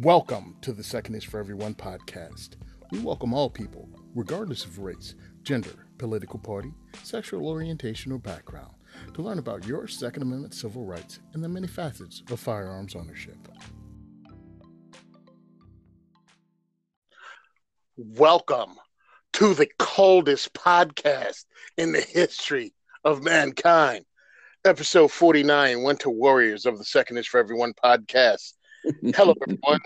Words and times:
Welcome 0.00 0.56
to 0.62 0.72
the 0.72 0.82
Second 0.82 1.14
is 1.14 1.22
for 1.22 1.38
Everyone 1.38 1.72
podcast. 1.72 2.56
We 2.90 2.98
welcome 2.98 3.32
all 3.32 3.48
people, 3.48 3.88
regardless 4.16 4.64
of 4.64 4.80
race, 4.80 5.14
gender, 5.44 5.86
political 5.98 6.40
party, 6.40 6.72
sexual 7.04 7.46
orientation, 7.46 8.10
or 8.10 8.18
background, 8.18 8.74
to 9.14 9.22
learn 9.22 9.38
about 9.38 9.68
your 9.68 9.86
Second 9.86 10.24
Amendment 10.24 10.52
civil 10.52 10.84
rights 10.84 11.20
and 11.32 11.44
the 11.44 11.48
many 11.48 11.68
facets 11.68 12.24
of 12.28 12.40
firearms 12.40 12.96
ownership. 12.96 13.36
Welcome 17.96 18.74
to 19.34 19.54
the 19.54 19.68
coldest 19.78 20.54
podcast 20.54 21.44
in 21.76 21.92
the 21.92 22.00
history 22.00 22.74
of 23.04 23.22
mankind. 23.22 24.04
Episode 24.64 25.12
49 25.12 25.84
Winter 25.84 26.10
Warriors 26.10 26.66
of 26.66 26.78
the 26.78 26.84
Second 26.84 27.18
is 27.18 27.28
for 27.28 27.38
Everyone 27.38 27.74
podcast. 27.74 28.54
Hello, 29.14 29.34
everyone. 29.42 29.80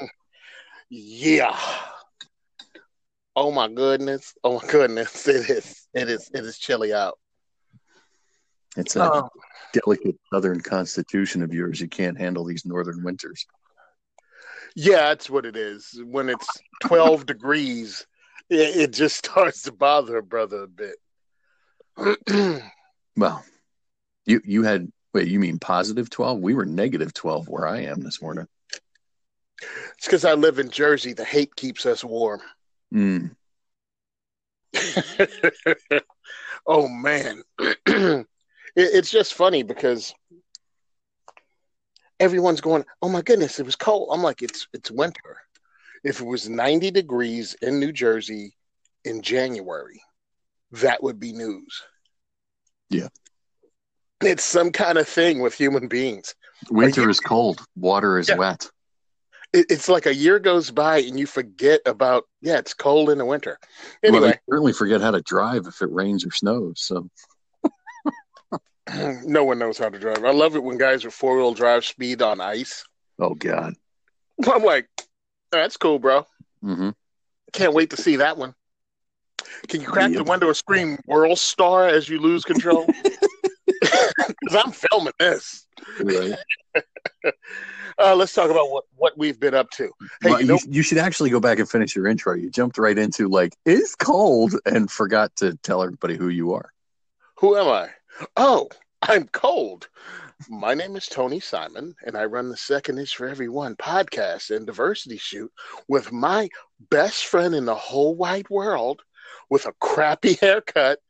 Yeah. 0.91 1.59
Oh 3.37 3.53
my 3.53 3.69
goodness. 3.69 4.35
Oh 4.43 4.61
my 4.61 4.69
goodness. 4.69 5.29
It 5.29 5.51
is. 5.51 5.89
It 5.95 6.09
is. 6.09 6.31
It 6.35 6.45
is 6.45 6.59
chilly 6.59 6.93
out. 6.93 7.19
It's 8.77 8.97
a 8.97 9.13
um, 9.13 9.29
delicate 9.73 10.17
southern 10.33 10.61
constitution 10.61 11.43
of 11.43 11.55
yours. 11.55 11.81
You 11.81 11.89
can't 11.89 12.19
handle 12.19 12.45
these 12.45 12.65
northern 12.65 13.03
winters. 13.03 13.47
Yeah, 14.75 15.09
that's 15.09 15.31
what 15.31 15.47
it 15.47 15.57
is. 15.57 16.01
When 16.05 16.29
it's 16.29 16.49
12 16.85 17.27
degrees, 17.27 18.07
it, 18.51 18.77
it, 18.77 18.93
just 18.93 19.17
starts 19.17 19.63
to 19.63 19.73
bother 19.73 20.19
a 20.19 20.23
brother 20.23 20.65
a 20.65 20.69
bit. 20.69 22.63
well, 23.17 23.45
you 24.27 24.41
you 24.45 24.63
had 24.63 24.93
wait, 25.15 25.29
you 25.29 25.41
mean 25.41 25.59
positive 25.59 26.11
12? 26.11 26.41
We 26.41 26.55
were 26.55 26.67
negative 26.67 27.13
12 27.15 27.49
where 27.49 27.67
I 27.67 27.83
am 27.83 28.01
this 28.01 28.23
morning. 28.23 28.47
It's 29.97 30.07
because 30.07 30.25
I 30.25 30.35
live 30.35 30.59
in 30.59 30.71
Jersey. 30.71 31.13
The 31.13 31.25
hate 31.25 31.55
keeps 31.57 31.87
us 31.87 32.05
warm. 32.05 32.41
Mm. 32.95 33.35
oh 36.67 36.89
man, 36.89 37.43
it, 37.59 38.27
it's 38.77 39.11
just 39.11 39.35
funny 39.35 39.63
because 39.63 40.15
everyone's 42.21 42.61
going, 42.61 42.85
"Oh 43.03 43.09
my 43.09 43.23
goodness, 43.23 43.59
it 43.59 43.67
was 43.67 43.77
cold." 43.77 44.11
I'm 44.13 44.23
like, 44.23 44.43
"It's 44.43 44.69
it's 44.73 44.91
winter." 44.91 45.39
If 46.05 46.21
it 46.21 46.27
was 46.27 46.49
90 46.49 46.93
degrees 46.93 47.57
in 47.61 47.81
New 47.81 47.91
Jersey 47.91 48.55
in 49.05 49.21
January, 49.21 50.01
that 50.71 51.03
would 51.03 51.19
be 51.19 51.33
news. 51.33 51.83
Yeah. 52.89 53.09
It's 54.23 54.45
some 54.45 54.71
kind 54.71 54.99
of 54.99 55.09
thing 55.09 55.41
with 55.41 55.55
human 55.55 55.89
beings. 55.89 56.37
Winter 56.71 57.03
you, 57.03 57.09
is 57.09 57.19
cold, 57.19 57.61
water 57.75 58.17
is 58.19 58.29
yeah. 58.29 58.37
wet 58.37 58.71
it, 59.53 59.67
it's 59.71 59.89
like 59.89 60.07
a 60.07 60.15
year 60.15 60.39
goes 60.39 60.71
by 60.71 60.99
and 60.99 61.19
you 61.19 61.27
forget 61.27 61.81
about 61.87 62.25
yeah, 62.41 62.59
it's 62.59 62.75
cold 62.75 63.11
in 63.11 63.19
the 63.19 63.25
winter. 63.25 63.59
Anyway, 64.03 64.21
well, 64.21 64.35
certainly 64.49 64.73
forget 64.73 65.01
how 65.01 65.11
to 65.11 65.23
drive 65.23 65.67
if 65.67 65.83
it 65.83 65.91
rains 65.91 66.25
or 66.25 66.31
snows. 66.31 66.81
So 66.81 67.09
no 69.25 69.45
one 69.45 69.59
knows 69.59 69.79
how 69.79 69.89
to 69.89 69.99
drive. 69.99 70.25
I 70.25 70.33
love 70.33 70.57
it 70.57 70.63
when 70.63 70.79
guys 70.79 71.05
with 71.05 71.15
four 71.15 71.37
wheel 71.37 71.55
drive 71.55 71.85
speed 71.85 72.23
on 72.23 72.41
ice. 72.41 72.85
Oh 73.19 73.35
God, 73.35 73.75
I'm 74.47 74.63
like, 74.63 74.89
that's 75.51 75.77
cool, 75.77 75.99
bro. 75.99 76.27
Mm-hmm. 76.63 76.91
Can't 77.53 77.75
wait 77.75 77.91
to 77.91 77.97
see 77.97 78.17
that 78.17 78.37
one. 78.37 78.55
Can 79.69 79.81
you 79.81 79.87
crack 79.87 80.13
the 80.13 80.25
window 80.25 80.49
and 80.49 80.57
scream 80.57 80.99
"World 81.07 81.39
Star" 81.39 81.89
as 81.89 82.09
you 82.09 82.21
lose 82.21 82.45
control? 82.45 82.87
Because 84.49 84.65
I'm 84.65 84.73
filming 84.73 85.13
this. 85.19 85.67
Right. 86.01 86.35
Uh, 88.01 88.15
let's 88.15 88.33
talk 88.33 88.49
about 88.49 88.71
what, 88.71 88.85
what 88.95 89.19
we've 89.19 89.41
been 89.41 89.55
up 89.55 89.69
to. 89.71 89.91
Hey, 90.23 90.31
well, 90.31 90.41
you, 90.41 90.47
know, 90.47 90.59
you, 90.69 90.83
should 90.83 90.99
actually 90.99 91.31
go 91.31 91.41
back 91.41 91.59
and 91.59 91.69
finish 91.69 91.97
your 91.97 92.07
intro. 92.07 92.33
You 92.33 92.49
jumped 92.49 92.79
right 92.79 92.97
into 92.97 93.27
like 93.27 93.57
it's 93.67 93.97
cold 93.97 94.55
and 94.65 94.89
forgot 94.89 95.35
to 95.39 95.57
tell 95.65 95.83
everybody 95.83 96.17
who 96.17 96.29
you 96.29 96.53
are. 96.53 96.73
Who 97.39 97.57
am 97.57 97.67
I? 97.67 97.89
Oh, 98.37 98.69
I'm 99.03 99.27
cold. 99.27 99.89
My 100.49 100.75
name 100.75 100.95
is 100.95 101.09
Tony 101.09 101.41
Simon, 101.41 101.97
and 102.07 102.17
I 102.17 102.27
run 102.27 102.51
the 102.51 102.57
Second 102.57 102.99
is 102.99 103.11
for 103.11 103.27
Everyone 103.27 103.75
podcast 103.75 104.55
and 104.55 104.65
diversity 104.65 105.17
shoot 105.17 105.51
with 105.89 106.13
my 106.13 106.49
best 106.91 107.25
friend 107.25 107.53
in 107.53 107.65
the 107.65 107.75
whole 107.75 108.15
wide 108.15 108.49
world 108.49 109.03
with 109.51 109.67
a 109.67 109.73
crappy 109.81 110.35
haircut, 110.41 111.01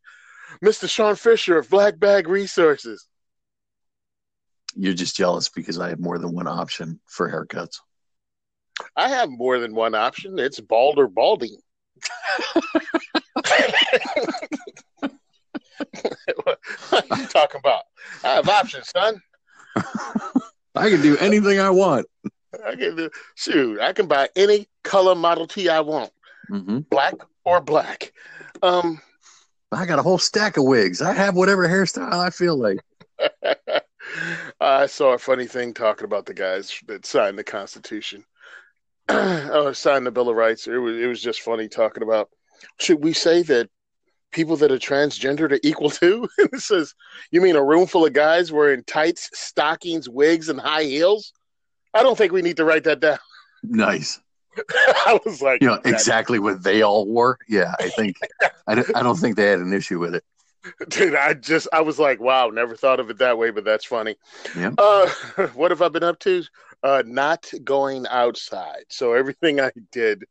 Mr. 0.65 0.89
Sean 0.89 1.17
Fisher 1.17 1.59
of 1.59 1.69
Black 1.69 1.99
Bag 1.99 2.29
Resources 2.29 3.07
you're 4.79 4.95
just 4.95 5.17
jealous 5.17 5.49
because 5.49 5.79
I 5.79 5.89
have 5.91 5.99
more 5.99 6.19
than 6.19 6.33
one 6.33 6.47
option 6.47 7.01
for 7.07 7.29
haircuts. 7.29 7.81
I 8.97 9.09
have 9.09 9.29
more 9.29 9.59
than 9.59 9.75
one 9.75 9.97
option. 9.97 10.39
It's 10.39 10.61
bald 10.61 10.99
or 10.99 11.09
balding. 11.09 11.57
what 16.39 17.11
are 17.11 17.19
you 17.19 17.27
talking 17.27 17.59
about? 17.59 17.83
I 18.23 18.29
have 18.29 18.49
options, 18.49 18.89
son. 18.91 19.21
I 20.75 20.91
can 20.91 21.03
do 21.03 21.17
anything 21.19 21.59
I 21.59 21.71
want. 21.71 22.07
I 22.65 22.77
can 22.77 22.95
do 22.95 23.11
shoot. 23.35 23.81
I 23.81 23.93
can 23.93 24.07
buy 24.07 24.29
any 24.37 24.69
color 24.85 25.17
Model 25.17 25.49
T 25.49 25.69
I 25.69 25.81
want, 25.81 26.13
mm-hmm. 26.51 26.79
black 26.91 27.15
or 27.45 27.61
black. 27.61 28.13
Um, 28.63 29.01
I 29.73 29.87
got 29.87 29.99
a 29.99 30.03
whole 30.03 30.19
stack 30.19 30.57
of 30.57 30.65
wigs. 30.65 31.03
I 31.03 31.13
have 31.13 31.35
whatever 31.35 31.69
hairstyle 31.69 32.13
I 32.13 32.31
feel 32.31 32.57
like. 32.57 32.79
I 34.61 34.87
saw 34.87 35.13
a 35.13 35.19
funny 35.19 35.47
thing 35.47 35.75
talking 35.75 36.05
about 36.05 36.27
the 36.27 36.35
guys 36.35 36.81
that 36.87 37.07
signed 37.07 37.39
the 37.39 37.45
Constitution 37.45 38.25
or 39.09 39.15
oh, 39.53 39.73
signed 39.73 40.07
the 40.07 40.11
Bill 40.11 40.29
of 40.29 40.37
Rights. 40.37 40.67
It 40.67 40.77
was 40.77 40.97
it 40.97 41.07
was 41.07 41.23
just 41.23 41.43
funny 41.43 41.69
talking 41.69 42.03
about. 42.03 42.31
Should 42.79 43.03
we 43.03 43.13
say 43.13 43.43
that 43.45 43.71
people 44.33 44.57
that 44.57 44.73
are 44.73 44.79
transgender 44.79 45.51
are 45.53 45.61
equal 45.63 45.91
to? 45.91 46.29
it 46.39 46.61
says, 46.61 46.95
you 47.31 47.41
mean 47.41 47.57
a 47.57 47.65
room 47.65 47.87
full 47.87 48.05
of 48.07 48.13
guys 48.13 48.53
wearing 48.53 48.85
tights, 48.85 49.31
stockings, 49.33 50.09
wigs, 50.09 50.49
and 50.49 50.61
high 50.61 50.85
heels? 50.85 51.33
I 51.95 52.03
don't 52.03 52.19
think 52.19 52.33
we 52.33 52.43
need 52.43 52.57
to 52.59 52.65
write 52.65 52.85
that 52.85 53.01
down. 53.01 53.19
Nice. 53.65 54.21
I 54.79 55.19
was 55.27 55.43
like, 55.43 55.61
you 55.61 55.67
know, 55.67 55.81
exactly 55.85 56.39
what 56.39 56.63
they 56.63 56.83
all 56.83 57.07
wore. 57.07 57.39
Yeah, 57.49 57.75
I 57.81 57.89
think 57.89 58.17
I, 58.69 58.77
don't, 58.77 58.97
I 58.97 59.03
don't 59.03 59.17
think 59.17 59.37
they 59.37 59.47
had 59.47 59.59
an 59.59 59.73
issue 59.73 59.99
with 59.99 60.15
it. 60.15 60.23
Dude, 60.89 61.15
I 61.15 61.35
just 61.35 61.69
I 61.73 61.81
was 61.81 61.99
like, 61.99 62.21
wow, 62.21 62.49
never 62.49 62.77
thought 62.77 63.01
of 63.01 63.11
it 63.11 63.19
that 63.19 63.39
way, 63.39 63.51
but 63.51 63.65
that's 63.65 63.85
funny. 63.85 64.17
Yeah. 64.57 64.73
Uh, 64.79 65.09
what 65.55 65.71
have 65.71 65.83
I 65.83 65.89
been 65.89 66.05
up 66.05 66.19
to? 66.21 66.45
Uh, 66.83 67.03
not 67.07 67.51
going 67.65 68.07
outside. 68.09 68.85
So 68.89 69.15
everything 69.15 69.61
I 69.61 69.71
did 69.91 70.25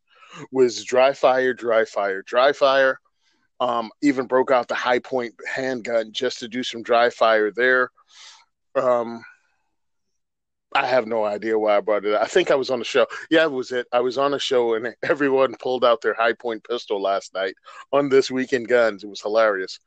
was 0.52 0.84
dry 0.84 1.14
fire, 1.14 1.54
dry 1.54 1.86
fire, 1.86 2.22
dry 2.22 2.54
fire. 2.54 3.00
Um, 3.60 3.90
even 4.04 4.28
broke 4.28 4.52
out 4.52 4.68
the 4.68 4.76
Hi-Point 4.76 5.34
handgun 5.52 6.12
just 6.12 6.40
to 6.40 6.48
do 6.48 6.62
some 6.62 6.84
dry 6.84 7.10
fire 7.10 7.50
there. 7.52 7.90
Um, 8.76 9.24
I 10.76 10.86
have 10.86 11.08
no 11.08 11.26
idea 11.26 11.58
why 11.58 11.78
I 11.78 11.80
brought 11.80 12.06
it. 12.06 12.14
Up. 12.14 12.22
I 12.22 12.28
think 12.28 12.52
I 12.52 12.56
was 12.56 12.70
on 12.70 12.80
the 12.80 12.86
show. 12.86 13.08
Yeah, 13.32 13.46
it 13.46 13.52
was 13.52 13.72
it. 13.72 13.88
I 13.92 14.00
was 14.00 14.18
on 14.18 14.36
a 14.36 14.40
show 14.40 14.76
and 14.76 14.96
everyone 15.04 15.56
pulled 15.60 15.84
out 15.84 16.02
their 16.02 16.14
Hi-Point 16.14 16.66
pistol 16.70 17.02
last 17.02 17.34
night 17.34 17.56
on 17.92 18.10
this 18.10 18.30
weekend 18.30 18.68
guns. 18.68 19.04
It 19.04 19.10
was 19.10 19.22
hilarious. 19.22 19.80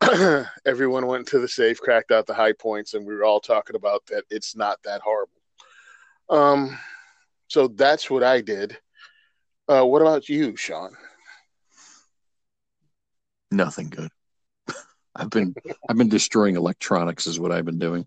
everyone 0.66 1.06
went 1.06 1.26
to 1.28 1.38
the 1.38 1.48
safe, 1.48 1.80
cracked 1.80 2.12
out 2.12 2.26
the 2.26 2.34
Hi-Points, 2.34 2.94
and 2.94 3.06
we 3.06 3.14
were 3.14 3.24
all 3.24 3.40
talking 3.40 3.76
about 3.76 4.06
that 4.06 4.24
it's 4.30 4.56
not 4.56 4.78
that 4.84 5.00
horrible. 5.00 5.32
Um, 6.30 6.78
so 7.48 7.68
that's 7.68 8.10
what 8.10 8.22
I 8.22 8.40
did. 8.40 8.76
Uh, 9.68 9.84
what 9.84 10.02
about 10.02 10.28
you, 10.28 10.56
Sean? 10.56 10.96
Nothing 13.50 13.88
good. 13.88 14.10
I've 15.16 15.30
been 15.30 15.54
I've 15.88 15.96
been 15.96 16.08
destroying 16.08 16.56
electronics 16.56 17.26
is 17.26 17.40
what 17.40 17.50
I've 17.50 17.64
been 17.64 17.78
doing. 17.78 18.06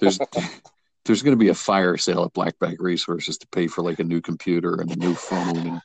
There's 0.00 0.18
there's 1.04 1.22
going 1.22 1.36
to 1.36 1.42
be 1.42 1.48
a 1.48 1.54
fire 1.54 1.96
sale 1.96 2.24
at 2.24 2.32
Black 2.32 2.58
Bag 2.58 2.82
Resources 2.82 3.38
to 3.38 3.48
pay 3.48 3.68
for 3.68 3.82
like 3.82 4.00
a 4.00 4.04
new 4.04 4.20
computer 4.20 4.80
and 4.80 4.90
a 4.90 4.96
new 4.96 5.14
phone. 5.14 5.56
And, 5.56 5.80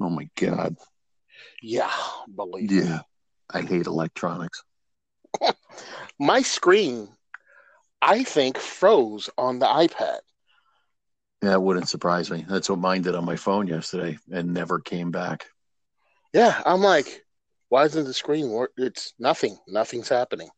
oh 0.00 0.10
my 0.10 0.28
god. 0.36 0.76
Yeah, 1.62 1.90
believe 2.34 2.70
yeah. 2.70 3.00
I 3.52 3.62
hate 3.62 3.86
electronics. 3.86 4.62
My 6.18 6.42
screen, 6.42 7.08
I 8.02 8.24
think, 8.24 8.58
froze 8.58 9.30
on 9.38 9.58
the 9.58 9.66
iPad. 9.66 10.18
Yeah, 11.42 11.54
it 11.54 11.62
wouldn't 11.62 11.88
surprise 11.88 12.30
me. 12.30 12.44
That's 12.48 12.68
what 12.68 12.78
mine 12.78 13.00
did 13.00 13.14
on 13.14 13.24
my 13.24 13.36
phone 13.36 13.66
yesterday 13.66 14.18
and 14.30 14.52
never 14.52 14.78
came 14.78 15.10
back. 15.10 15.46
Yeah, 16.34 16.60
I'm 16.66 16.82
like, 16.82 17.24
why 17.70 17.84
isn't 17.86 18.04
the 18.04 18.12
screen 18.12 18.50
work? 18.50 18.72
It's 18.76 19.14
nothing. 19.18 19.56
Nothing's 19.66 20.10
happening. 20.10 20.50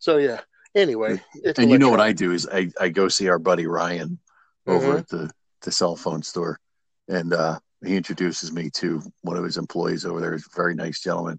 So 0.00 0.16
yeah. 0.16 0.40
Anyway, 0.74 1.20
and 1.56 1.70
you 1.70 1.78
know 1.78 1.88
what 1.88 2.00
I 2.00 2.10
do 2.10 2.32
is 2.32 2.48
I, 2.50 2.68
I 2.80 2.88
go 2.88 3.06
see 3.06 3.28
our 3.28 3.38
buddy 3.38 3.68
Ryan 3.68 4.18
over 4.66 4.88
mm-hmm. 4.88 4.98
at 4.98 5.08
the, 5.08 5.30
the 5.62 5.70
cell 5.70 5.94
phone 5.94 6.24
store, 6.24 6.58
and 7.06 7.32
uh, 7.32 7.60
he 7.86 7.96
introduces 7.96 8.52
me 8.52 8.70
to 8.70 9.00
one 9.22 9.36
of 9.36 9.44
his 9.44 9.56
employees 9.56 10.04
over 10.04 10.20
there. 10.20 10.32
He's 10.32 10.48
a 10.52 10.56
very 10.56 10.74
nice 10.74 11.00
gentleman 11.00 11.38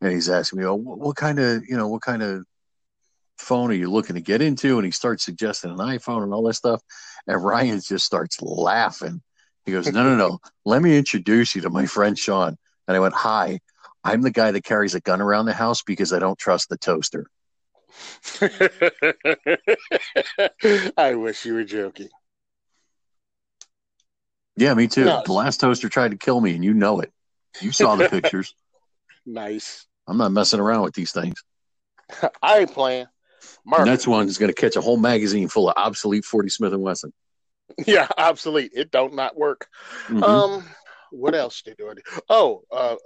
and 0.00 0.12
he's 0.12 0.28
asking 0.28 0.60
me, 0.60 0.66
"Oh, 0.66 0.74
what, 0.74 0.98
what 0.98 1.16
kind 1.16 1.38
of 1.38 1.66
you 1.66 1.76
know 1.76 1.88
what 1.88 2.02
kind 2.02 2.22
of 2.22 2.44
phone 3.38 3.70
are 3.70 3.74
you 3.74 3.90
looking 3.90 4.16
to 4.16 4.22
get 4.22 4.42
into? 4.42 4.78
And 4.78 4.84
he 4.84 4.90
starts 4.90 5.24
suggesting 5.24 5.70
an 5.70 5.78
iPhone 5.78 6.22
and 6.22 6.34
all 6.34 6.42
that 6.44 6.54
stuff. 6.54 6.82
And 7.26 7.42
Ryan 7.42 7.80
just 7.80 8.04
starts 8.04 8.40
laughing. 8.42 9.22
He 9.64 9.72
goes, 9.72 9.92
No, 9.92 10.02
no, 10.02 10.16
no. 10.16 10.38
Let 10.64 10.82
me 10.82 10.96
introduce 10.96 11.54
you 11.54 11.62
to 11.62 11.70
my 11.70 11.86
friend 11.86 12.18
Sean. 12.18 12.56
And 12.86 12.96
I 12.96 13.00
went, 13.00 13.14
Hi, 13.14 13.60
I'm 14.04 14.22
the 14.22 14.30
guy 14.30 14.50
that 14.50 14.64
carries 14.64 14.94
a 14.94 15.00
gun 15.00 15.20
around 15.20 15.46
the 15.46 15.52
house 15.52 15.82
because 15.82 16.12
I 16.12 16.18
don't 16.18 16.38
trust 16.38 16.68
the 16.68 16.76
toaster. 16.76 17.26
I 20.96 21.14
wish 21.14 21.44
you 21.44 21.54
were 21.54 21.64
joking. 21.64 22.08
Yeah, 24.56 24.74
me 24.74 24.88
too. 24.88 25.04
No. 25.04 25.22
The 25.24 25.32
last 25.32 25.60
toaster 25.60 25.88
tried 25.88 26.10
to 26.10 26.16
kill 26.16 26.40
me, 26.40 26.54
and 26.54 26.64
you 26.64 26.74
know 26.74 27.00
it. 27.00 27.12
You 27.60 27.70
saw 27.70 27.94
the 27.94 28.08
pictures. 28.10 28.54
Nice. 29.24 29.86
I'm 30.08 30.16
not 30.16 30.32
messing 30.32 30.58
around 30.58 30.82
with 30.82 30.94
these 30.94 31.12
things. 31.12 31.44
I 32.42 32.60
ain't 32.60 32.72
playing. 32.72 33.06
Mark. 33.64 33.86
One 34.06 34.26
is 34.26 34.38
going 34.38 34.52
to 34.52 34.60
catch 34.60 34.76
a 34.76 34.80
whole 34.80 34.96
magazine 34.96 35.48
full 35.48 35.68
of 35.68 35.74
obsolete 35.76 36.24
40 36.24 36.48
Smith 36.48 36.72
and 36.72 36.82
Wesson. 36.82 37.12
Yeah, 37.86 38.08
obsolete. 38.16 38.72
It 38.74 38.90
don't 38.90 39.14
not 39.14 39.36
work. 39.36 39.68
Mhm. 40.08 40.22
Um, 40.22 40.64
what 41.10 41.34
else 41.34 41.60
did 41.60 41.78
I 41.78 41.94
do? 41.94 42.20
Oh, 42.30 42.62
uh, 42.72 42.96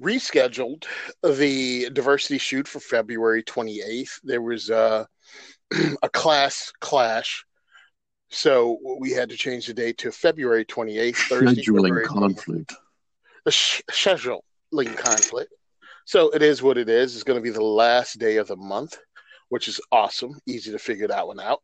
rescheduled 0.00 0.84
the 1.22 1.88
diversity 1.90 2.38
shoot 2.38 2.68
for 2.68 2.80
February 2.80 3.42
28th. 3.42 4.20
There 4.22 4.42
was 4.42 4.70
uh, 4.70 5.06
a 6.02 6.08
class 6.10 6.70
clash, 6.80 7.46
so 8.30 8.78
we 9.00 9.10
had 9.10 9.30
to 9.30 9.36
change 9.36 9.66
the 9.66 9.74
date 9.74 9.98
to 9.98 10.12
February 10.12 10.66
28th. 10.66 11.16
Thursday, 11.16 11.62
Scheduling 11.62 11.82
February 11.82 12.06
conflict. 12.06 12.74
Sh- 13.48 13.80
scheduling 13.90 14.96
conflict. 14.96 15.52
So 16.08 16.30
it 16.30 16.40
is 16.40 16.62
what 16.62 16.78
it 16.78 16.88
is. 16.88 17.14
It's 17.14 17.22
going 17.22 17.36
to 17.38 17.42
be 17.42 17.50
the 17.50 17.62
last 17.62 18.18
day 18.18 18.38
of 18.38 18.48
the 18.48 18.56
month, 18.56 18.96
which 19.50 19.68
is 19.68 19.78
awesome. 19.92 20.40
Easy 20.46 20.72
to 20.72 20.78
figure 20.78 21.06
that 21.06 21.26
one 21.26 21.38
out. 21.38 21.62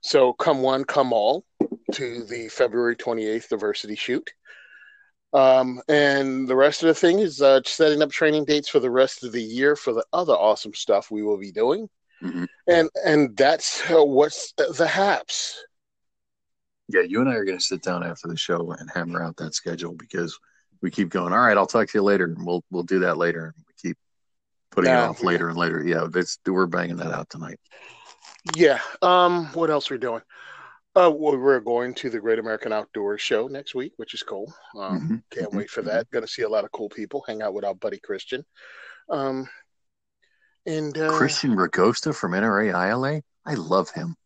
So 0.00 0.32
come 0.32 0.62
one, 0.62 0.84
come 0.84 1.12
all 1.12 1.44
to 1.92 2.24
the 2.24 2.48
February 2.48 2.96
28th 2.96 3.50
diversity 3.50 3.94
shoot. 3.94 4.30
Um, 5.34 5.82
and 5.90 6.48
the 6.48 6.56
rest 6.56 6.82
of 6.82 6.86
the 6.86 6.94
thing 6.94 7.18
is 7.18 7.42
uh, 7.42 7.60
setting 7.66 8.00
up 8.00 8.10
training 8.10 8.46
dates 8.46 8.70
for 8.70 8.80
the 8.80 8.90
rest 8.90 9.24
of 9.24 9.32
the 9.32 9.42
year 9.42 9.76
for 9.76 9.92
the 9.92 10.06
other 10.10 10.32
awesome 10.32 10.72
stuff 10.72 11.10
we 11.10 11.22
will 11.22 11.38
be 11.38 11.52
doing. 11.52 11.86
Mhm. 12.22 12.46
And 12.68 12.88
and 13.04 13.36
that's 13.36 13.82
uh, 13.90 14.02
what's 14.02 14.54
the 14.56 14.86
haps. 14.86 15.62
Yeah, 16.88 17.02
you 17.02 17.20
and 17.20 17.28
I 17.28 17.34
are 17.34 17.44
going 17.44 17.58
to 17.58 17.64
sit 17.64 17.82
down 17.82 18.04
after 18.04 18.26
the 18.26 18.38
show 18.38 18.72
and 18.72 18.90
hammer 18.90 19.22
out 19.22 19.36
that 19.36 19.54
schedule 19.54 19.92
because 19.92 20.38
we 20.80 20.90
keep 20.90 21.10
going. 21.10 21.34
All 21.34 21.40
right, 21.40 21.58
I'll 21.58 21.66
talk 21.66 21.88
to 21.88 21.98
you 21.98 22.02
later, 22.02 22.24
and 22.24 22.46
we'll 22.46 22.64
we'll 22.70 22.84
do 22.84 23.00
that 23.00 23.18
later. 23.18 23.54
And 24.76 24.84
we 24.84 24.90
keep 24.90 24.90
putting 24.90 24.92
it 24.92 24.96
off 24.96 25.22
later 25.22 25.48
and 25.48 25.58
later. 25.58 25.82
Yeah, 25.84 26.06
that's 26.10 26.38
we're 26.46 26.66
banging 26.66 26.96
that 26.96 27.12
out 27.12 27.30
tonight. 27.30 27.58
Yeah. 28.56 28.80
Um. 29.02 29.46
What 29.52 29.70
else 29.70 29.90
are 29.90 29.94
we 29.94 29.98
doing? 29.98 30.22
Uh, 30.94 31.10
well, 31.10 31.38
we're 31.38 31.60
going 31.60 31.94
to 31.94 32.10
the 32.10 32.20
Great 32.20 32.38
American 32.38 32.72
Outdoors 32.72 33.20
Show 33.22 33.46
next 33.48 33.74
week, 33.74 33.94
which 33.96 34.12
is 34.12 34.22
cool. 34.22 34.52
Um, 34.78 35.00
Mhm, 35.00 35.22
Can't 35.30 35.50
mhm, 35.52 35.56
wait 35.56 35.70
for 35.70 35.80
that. 35.82 36.10
Going 36.10 36.24
to 36.24 36.30
see 36.30 36.42
a 36.42 36.48
lot 36.48 36.64
of 36.64 36.72
cool 36.72 36.90
people. 36.90 37.24
Hang 37.26 37.40
out 37.40 37.54
with 37.54 37.64
our 37.64 37.74
buddy 37.74 37.98
Christian. 37.98 38.44
Um, 39.08 39.48
and 40.66 40.96
uh, 40.98 41.08
Christian 41.16 41.56
Ragosta 41.56 42.14
from 42.14 42.32
NRA 42.32 42.68
ILA. 42.72 43.22
I 43.46 43.54
love 43.54 43.90
him. 43.90 44.16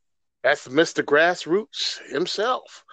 that's 0.42 0.66
Mr. 0.68 1.04
Grassroots 1.04 1.98
himself. 2.10 2.84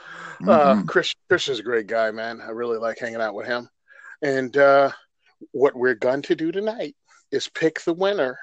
Uh, 0.48 0.76
Mhm. 0.76 0.88
Chris, 0.88 1.14
Christian's 1.28 1.60
a 1.60 1.64
great 1.64 1.88
guy, 1.88 2.12
man. 2.12 2.42
I 2.42 2.50
really 2.50 2.78
like 2.78 3.00
hanging 3.00 3.22
out 3.22 3.34
with 3.36 3.48
him. 3.48 3.70
And 4.22 4.56
uh, 4.56 4.92
what 5.52 5.76
we're 5.76 5.96
going 5.96 6.22
to 6.24 6.36
do 6.36 6.52
tonight 6.52 6.96
is 7.34 7.48
pick 7.50 7.82
the 7.82 7.94
winner 7.94 8.38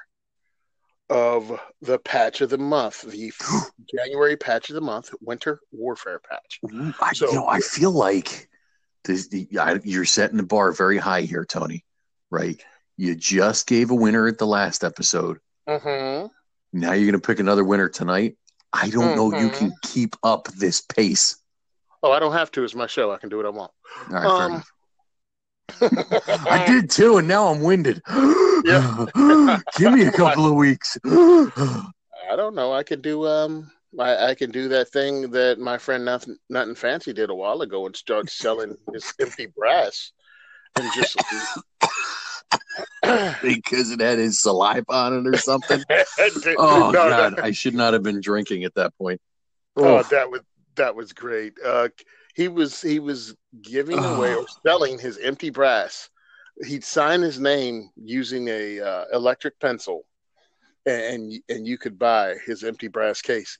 of 1.09 1.59
the 1.81 1.99
patch 1.99 2.41
of 2.41 2.49
the 2.49 2.57
month, 2.57 3.01
the 3.01 3.31
January 3.95 4.37
patch 4.37 4.69
of 4.69 4.75
the 4.75 4.81
month, 4.81 5.09
Winter 5.21 5.59
Warfare 5.71 6.19
patch. 6.19 6.59
I, 7.01 7.13
So- 7.13 7.27
you 7.27 7.33
know, 7.35 7.47
I 7.47 7.59
feel 7.59 7.91
like 7.91 8.49
this, 9.03 9.27
the, 9.27 9.47
I, 9.59 9.79
you're 9.83 10.05
setting 10.05 10.37
the 10.37 10.43
bar 10.43 10.71
very 10.71 10.97
high 10.97 11.21
here, 11.21 11.45
Tony. 11.45 11.83
Right? 12.29 12.61
You 12.97 13.15
just 13.15 13.67
gave 13.67 13.91
a 13.91 13.95
winner 13.95 14.27
at 14.27 14.37
the 14.37 14.47
last 14.47 14.83
episode. 14.83 15.39
Mm-hmm. 15.67 16.27
Now 16.73 16.93
you're 16.93 17.11
going 17.11 17.19
to 17.21 17.27
pick 17.27 17.39
another 17.39 17.63
winner 17.63 17.89
tonight. 17.89 18.37
I 18.71 18.89
don't 18.89 19.17
know 19.17 19.37
you 19.37 19.49
can 19.49 19.73
keep 19.83 20.15
up 20.23 20.47
this 20.57 20.79
pace. 20.79 21.35
Oh, 22.03 22.11
I 22.11 22.19
don't 22.19 22.31
have 22.31 22.51
to. 22.51 22.63
It's 22.63 22.73
my 22.73 22.87
show. 22.87 23.11
I 23.11 23.17
can 23.17 23.27
do 23.29 23.35
what 23.37 23.45
I 23.45 23.49
want. 23.49 23.71
All 24.09 24.13
right, 24.13 24.25
Um, 24.25 24.51
enough. 24.53 24.71
I 25.81 26.63
did 26.67 26.89
too, 26.89 27.17
and 27.17 27.27
now 27.27 27.47
I'm 27.47 27.61
winded. 27.61 28.01
Give 28.09 29.93
me 29.93 30.03
a 30.05 30.11
couple 30.11 30.45
of 30.47 30.55
weeks. 30.55 30.97
I 31.05 32.35
don't 32.35 32.55
know. 32.55 32.71
I 32.73 32.83
can 32.83 33.01
do 33.01 33.25
um 33.27 33.71
I, 33.99 34.29
I 34.29 34.35
can 34.35 34.51
do 34.51 34.69
that 34.69 34.89
thing 34.89 35.31
that 35.31 35.59
my 35.59 35.77
friend 35.77 36.05
Nothing, 36.05 36.37
Nothing 36.49 36.75
Fancy 36.75 37.11
did 37.13 37.29
a 37.29 37.35
while 37.35 37.61
ago 37.61 37.85
and 37.85 37.95
start 37.95 38.29
selling 38.29 38.75
his 38.93 39.13
empty 39.19 39.47
brass 39.55 40.11
and 40.77 40.89
just 40.93 41.17
because 43.41 43.91
it 43.91 43.99
had 43.99 44.17
his 44.19 44.39
saliva 44.41 44.85
on 44.89 45.19
it 45.19 45.27
or 45.27 45.37
something. 45.37 45.83
Oh 46.57 46.77
No, 46.87 46.91
God, 46.93 47.35
that- 47.35 47.43
I 47.43 47.51
should 47.51 47.75
not 47.75 47.93
have 47.93 48.03
been 48.03 48.21
drinking 48.21 48.63
at 48.63 48.75
that 48.75 48.95
point. 48.97 49.19
oh, 49.77 49.97
Oh, 49.97 50.03
that 50.03 50.29
was 50.29 50.41
that 50.75 50.95
was 50.95 51.11
great. 51.13 51.53
Uh, 51.63 51.89
he 52.35 52.47
was 52.47 52.81
he 52.81 52.99
was 52.99 53.35
giving 53.61 54.03
away 54.03 54.35
or 54.35 54.45
selling 54.65 54.99
his 54.99 55.17
empty 55.17 55.49
brass. 55.49 56.09
He'd 56.65 56.83
sign 56.83 57.21
his 57.21 57.39
name 57.39 57.89
using 57.95 58.47
a 58.47 58.79
uh, 58.79 59.05
electric 59.13 59.59
pencil, 59.59 60.05
and 60.85 61.33
and 61.49 61.67
you 61.67 61.77
could 61.77 61.97
buy 61.97 62.35
his 62.45 62.63
empty 62.63 62.87
brass 62.87 63.21
casings. 63.21 63.59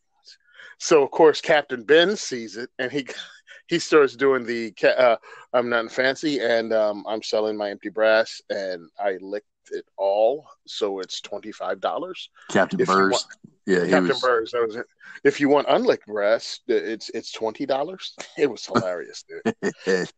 So 0.78 1.04
of 1.04 1.12
course 1.12 1.42
Captain 1.42 1.84
Ben 1.84 2.16
sees 2.16 2.58
it, 2.58 2.70
and 2.80 2.92
he 2.92 3.08
he 3.68 3.80
starts 3.80 4.16
doing 4.16 4.46
the 4.46 4.74
uh, 4.84 5.18
I'm 5.54 5.70
not 5.70 5.92
fancy, 5.92 6.40
and 6.40 6.74
um, 6.74 7.06
I'm 7.08 7.24
selling 7.24 7.58
my 7.58 7.70
empty 7.70 7.90
brass, 7.90 8.42
and 8.50 8.90
I 9.00 9.18
licked 9.22 9.48
it 9.72 9.86
all, 9.98 10.48
so 10.68 11.00
it's 11.00 11.22
twenty 11.22 11.52
five 11.52 11.80
dollars. 11.80 12.30
Captain 12.50 12.80
if 12.80 12.88
Burrs. 12.88 13.12
want- 13.12 13.26
yeah, 13.68 13.88
Captain 13.88 14.10
was. 14.10 14.22
Burrs, 14.22 14.52
that 14.52 14.66
was 14.66 14.76
it. 14.76 14.86
If 15.24 15.40
you 15.40 15.48
want 15.48 15.68
unlicked 15.70 16.08
brass, 16.08 16.60
it's 16.68 17.10
it's 17.10 17.32
twenty 17.32 17.66
dollars. 17.66 18.16
It 18.38 18.50
was 18.50 18.66
hilarious, 18.74 19.24
dude. 19.24 20.10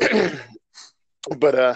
but 1.38 1.54
uh, 1.54 1.74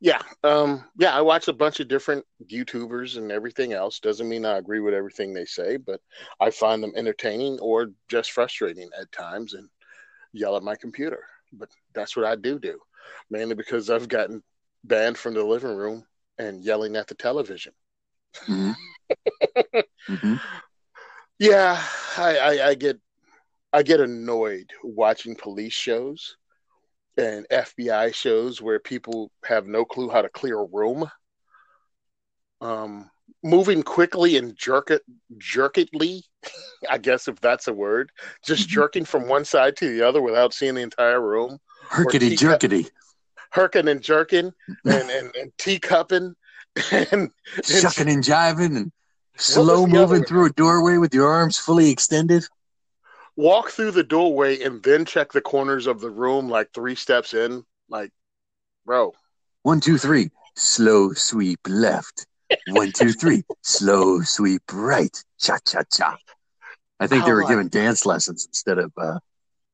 yeah, 0.00 0.20
um, 0.42 0.84
yeah. 0.96 1.16
I 1.16 1.20
watch 1.22 1.48
a 1.48 1.52
bunch 1.52 1.80
of 1.80 1.88
different 1.88 2.24
YouTubers 2.50 3.16
and 3.16 3.32
everything 3.32 3.72
else. 3.72 3.98
Doesn't 4.00 4.28
mean 4.28 4.44
I 4.44 4.58
agree 4.58 4.80
with 4.80 4.94
everything 4.94 5.32
they 5.34 5.44
say, 5.44 5.76
but 5.76 6.00
I 6.40 6.50
find 6.50 6.82
them 6.82 6.92
entertaining 6.96 7.58
or 7.60 7.90
just 8.08 8.32
frustrating 8.32 8.88
at 8.98 9.10
times, 9.12 9.54
and 9.54 9.68
yell 10.32 10.56
at 10.56 10.62
my 10.62 10.76
computer. 10.76 11.24
But 11.52 11.68
that's 11.94 12.16
what 12.16 12.26
I 12.26 12.36
do 12.36 12.58
do, 12.58 12.78
mainly 13.30 13.54
because 13.54 13.90
I've 13.90 14.08
gotten 14.08 14.42
banned 14.84 15.18
from 15.18 15.34
the 15.34 15.44
living 15.44 15.74
room 15.74 16.04
and 16.38 16.62
yelling 16.62 16.96
at 16.96 17.06
the 17.06 17.14
television. 17.14 17.72
Mhm. 18.46 18.74
Mhm. 20.08 20.40
Yeah, 21.38 21.82
I, 22.16 22.36
I, 22.38 22.68
I 22.68 22.74
get 22.74 22.98
I 23.72 23.82
get 23.82 24.00
annoyed 24.00 24.70
watching 24.82 25.34
police 25.34 25.72
shows 25.72 26.36
and 27.16 27.46
FBI 27.50 28.14
shows 28.14 28.60
where 28.62 28.78
people 28.78 29.30
have 29.44 29.66
no 29.66 29.84
clue 29.84 30.08
how 30.10 30.22
to 30.22 30.28
clear 30.28 30.58
a 30.58 30.64
room. 30.64 31.10
Um, 32.60 33.10
moving 33.42 33.82
quickly 33.82 34.36
and 34.36 34.56
jerk 34.56 34.90
it 34.90 35.02
jerketly, 35.38 36.22
I 36.90 36.98
guess 36.98 37.28
if 37.28 37.40
that's 37.40 37.68
a 37.68 37.72
word, 37.72 38.10
just 38.44 38.68
Mhm. 38.68 38.72
jerking 38.72 39.04
from 39.04 39.28
one 39.28 39.44
side 39.44 39.76
to 39.78 39.88
the 39.90 40.06
other 40.06 40.22
without 40.22 40.54
seeing 40.54 40.74
the 40.74 40.82
entire 40.82 41.20
room, 41.20 41.58
Herkity 41.88 42.30
teacup- 42.36 42.60
jerkity. 42.60 42.90
Herking 43.54 43.90
and 43.90 44.02
jerking 44.02 44.52
and, 44.84 45.10
and, 45.10 45.34
and 45.36 45.52
teacupping 45.58 46.34
and, 46.92 47.06
and 47.12 47.30
Shucking 47.64 48.08
and 48.12 48.22
jiving 48.22 48.76
and 48.76 48.92
slow 49.36 49.86
moving 49.86 50.24
through 50.24 50.46
a 50.46 50.50
doorway 50.50 50.96
with 50.98 51.14
your 51.14 51.30
arms 51.30 51.56
fully 51.58 51.90
extended. 51.90 52.44
walk 53.36 53.70
through 53.70 53.90
the 53.92 54.02
doorway 54.04 54.60
and 54.62 54.82
then 54.82 55.04
check 55.04 55.32
the 55.32 55.40
corners 55.40 55.86
of 55.86 56.00
the 56.00 56.10
room 56.10 56.48
like 56.48 56.68
three 56.72 56.94
steps 56.94 57.34
in. 57.34 57.64
Like, 57.88 58.10
bro, 58.86 59.12
One, 59.62 59.80
two, 59.80 59.98
three. 59.98 60.30
Slow 60.56 61.12
sweep 61.12 61.60
left. 61.68 62.26
One, 62.68 62.92
two, 62.92 63.12
three. 63.12 63.42
Slow 63.62 64.20
sweep 64.22 64.62
right. 64.72 65.16
Cha 65.40 65.58
cha 65.66 65.82
cha. 65.92 66.16
I 67.00 67.06
think 67.08 67.24
they 67.24 67.32
were 67.32 67.44
giving 67.46 67.68
dance 67.68 68.06
lessons 68.06 68.46
instead 68.46 68.78
of 68.78 68.92
uh, 68.96 69.18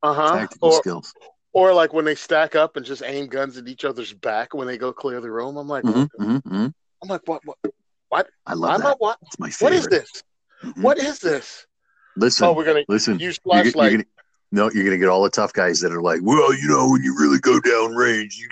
uh 0.02 0.14
huh. 0.14 0.36
tactical 0.38 0.70
Or, 0.70 0.78
skills. 0.80 1.12
Or 1.52 1.72
like 1.74 1.92
when 1.92 2.04
they 2.04 2.14
stack 2.14 2.54
up 2.54 2.76
and 2.76 2.86
just 2.86 3.02
aim 3.04 3.26
guns 3.26 3.56
at 3.56 3.68
each 3.68 3.84
other's 3.84 4.12
back 4.12 4.54
when 4.54 4.66
they 4.66 4.78
go 4.78 4.92
clear 4.92 5.20
the 5.20 5.30
room. 5.30 5.56
I'm 5.56 5.68
like, 5.68 5.84
hmm 5.84 6.04
hmm 6.18 6.36
hmm 6.36 6.66
I'm 7.02 7.08
like, 7.08 7.22
what? 7.26 7.44
What? 7.44 7.58
what? 8.08 8.28
I 8.46 8.54
love 8.54 8.72
I'm 8.74 8.80
that. 8.80 8.84
not 8.84 9.00
what? 9.00 9.18
It's 9.22 9.38
my 9.38 9.46
What 9.46 9.72
favorite. 9.72 9.78
is 9.78 9.88
this? 9.88 10.22
Mhm. 10.64 10.82
What 10.82 10.98
is 10.98 11.18
this? 11.18 11.66
Listen, 12.16 12.46
Oh, 12.46 12.52
we're 12.52 12.64
gonna 12.64 12.84
listen. 12.88 13.18
use 13.18 13.38
You're, 13.44 13.64
you're 13.64 13.72
gonna, 13.72 14.04
no, 14.52 14.70
you're 14.70 14.84
gonna 14.84 14.98
get 14.98 15.08
all 15.08 15.22
the 15.22 15.30
tough 15.30 15.52
guys 15.52 15.80
that 15.80 15.92
are 15.92 16.02
like, 16.02 16.20
well, 16.22 16.52
you 16.52 16.68
know, 16.68 16.90
when 16.90 17.02
you 17.02 17.16
really 17.18 17.38
go 17.38 17.60
down 17.60 17.94
range, 17.94 18.36
you, 18.36 18.48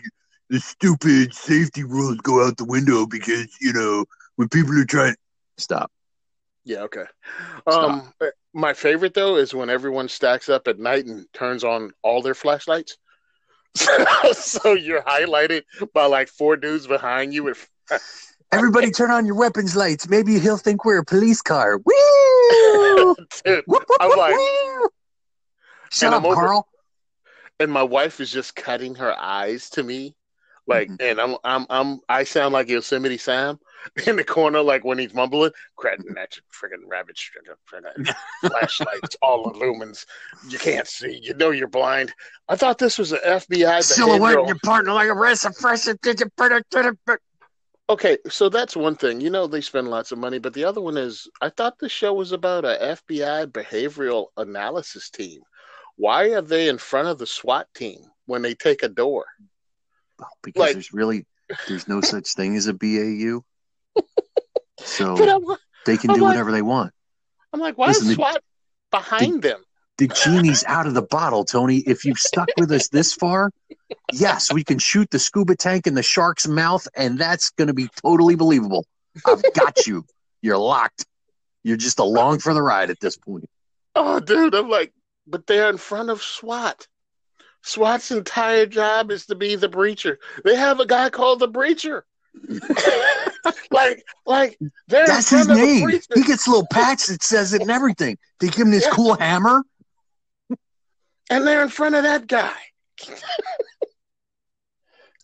the 0.49 0.61
stupid 0.61 1.35
safety 1.35 1.85
rules 1.85 2.17
go 2.19 2.47
out 2.47 2.57
the 2.57 2.65
window 2.65 3.05
because 3.05 3.49
you 3.61 3.73
know 3.73 4.05
when 4.37 4.49
people 4.49 4.79
are 4.79 4.85
trying. 4.85 5.15
Stop. 5.59 5.91
Yeah, 6.65 6.83
okay. 6.83 7.05
Um, 7.67 8.13
my 8.55 8.73
favorite 8.73 9.15
though 9.15 9.37
is 9.37 9.55
when 9.55 9.71
everyone 9.71 10.09
stacks 10.09 10.49
up 10.49 10.69
at 10.69 10.79
night 10.79 11.07
and 11.07 11.27
turns 11.33 11.65
on 11.65 11.93
all 12.03 12.23
their 12.23 12.35
flashlights. 12.35 12.97
so 14.33 14.73
you're 14.73 15.03
highlighted 15.03 15.63
by 15.95 16.07
like 16.07 16.29
four 16.29 16.57
dudes 16.57 16.87
behind 16.87 17.33
you 17.35 17.45
with. 17.45 17.69
Everybody, 18.51 18.91
turn 18.91 19.11
on 19.11 19.27
your 19.27 19.35
weapons 19.35 19.77
lights. 19.77 20.09
Maybe 20.09 20.39
he'll 20.39 20.57
think 20.57 20.85
we're 20.87 20.99
a 21.01 21.05
police 21.05 21.43
car. 21.43 21.77
Woo! 21.85 23.15
Dude, 23.45 23.65
Whoop, 23.67 23.85
whoop, 23.87 23.99
I'm 24.01 24.09
whoop, 24.09 24.17
like, 24.19 24.35
woo! 24.35 24.89
Shut 25.93 26.15
up, 26.15 26.25
over- 26.25 26.35
Carl. 26.35 26.69
and 27.61 27.71
my 27.71 27.83
wife 27.83 28.21
is 28.21 28.31
just 28.31 28.57
cutting 28.57 28.95
her 28.95 29.15
eyes 29.19 29.69
to 29.71 29.83
me, 29.83 30.15
like, 30.69 30.89
Mhm. 30.91 30.97
and 31.01 31.21
I'm, 31.21 31.37
I'm, 31.43 31.67
I'm, 31.71 32.01
I 32.09 32.25
sound 32.25 32.53
like 32.53 32.69
Yosemite 32.69 33.19
Sam 33.19 33.59
in 34.07 34.17
the 34.17 34.25
corner, 34.25 34.61
like 34.61 34.85
when 34.85 34.99
he's 34.99 35.15
mumbling, 35.15 35.51
cratting 35.77 36.17
at 36.17 36.37
your 36.37 36.45
friggin' 36.53 36.87
rabbit 36.87 37.17
friggin' 37.17 38.15
flashlights, 38.47 39.17
all 39.23 39.53
illumins. 39.53 40.05
You 40.49 40.59
can't 40.59 40.87
see. 40.87 41.19
You 41.23 41.35
know 41.35 41.51
you're 41.51 41.69
blind. 41.69 42.13
I 42.49 42.57
thought 42.57 42.79
this 42.79 42.99
was 42.99 43.13
an 43.13 43.21
FBI 43.25 43.83
Silhouette 43.83 44.47
your 44.47 44.59
partner 44.63 44.93
like 44.93 45.09
a 45.09 45.15
rest 45.15 45.45
of 45.47 45.57
fresh. 45.57 45.87
Okay, 47.91 48.19
so 48.29 48.51
that's 48.51 48.77
one 48.77 48.97
thing. 48.97 49.21
You 49.21 49.31
know 49.31 49.47
they 49.47 49.63
spend 49.63 49.89
lots 49.89 50.13
of 50.13 50.19
money, 50.19 50.39
but 50.39 50.53
the 50.53 50.65
other 50.65 50.83
one 50.83 50.99
is 50.99 51.27
I 51.41 51.49
thought 51.49 51.79
the 51.79 51.89
show 51.89 52.13
was 52.13 52.33
about 52.33 52.67
a 52.67 52.99
FBI 53.03 53.47
behavioral 53.47 54.27
analysis 54.37 55.09
team. 55.09 55.41
Why 55.97 56.31
are 56.35 56.43
they 56.43 56.69
in 56.69 56.77
front 56.77 57.09
of 57.09 57.17
the 57.19 57.27
SWAT 57.27 57.67
team 57.75 58.01
when 58.27 58.43
they 58.43 58.55
take 58.55 58.83
a 58.83 58.89
door? 58.89 59.25
Because 60.43 60.61
Like- 60.61 60.73
there's 60.75 60.93
really 60.93 61.27
there's 61.67 61.89
no 61.89 62.01
such 62.01 62.35
thing 62.35 62.57
as 62.57 62.67
a 62.67 62.75
BAU. 62.75 63.43
So 64.81 65.17
they 65.87 65.97
can 65.97 66.11
I'm 66.11 66.17
do 66.17 66.23
like- 66.23 66.31
whatever 66.31 66.53
they 66.53 66.63
want. 66.63 66.93
I'm 67.53 67.61
like, 67.61 67.77
why 67.79 67.89
Listen, 67.89 68.03
is 68.05 68.09
the- 68.11 68.15
SWAT 68.15 68.43
behind 68.91 69.43
them? 69.43 69.61
The 69.97 70.07
genie's 70.07 70.63
out 70.65 70.87
of 70.87 70.95
the 70.95 71.03
bottle, 71.03 71.45
Tony. 71.45 71.79
If 71.79 72.05
you've 72.05 72.19
stuck 72.19 72.49
with 72.57 72.71
us 72.71 72.89
this 72.89 73.13
far, 73.13 73.51
yes, 74.13 74.53
we 74.53 74.63
can 74.63 74.79
shoot 74.79 75.11
the 75.11 75.19
scuba 75.19 75.57
tank 75.57 75.89
in 75.89 75.95
the 75.95 76.05
shark's 76.05 76.47
mouth, 76.47 76.87
and 76.95 77.19
that's 77.19 77.51
going 77.51 77.67
to 77.67 77.75
be 77.75 77.89
totally 78.05 78.37
believable. 78.37 78.87
I've 79.27 79.43
got 79.55 79.89
you. 79.89 80.05
You're 80.41 80.57
locked. 80.59 81.05
You're 81.65 81.77
just 81.79 81.99
along 81.99 82.39
for 82.39 82.55
the 82.55 82.63
ride 82.63 82.91
at 82.91 83.01
this 83.01 83.17
point. 83.17 83.51
Oh, 83.97 84.21
dude, 84.21 84.55
I'm 84.55 84.69
like, 84.69 84.93
but 85.27 85.49
they're 85.49 85.69
in 85.69 85.79
front 85.79 86.11
of 86.11 86.23
SWAT. 86.23 86.87
SWAT's 87.63 88.11
entire 88.11 88.67
job 88.67 89.11
is 89.11 89.27
to 89.27 89.35
be 89.35 89.57
the 89.57 89.69
breacher. 89.69 90.17
They 90.45 90.55
have 90.57 90.81
a 90.81 90.87
guy 90.87 91.11
called 91.11 91.41
the 91.41 91.49
breacher. 91.49 92.03
like, 93.71 94.05
like 94.27 94.59
they're 94.87 95.07
That's 95.07 95.31
his 95.31 95.47
front 95.47 95.51
of 95.51 95.57
the 95.57 95.63
name. 95.65 95.89
He 96.15 96.23
gets 96.25 96.47
a 96.47 96.51
little 96.51 96.67
patch 96.71 97.07
that 97.07 97.23
says 97.23 97.53
it 97.53 97.63
and 97.63 97.71
everything. 97.71 98.17
They 98.41 98.49
give 98.49 98.67
him 98.67 98.71
this 98.71 98.85
Yeah. 98.85 98.91
cool 98.93 99.15
hammer. 99.17 99.65
and 101.31 101.47
they're 101.47 101.63
in 101.63 101.69
front 101.69 101.95
of 101.95 102.05
that 102.05 102.27
guy. 102.27 102.55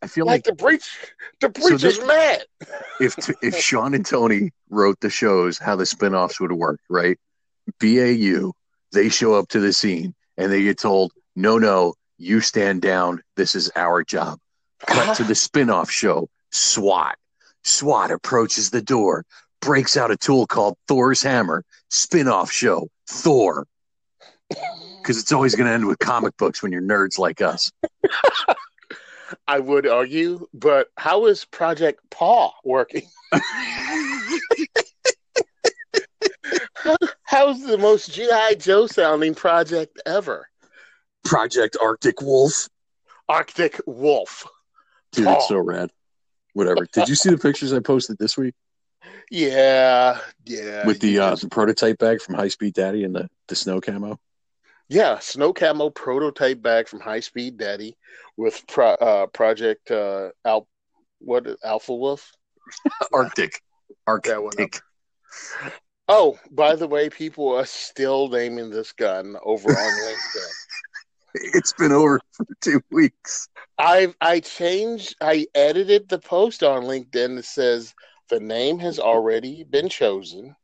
I 0.03 0.07
feel 0.07 0.27
Like 0.27 0.35
like 0.39 0.45
the 0.45 0.55
breach, 0.55 0.99
the 1.41 1.47
So 1.47 1.69
breacher's 1.69 1.99
they- 1.99 2.07
mad. 2.07 2.45
if 3.01 3.17
if 3.43 3.57
Sean 3.59 3.95
and 3.95 4.05
Tony 4.05 4.51
wrote 4.69 5.01
the 5.01 5.09
shows, 5.09 5.57
how 5.59 5.77
the 5.77 5.85
spinoffs 5.85 6.41
would 6.41 6.53
work, 6.53 6.81
right? 6.91 7.19
BAU, 7.81 8.53
they 8.93 9.09
show 9.09 9.33
up 9.35 9.49
to 9.49 9.61
the 9.61 9.73
scene 9.73 10.15
and 10.37 10.53
they 10.53 10.63
get 10.63 10.79
told, 10.79 11.13
"No, 11.35 11.57
no, 11.59 11.95
you 12.19 12.41
stand 12.41 12.83
down. 12.83 13.23
This 13.37 13.55
is 13.55 13.71
our 13.77 14.05
job." 14.05 14.39
Cut 14.87 15.17
to 15.17 15.25
the 15.25 15.35
spinoff 15.35 15.91
show, 15.91 16.29
SWAT. 16.51 17.17
SWAT 17.65 18.11
approaches 18.11 18.71
the 18.71 18.83
door, 18.83 19.25
breaks 19.61 19.97
out 19.97 20.11
a 20.11 20.17
tool 20.17 20.47
called 20.47 20.77
Thor's 20.87 21.23
hammer. 21.23 21.65
Spinoff 21.91 22.51
show, 22.51 22.89
Thor. 23.07 23.67
Because 24.49 25.19
it's 25.19 25.33
always 25.33 25.55
going 25.55 25.67
to 25.67 25.73
end 25.73 25.87
with 25.87 25.99
comic 25.99 26.37
books 26.37 26.63
when 26.63 26.73
you're 26.73 26.83
nerds 26.83 27.19
like 27.19 27.41
us. 27.41 27.73
I 29.49 29.59
would 29.59 29.87
argue, 29.87 30.47
but 30.53 30.89
how 30.97 31.27
is 31.27 31.45
Project 31.45 32.01
Paw 32.11 32.53
working? 32.65 33.09
How's 37.25 37.65
the 37.65 37.79
most 37.79 38.13
GI 38.13 38.57
Joe 38.59 38.87
sounding 38.87 39.35
project 39.35 40.01
ever? 40.07 40.49
Project 41.25 41.77
Arctic 41.81 42.21
Wolf. 42.21 42.69
Arctic 43.29 43.81
Wolf. 43.87 44.47
Dude, 45.13 45.27
Paw. 45.27 45.37
it's 45.37 45.49
so 45.49 45.59
rad. 45.59 45.91
Whatever. 46.53 46.87
Did 46.93 47.09
you 47.09 47.15
see 47.15 47.31
the 47.31 47.39
pictures 47.39 47.73
I 47.73 47.81
posted 47.81 48.19
this 48.19 48.37
week? 48.37 48.55
Yeah, 49.31 50.19
yeah. 50.45 50.87
with 50.87 51.01
the 51.01 51.09
you 51.09 51.23
uh, 51.23 51.35
the 51.35 51.49
prototype 51.49 51.99
bag 51.99 52.21
from 52.21 52.35
High 52.35 52.49
Speed 52.49 52.75
Daddy 52.75 53.05
and 53.05 53.15
the, 53.15 53.29
the 53.49 53.57
snow 53.57 53.81
camo. 53.81 54.19
yeah, 54.89 55.19
snow 55.19 55.53
camo 55.53 55.91
prototype 55.91 56.63
bag 56.63 56.89
from 56.89 57.01
High 57.01 57.21
Speed 57.21 57.57
Daddy 57.57 57.97
with 58.37 58.63
pro, 58.69 58.89
uh, 58.89 59.27
Project 59.27 59.91
uh, 59.91 60.29
Al, 60.45 60.69
what 61.19 61.47
Alpha 61.65 61.95
Wolf. 61.95 62.33
Arctic. 63.13 63.61
That 64.07 64.43
one 64.43 64.53
Arctic. 64.59 64.81
Oh, 66.07 66.39
by 66.51 66.77
the 66.77 66.87
way, 66.87 67.09
people 67.09 67.55
are 67.57 67.65
still 67.65 68.29
naming 68.29 68.71
this 68.71 68.93
gun 68.93 69.37
over 69.43 69.71
on 69.71 69.77
LinkedIn. 69.77 70.53
It's 71.35 71.73
been 71.73 71.93
over 71.93 72.21
for 72.33 72.47
two 72.61 72.81
weeks. 72.91 73.49
I 73.79 74.15
I 74.21 74.41
changed. 74.41 75.17
I 75.21 75.47
edited 75.55 76.09
the 76.09 76.19
post 76.19 76.63
on 76.63 76.85
LinkedIn 76.85 77.37
that 77.37 77.45
says 77.45 77.95
the 78.29 78.41
name 78.41 78.79
has 78.79 78.99
already 78.99 79.65
been 79.65 79.89
chosen. 79.89 80.55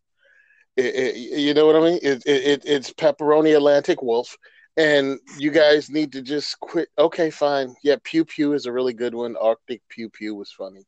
It, 0.76 0.94
it- 0.94 1.16
you 1.16 1.54
know 1.54 1.66
what 1.66 1.76
I 1.76 1.80
mean? 1.80 1.98
It, 2.02 2.22
it, 2.26 2.44
it 2.46 2.62
it's 2.64 2.92
Pepperoni 2.92 3.54
Atlantic 3.56 4.02
Wolf, 4.02 4.36
and 4.76 5.18
you 5.38 5.50
guys 5.50 5.90
need 5.90 6.12
to 6.12 6.22
just 6.22 6.58
quit. 6.60 6.88
Okay, 6.98 7.30
fine. 7.30 7.74
Yeah, 7.82 7.96
Pew 8.04 8.24
Pew 8.24 8.52
is 8.52 8.66
a 8.66 8.72
really 8.72 8.94
good 8.94 9.14
one. 9.14 9.36
Arctic 9.36 9.82
Pew 9.88 10.08
Pew 10.08 10.34
was 10.34 10.52
funny 10.52 10.80
too. 10.80 10.84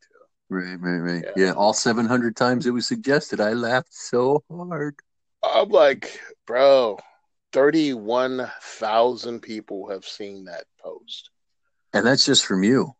Right, 0.48 0.78
right, 0.80 0.98
right. 0.98 1.24
Yeah. 1.36 1.44
Yeah. 1.46 1.52
all 1.52 1.72
700 1.72 2.36
times 2.36 2.66
it 2.66 2.72
was 2.72 2.86
suggested. 2.86 3.40
I 3.40 3.54
laughed 3.54 3.92
so 3.94 4.44
hard. 4.50 4.96
I'm 5.42 5.70
like, 5.70 6.20
bro, 6.46 6.98
thirty-one 7.52 8.50
thousand 8.62 9.40
people 9.40 9.90
have 9.90 10.04
seen 10.04 10.44
that 10.46 10.64
post. 10.82 11.30
And 11.92 12.06
that's 12.06 12.24
just 12.24 12.46
from 12.46 12.62
you. 12.62 12.92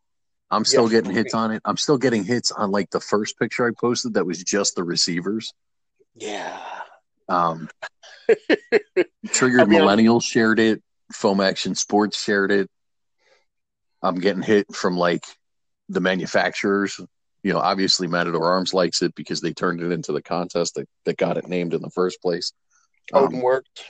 I'm 0.51 0.65
still 0.65 0.83
Yeah, 0.91 0.99
getting 0.99 1.11
hits 1.15 1.33
on 1.33 1.51
it. 1.51 1.61
I'm 1.65 1.77
still 1.77 1.97
getting 1.97 2.23
hits 2.23 2.51
on 2.51 2.69
like 2.71 2.91
the 2.91 2.99
first 2.99 3.39
picture 3.39 3.67
I 3.67 3.71
posted 3.79 4.13
that 4.13 4.25
was 4.25 4.43
just 4.43 4.75
the 4.75 4.83
receivers. 4.83 5.51
Yeah. 6.15 6.59
Um, 7.27 7.69
Triggered 9.27 9.61
I 9.61 9.65
mean, 9.65 9.81
I'm- 9.81 10.19
shared 10.19 10.59
it. 10.59 10.83
Foam 11.11 11.41
Action 11.41 11.73
Sports 11.75 12.21
shared 12.21 12.51
it. 12.51 12.69
I'm 14.01 14.15
getting 14.19 14.41
hit 14.43 14.73
from 14.75 14.97
like 14.97 15.23
the 15.89 16.01
manufacturers. 16.01 16.99
You 17.43 17.53
know, 17.53 17.59
obviously 17.59 18.07
Matador 18.07 18.45
Arms 18.45 18.73
likes 18.73 19.01
it 19.01 19.15
because 19.15 19.41
they 19.41 19.53
turned 19.53 19.81
it 19.81 19.91
into 19.91 20.11
the 20.11 20.21
contest 20.21 20.75
that, 20.75 20.87
that 21.05 21.17
got 21.17 21.37
it 21.37 21.47
named 21.47 21.73
in 21.73 21.81
the 21.81 21.89
first 21.89 22.21
place. 22.21 22.51
Odin 23.11 23.37
Um, 23.37 23.41
worked. 23.41 23.83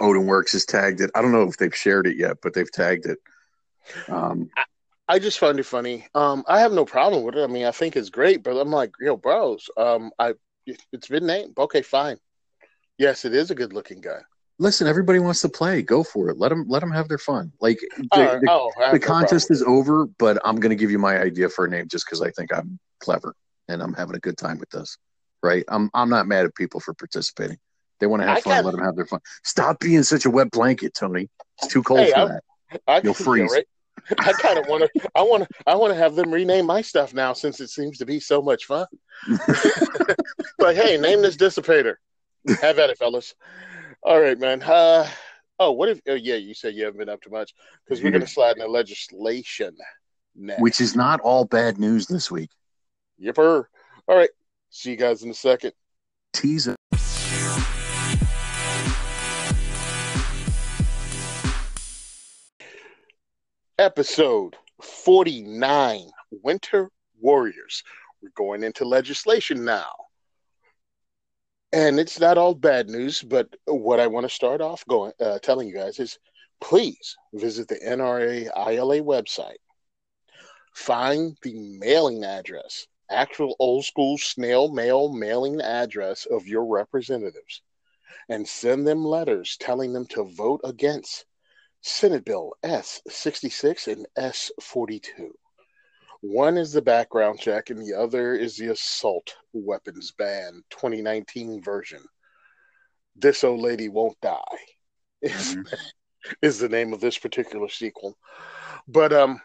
Odin 0.00 0.26
Works 0.26 0.52
has 0.52 0.64
tagged 0.64 1.00
it. 1.00 1.10
I 1.14 1.22
don't 1.22 1.32
know 1.32 1.48
if 1.48 1.56
they've 1.56 1.74
shared 1.74 2.06
it 2.06 2.16
yet, 2.16 2.38
but 2.42 2.54
they've 2.54 2.70
tagged 2.70 3.06
it. 3.06 3.18
Um, 4.08 4.50
I 5.08 5.18
just 5.18 5.40
find 5.40 5.58
it 5.58 5.64
funny. 5.64 6.06
Um, 6.14 6.44
I 6.46 6.60
have 6.60 6.72
no 6.72 6.84
problem 6.84 7.24
with 7.24 7.34
it. 7.34 7.42
I 7.42 7.48
mean, 7.48 7.64
I 7.64 7.72
think 7.72 7.96
it's 7.96 8.10
great, 8.10 8.44
but 8.44 8.56
I'm 8.56 8.70
like, 8.70 8.92
yo, 9.00 9.16
bros, 9.16 9.68
um, 9.76 10.12
I 10.20 10.34
it's 10.92 11.08
been 11.08 11.26
named. 11.26 11.58
Okay, 11.58 11.82
fine. 11.82 12.16
Yes, 12.96 13.24
it 13.24 13.34
is 13.34 13.50
a 13.50 13.54
good 13.54 13.72
looking 13.72 14.00
guy. 14.00 14.20
listen, 14.58 14.86
everybody 14.86 15.18
wants 15.18 15.40
to 15.40 15.48
play. 15.48 15.82
Go 15.82 16.04
for 16.04 16.28
it. 16.28 16.38
Let 16.38 16.50
them 16.50 16.66
let 16.68 16.80
them 16.80 16.92
have 16.92 17.08
their 17.08 17.18
fun. 17.18 17.50
Like 17.60 17.80
the, 17.96 18.06
Uh, 18.12 18.38
the, 18.38 18.50
oh, 18.50 18.70
the 18.76 18.98
no 18.98 18.98
contest 18.98 19.50
is 19.50 19.62
over, 19.62 20.06
but 20.06 20.38
I'm 20.44 20.60
going 20.60 20.70
to 20.70 20.76
give 20.76 20.90
you 20.90 20.98
my 20.98 21.18
idea 21.18 21.48
for 21.48 21.64
a 21.64 21.68
name 21.68 21.88
just 21.88 22.06
because 22.06 22.22
I 22.22 22.30
think 22.30 22.54
I'm 22.54 22.78
clever 23.00 23.34
and 23.68 23.82
I'm 23.82 23.94
having 23.94 24.14
a 24.14 24.20
good 24.20 24.38
time 24.38 24.58
with 24.58 24.70
this. 24.70 24.96
Right? 25.42 25.64
I'm 25.66 25.90
I'm 25.94 26.10
not 26.10 26.28
mad 26.28 26.44
at 26.44 26.54
people 26.54 26.78
for 26.78 26.94
participating. 26.94 27.58
They 28.00 28.06
want 28.06 28.22
to 28.22 28.28
have 28.28 28.38
I 28.38 28.40
fun. 28.40 28.52
kinda- 28.54 28.66
Let 28.68 28.76
them 28.76 28.84
have 28.84 28.96
their 28.96 29.06
fun. 29.06 29.20
Stop 29.44 29.78
being 29.80 30.02
such 30.02 30.24
a 30.24 30.30
wet 30.30 30.50
blanket, 30.50 30.94
Tony. 30.94 31.28
It's 31.62 31.72
too 31.72 31.82
cold 31.82 32.00
Hey, 32.00 32.10
for 32.12 32.18
I'm- 32.18 32.28
that. 32.28 32.80
I 32.86 33.00
you'll 33.04 33.14
freeze. 33.14 33.52
right? 33.52 33.66
I 34.18 34.32
kind 34.32 34.58
of 34.58 34.66
want 34.66 34.82
to. 34.94 35.10
I 35.14 35.22
want 35.22 35.42
to. 35.42 35.48
I 35.66 35.74
want 35.74 35.92
to 35.92 35.98
have 35.98 36.14
them 36.16 36.32
rename 36.32 36.66
my 36.66 36.80
stuff 36.80 37.12
now 37.12 37.32
since 37.34 37.60
it 37.60 37.68
seems 37.68 37.98
to 37.98 38.06
be 38.06 38.18
so 38.18 38.40
much 38.40 38.64
fun. 38.64 38.86
but 40.58 40.74
hey, 40.76 40.96
name 40.96 41.22
this 41.22 41.36
dissipator. 41.36 41.96
Have 42.62 42.78
at 42.78 42.90
it, 42.90 42.98
fellas. 42.98 43.34
All 44.02 44.18
right, 44.20 44.38
man. 44.38 44.62
Uh, 44.62 45.06
oh, 45.58 45.72
what 45.72 45.90
if? 45.90 46.00
Oh, 46.08 46.14
yeah, 46.14 46.36
you 46.36 46.54
said 46.54 46.74
you 46.74 46.84
haven't 46.84 46.98
been 46.98 47.08
up 47.10 47.20
to 47.22 47.30
much 47.30 47.54
because 47.84 48.02
we're 48.02 48.10
going 48.10 48.22
to 48.22 48.26
slide 48.26 48.56
into 48.56 48.68
legislation 48.70 49.76
next. 50.34 50.62
Which 50.62 50.80
is 50.80 50.96
not 50.96 51.20
all 51.20 51.44
bad 51.44 51.78
news 51.78 52.06
this 52.06 52.30
week. 52.30 52.50
Yipper. 53.22 53.64
All 54.08 54.16
right. 54.16 54.30
See 54.70 54.90
you 54.92 54.96
guys 54.96 55.22
in 55.22 55.30
a 55.30 55.34
second. 55.34 55.72
Teaser. 56.32 56.76
Episode 63.80 64.56
49 64.82 66.10
Winter 66.42 66.90
Warriors. 67.18 67.82
We're 68.20 68.28
going 68.36 68.62
into 68.62 68.84
legislation 68.84 69.64
now. 69.64 69.90
And 71.72 71.98
it's 71.98 72.20
not 72.20 72.36
all 72.36 72.54
bad 72.54 72.90
news, 72.90 73.22
but 73.22 73.48
what 73.64 73.98
I 73.98 74.06
want 74.06 74.28
to 74.28 74.34
start 74.34 74.60
off 74.60 74.84
going 74.86 75.14
uh, 75.18 75.38
telling 75.38 75.66
you 75.66 75.74
guys 75.74 75.98
is 75.98 76.18
please 76.60 77.16
visit 77.32 77.68
the 77.68 77.76
NRA 77.76 78.50
ILA 78.54 78.98
website. 78.98 79.62
Find 80.74 81.34
the 81.40 81.54
mailing 81.54 82.22
address, 82.22 82.86
actual 83.10 83.56
old 83.58 83.86
school 83.86 84.18
snail 84.18 84.70
mail 84.70 85.10
mailing 85.10 85.58
address 85.62 86.26
of 86.26 86.46
your 86.46 86.66
representatives, 86.66 87.62
and 88.28 88.46
send 88.46 88.86
them 88.86 89.06
letters 89.06 89.56
telling 89.58 89.94
them 89.94 90.04
to 90.08 90.24
vote 90.24 90.60
against 90.64 91.24
Senate 91.82 92.24
Bill 92.24 92.52
S 92.62 93.00
66 93.08 93.88
and 93.88 94.06
S 94.16 94.50
42. 94.60 95.32
One 96.22 96.58
is 96.58 96.72
the 96.72 96.82
background 96.82 97.40
check, 97.40 97.70
and 97.70 97.80
the 97.80 97.94
other 97.98 98.34
is 98.34 98.56
the 98.56 98.68
assault 98.68 99.34
weapons 99.54 100.12
ban 100.18 100.62
2019 100.70 101.62
version. 101.62 102.02
This 103.16 103.42
old 103.42 103.60
lady 103.60 103.88
won't 103.88 104.20
die. 104.20 104.38
Is, 105.22 105.54
mm-hmm. 105.54 105.74
is 106.40 106.58
the 106.58 106.68
name 106.70 106.94
of 106.94 107.00
this 107.02 107.18
particular 107.18 107.68
sequel. 107.68 108.16
But 108.88 109.12
um, 109.12 109.38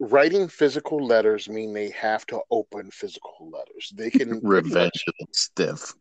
writing 0.00 0.48
physical 0.48 1.06
letters 1.06 1.48
mean 1.48 1.72
they 1.72 1.90
have 1.90 2.26
to 2.26 2.40
open 2.50 2.90
physical 2.90 3.48
letters. 3.48 3.92
They 3.94 4.10
can 4.10 4.40
revenge 4.42 5.04
of 5.06 5.14
the 5.20 5.26
stiff. 5.30 5.94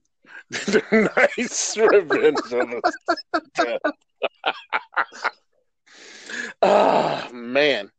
nice 0.92 1.78
revenge 1.78 2.40
of 2.40 2.72
the 2.72 2.94
stiff. 3.54 3.82
Ah, 6.62 7.28
oh, 7.30 7.34
man. 7.34 7.92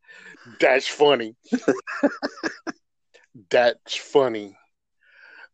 That's 0.60 0.88
funny. 0.88 1.36
That's 3.50 3.96
funny. 3.96 4.56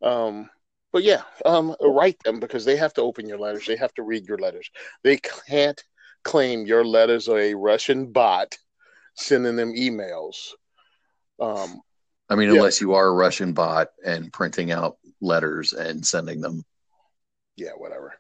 Um, 0.03 0.49
but 0.93 1.03
yeah, 1.03 1.23
um, 1.45 1.75
write 1.81 2.19
them 2.25 2.41
because 2.41 2.65
they 2.65 2.77
have 2.77 2.95
to 2.95 3.03
open 3.03 3.29
your 3.29 3.39
letters. 3.39 3.67
They 3.67 3.77
have 3.77 3.93
to 3.95 4.03
read 4.03 4.27
your 4.27 4.39
letters. 4.39 4.71
They 5.05 5.19
can't 5.49 5.83
claim 6.25 6.67
your 6.67 6.85
letters 6.85 7.29
are 7.29 7.39
a 7.39 7.55
Russian 7.55 8.13
bot 8.13 8.57
sending 9.15 9.57
them 9.57 9.75
emails. 9.75 10.51
Um, 11.41 11.81
I 12.29 12.35
mean, 12.35 12.49
yeah. 12.49 12.57
unless 12.57 12.81
you 12.81 12.95
are 12.95 13.07
a 13.07 13.13
Russian 13.13 13.53
bot 13.53 13.89
and 14.05 14.33
printing 14.33 14.71
out 14.71 14.99
letters 15.21 15.73
and 15.73 16.05
sending 16.07 16.41
them. 16.41 16.65
Yeah, 17.57 17.73
whatever. 17.77 18.15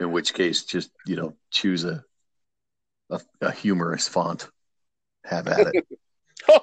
In 0.00 0.12
which 0.12 0.34
case, 0.34 0.64
just 0.64 0.90
you 1.06 1.16
know, 1.16 1.36
choose 1.50 1.84
a 1.84 2.04
a, 3.10 3.20
a 3.40 3.52
humorous 3.52 4.08
font. 4.08 4.48
Have 5.24 5.48
at 5.48 5.72
it. 5.74 5.86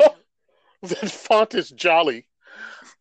that 0.82 1.10
font 1.10 1.54
is 1.54 1.70
jolly, 1.70 2.28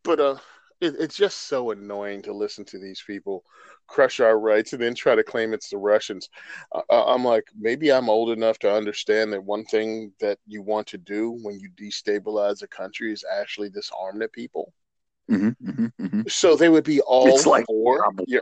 but 0.03 0.19
uh, 0.19 0.37
it, 0.81 0.95
it's 0.99 1.15
just 1.15 1.43
so 1.43 1.71
annoying 1.71 2.21
to 2.23 2.33
listen 2.33 2.65
to 2.65 2.79
these 2.79 3.03
people 3.05 3.43
crush 3.87 4.19
our 4.19 4.39
rights 4.39 4.73
and 4.73 4.81
then 4.81 4.95
try 4.95 5.15
to 5.15 5.23
claim 5.23 5.53
it's 5.53 5.69
the 5.69 5.77
Russians. 5.77 6.29
Uh, 6.73 6.81
I'm 6.89 7.23
like, 7.23 7.45
maybe 7.57 7.91
I'm 7.91 8.09
old 8.09 8.31
enough 8.31 8.59
to 8.59 8.73
understand 8.73 9.31
that 9.33 9.43
one 9.43 9.65
thing 9.65 10.11
that 10.19 10.39
you 10.47 10.61
want 10.61 10.87
to 10.87 10.97
do 10.97 11.37
when 11.43 11.59
you 11.59 11.69
destabilize 11.69 12.63
a 12.63 12.67
country 12.67 13.11
is 13.11 13.23
actually 13.39 13.69
disarm 13.69 14.19
the 14.19 14.27
people. 14.27 14.73
Mm-hmm, 15.29 15.69
mm-hmm, 15.69 16.05
mm-hmm. 16.05 16.21
So 16.27 16.55
they 16.55 16.69
would 16.69 16.83
be 16.83 17.01
all 17.01 17.27
it's 17.27 17.45
like 17.45 17.65
for 17.65 17.99
yeah. 18.27 18.39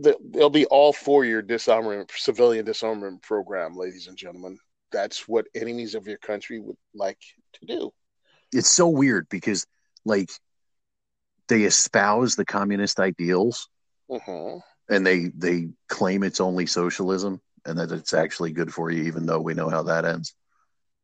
They'll 0.00 0.50
be 0.50 0.66
all 0.66 0.92
for 0.92 1.24
your 1.24 1.42
disarmament, 1.42 2.12
civilian 2.14 2.64
disarmament 2.64 3.22
program, 3.22 3.76
ladies 3.76 4.06
and 4.06 4.16
gentlemen 4.16 4.58
that's 4.90 5.28
what 5.28 5.46
enemies 5.54 5.94
of 5.94 6.06
your 6.06 6.18
country 6.18 6.58
would 6.58 6.76
like 6.94 7.18
to 7.54 7.66
do. 7.66 7.90
It's 8.52 8.70
so 8.70 8.88
weird 8.88 9.28
because, 9.28 9.66
like, 10.04 10.30
they 11.48 11.62
espouse 11.62 12.36
the 12.36 12.44
communist 12.44 13.00
ideals, 13.00 13.68
uh-huh. 14.10 14.58
and 14.88 15.06
they 15.06 15.30
they 15.34 15.68
claim 15.88 16.22
it's 16.22 16.40
only 16.40 16.66
socialism 16.66 17.40
and 17.64 17.78
that 17.78 17.92
it's 17.92 18.14
actually 18.14 18.52
good 18.52 18.72
for 18.72 18.90
you, 18.90 19.04
even 19.04 19.26
though 19.26 19.40
we 19.40 19.54
know 19.54 19.68
how 19.68 19.82
that 19.84 20.04
ends. 20.04 20.34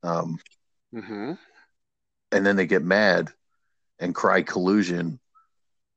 Um, 0.02 0.38
mm-hmm. 0.94 1.32
And 2.32 2.46
then 2.46 2.56
they 2.56 2.66
get 2.66 2.82
mad 2.82 3.30
and 3.98 4.14
cry 4.14 4.42
collusion 4.42 5.20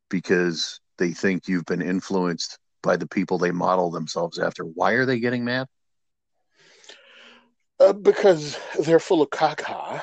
because 0.10 0.80
they 0.98 1.12
think 1.12 1.48
you've 1.48 1.66
been 1.66 1.82
influenced 1.82 2.58
by 2.82 2.98
the 2.98 3.08
people 3.08 3.38
they 3.38 3.52
model 3.52 3.92
themselves 3.92 4.40
after. 4.40 4.64
Why 4.64 4.94
are 4.94 5.06
they 5.06 5.20
getting 5.20 5.46
mad? 5.46 5.68
Uh, 7.80 7.94
because 7.94 8.58
they're 8.80 9.00
full 9.00 9.22
of 9.22 9.30
caca. 9.30 10.02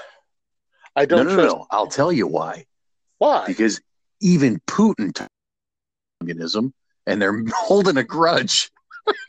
I 0.97 1.07
don't. 1.07 1.25
No, 1.27 1.31
no, 1.31 1.35
trust- 1.35 1.57
no. 1.57 1.67
I'll 1.71 1.87
tell 1.89 2.13
you 2.13 2.27
why. 2.27 2.67
Why? 3.19 3.47
Because 3.47 3.81
even 4.21 4.61
Putin 4.67 5.13
t- 5.15 5.27
communism, 6.21 6.73
and 7.07 7.21
they're 7.21 7.45
holding 7.55 7.97
a 7.97 8.05
grudge. 8.05 8.71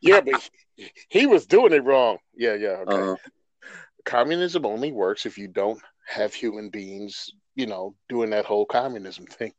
yeah, 0.00 0.20
but 0.20 0.50
he 1.08 1.26
was 1.26 1.46
doing 1.46 1.72
it 1.72 1.84
wrong. 1.84 2.18
Yeah, 2.34 2.54
yeah. 2.54 2.84
Okay. 2.88 3.12
Uh, 3.12 3.16
Communism 4.04 4.66
only 4.66 4.90
works 4.90 5.26
if 5.26 5.38
you 5.38 5.46
don't 5.46 5.80
have 6.06 6.34
human 6.34 6.70
beings, 6.70 7.30
you 7.54 7.66
know, 7.66 7.94
doing 8.08 8.30
that 8.30 8.44
whole 8.44 8.64
communism 8.64 9.26
thing. 9.26 9.52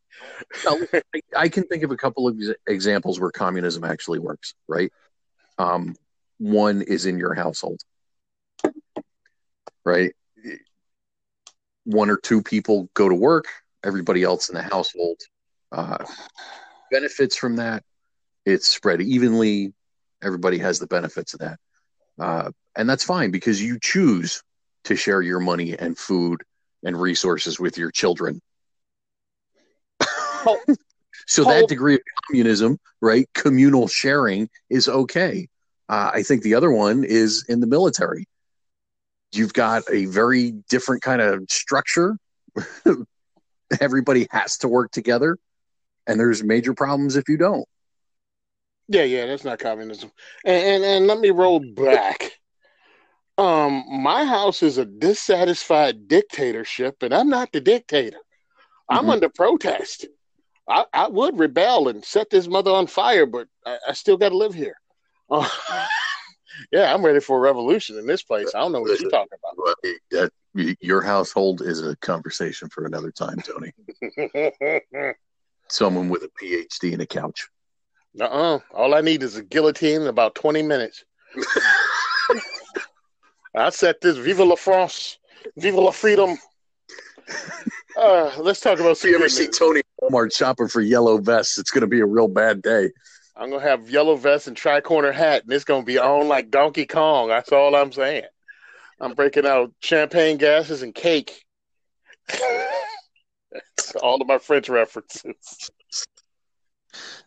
I 1.36 1.50
can 1.50 1.64
think 1.64 1.84
of 1.84 1.92
a 1.92 1.98
couple 1.98 2.28
of 2.28 2.40
examples 2.68 3.20
where 3.20 3.32
communism 3.32 3.84
actually 3.84 4.20
works. 4.20 4.54
Right. 4.68 4.92
Um, 5.58 5.96
one 6.38 6.82
is 6.82 7.06
in 7.06 7.18
your 7.20 7.34
household, 7.34 7.82
right? 9.86 10.14
One 11.86 12.10
or 12.10 12.18
two 12.18 12.42
people 12.42 12.90
go 12.94 13.10
to 13.10 13.16
work, 13.16 13.46
everybody 13.84 14.24
else 14.24 14.50
in 14.50 14.56
the 14.56 14.64
household 14.64 15.20
uh, 15.72 16.04
benefits 16.92 17.36
from 17.36 17.58
that. 17.58 17.84
It's 18.46 18.70
spread 18.70 19.02
evenly. 19.02 19.74
Everybody 20.22 20.58
has 20.60 20.80
the 20.80 20.88
benefits 20.88 21.34
of 21.34 21.42
that. 21.42 21.60
Uh, 22.20 22.52
and 22.76 22.90
that's 22.90 23.04
fine 23.04 23.32
because 23.32 23.62
you 23.62 23.78
choose 23.82 24.44
to 24.86 24.96
share 24.96 25.22
your 25.22 25.40
money 25.40 25.78
and 25.78 25.98
food 25.98 26.42
and 26.84 27.00
resources 27.00 27.60
with 27.60 27.78
your 27.78 27.92
children. 27.92 28.42
so 31.28 31.44
that 31.44 31.68
degree 31.68 31.96
of 31.96 32.02
communism, 32.28 32.78
right? 33.02 33.28
Communal 33.34 33.88
sharing 33.88 34.50
is 34.70 34.88
okay. 34.88 35.48
Uh, 35.90 36.12
I 36.14 36.24
think 36.24 36.44
the 36.44 36.56
other 36.56 36.72
one 36.72 37.04
is 37.04 37.46
in 37.48 37.60
the 37.60 37.68
military. 37.68 38.26
You've 39.34 39.54
got 39.54 39.84
a 39.92 40.06
very 40.06 40.52
different 40.70 41.02
kind 41.02 41.22
of 41.22 41.44
structure. 41.50 42.18
Everybody 43.82 44.28
has 44.32 44.58
to 44.60 44.68
work 44.68 44.92
together, 44.92 45.38
and 46.06 46.20
there's 46.20 46.44
major 46.44 46.74
problems 46.74 47.16
if 47.16 47.28
you 47.28 47.38
don't. 47.38 47.66
Yeah, 48.88 49.04
yeah, 49.04 49.26
that's 49.26 49.44
not 49.44 49.60
communism. 49.60 50.12
And 50.46 50.64
and, 50.64 50.84
and 50.84 51.08
let 51.08 51.20
me 51.20 51.32
roll 51.32 51.60
back. 51.60 52.40
Um, 53.38 53.84
my 53.90 54.26
house 54.26 54.62
is 54.62 54.78
a 54.78 54.86
dissatisfied 54.86 56.08
dictatorship, 56.08 57.02
and 57.02 57.14
I'm 57.14 57.30
not 57.30 57.52
the 57.52 57.62
dictator. 57.62 58.18
I'm 58.90 59.02
mm-hmm. 59.02 59.10
under 59.10 59.30
protest. 59.30 60.06
I, 60.68 60.86
I 60.94 61.08
would 61.08 61.40
rebel 61.40 61.88
and 61.88 62.06
set 62.06 62.30
this 62.30 62.48
mother 62.48 62.72
on 62.72 62.88
fire, 62.88 63.26
but 63.26 63.48
I, 63.66 63.78
I 63.90 63.94
still 63.94 64.18
got 64.18 64.30
to 64.30 64.38
live 64.38 64.54
here. 64.54 64.76
Oh, 65.30 65.50
yeah, 66.72 66.94
I'm 66.94 67.04
ready 67.04 67.20
for 67.20 67.38
a 67.38 67.42
revolution 67.42 67.98
in 67.98 68.06
this 68.06 68.24
place. 68.24 68.54
I 68.54 68.60
don't 68.60 68.72
know 68.72 68.82
what 68.82 69.00
you're 69.00 69.10
talking 69.10 69.38
about. 69.56 69.76
That, 70.12 70.32
your 70.54 71.02
household 71.02 71.62
is 71.62 71.82
a 71.82 71.96
conversation 71.98 72.70
for 72.70 72.86
another 72.86 73.12
time, 73.12 73.40
Tony. 73.40 73.74
Someone 75.70 76.10
with 76.10 76.24
a 76.24 76.30
PhD 76.42 76.94
and 76.94 77.02
a 77.02 77.08
couch. 77.08 77.48
Uh 78.20 78.26
uh 78.26 78.60
All 78.72 78.94
I 78.94 79.02
need 79.02 79.24
is 79.24 79.36
a 79.36 79.44
guillotine 79.44 80.02
in 80.02 80.08
about 80.08 80.36
20 80.36 80.62
minutes. 80.62 81.04
I 83.56 83.70
set 83.70 84.02
this 84.02 84.18
Viva 84.18 84.44
la 84.44 84.56
France, 84.56 85.18
Viva 85.58 85.80
la 85.80 85.92
freedom. 85.92 86.38
Uh, 87.96 88.34
let's 88.40 88.60
talk 88.60 88.80
about. 88.80 88.94
If 88.94 89.04
you 89.04 89.16
ever 89.16 89.30
see 89.30 89.48
Tony 89.48 89.84
Walmart 90.02 90.36
shopping 90.36 90.68
for 90.68 90.82
yellow 90.82 91.20
vests, 91.20 91.60
it's 91.60 91.70
going 91.70 91.82
to 91.82 91.88
be 91.88 92.00
a 92.00 92.06
real 92.08 92.28
bad 92.28 92.64
day. 92.64 92.90
I'm 93.36 93.50
gonna 93.50 93.64
have 93.64 93.90
yellow 93.90 94.16
vest 94.16 94.48
and 94.48 94.56
tri-corner 94.56 95.12
hat, 95.12 95.44
and 95.44 95.54
it's 95.54 95.64
gonna 95.64 95.84
be 95.84 95.98
on 95.98 96.28
like 96.28 96.52
Donkey 96.52 96.86
Kong. 96.86 97.30
That's 97.30 97.52
all 97.52 97.76
I'm 97.76 97.92
saying. 97.92 98.24
I'm 99.00 99.16
breaking 99.16 99.46
out 99.46 99.74
champagne 99.80 100.38
gases 100.38 100.84
and 100.84 100.94
cake. 100.94 101.44
all 104.02 104.22
of 104.22 104.28
my 104.28 104.38
French 104.38 104.70
references. 104.70 105.70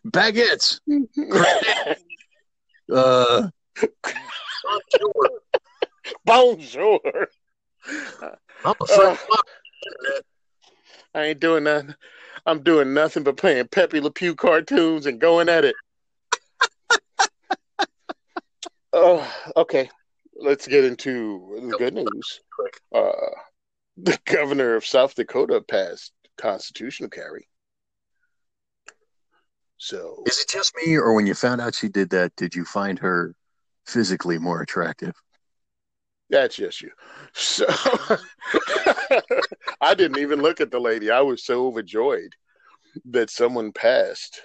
Baguettes. 0.06 0.80
uh, 2.92 3.48
bonjour. 6.24 7.00
Bonjour. 7.86 8.38
I'm 8.64 8.74
a 8.80 9.02
uh, 9.02 9.16
I 11.14 11.22
ain't 11.24 11.40
doing 11.40 11.64
nothing. 11.64 11.94
I'm 12.44 12.62
doing 12.62 12.94
nothing 12.94 13.22
but 13.22 13.36
playing 13.36 13.68
Pepe 13.68 14.00
Le 14.00 14.10
Pew 14.10 14.34
cartoons 14.34 15.06
and 15.06 15.20
going 15.20 15.48
at 15.48 15.64
it. 15.64 15.74
Oh, 18.92 19.30
okay. 19.56 19.90
Let's 20.36 20.66
get 20.66 20.84
into 20.84 21.60
the 21.68 21.76
good 21.76 21.92
news. 21.92 22.40
Uh, 22.94 23.10
the 23.98 24.18
governor 24.24 24.74
of 24.74 24.86
South 24.86 25.14
Dakota 25.14 25.60
passed 25.60 26.12
constitutional 26.38 27.10
carry. 27.10 27.46
So 29.76 30.22
Is 30.26 30.38
it 30.38 30.48
just 30.48 30.74
me, 30.76 30.96
or 30.96 31.14
when 31.14 31.26
you 31.26 31.34
found 31.34 31.60
out 31.60 31.74
she 31.74 31.88
did 31.88 32.08
that, 32.10 32.34
did 32.36 32.54
you 32.54 32.64
find 32.64 32.98
her 33.00 33.34
physically 33.86 34.38
more 34.38 34.62
attractive? 34.62 35.14
That's 36.30 36.56
just 36.56 36.82
you. 36.82 36.90
So 37.32 37.66
I 39.80 39.94
didn't 39.94 40.18
even 40.18 40.42
look 40.42 40.60
at 40.60 40.70
the 40.70 40.80
lady. 40.80 41.10
I 41.10 41.20
was 41.20 41.44
so 41.44 41.66
overjoyed 41.66 42.34
that 43.06 43.30
someone 43.30 43.72
passed 43.72 44.40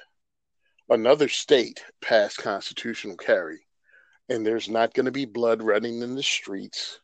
another 0.89 1.30
state 1.30 1.84
passed 2.02 2.38
constitutional 2.38 3.15
carry, 3.17 3.65
and 4.30 4.46
there's 4.46 4.70
not 4.70 4.94
going 4.94 5.06
to 5.06 5.12
be 5.12 5.26
blood 5.26 5.63
running 5.63 6.02
in 6.02 6.15
the 6.15 6.24
streets. 6.24 7.00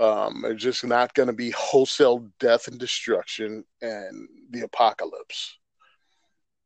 Um, 0.00 0.44
just 0.56 0.84
not 0.86 1.12
going 1.12 1.26
to 1.26 1.34
be 1.34 1.50
wholesale 1.50 2.30
death 2.40 2.68
and 2.68 2.78
destruction 2.78 3.64
and 3.82 4.28
the 4.50 4.62
apocalypse. 4.62 5.58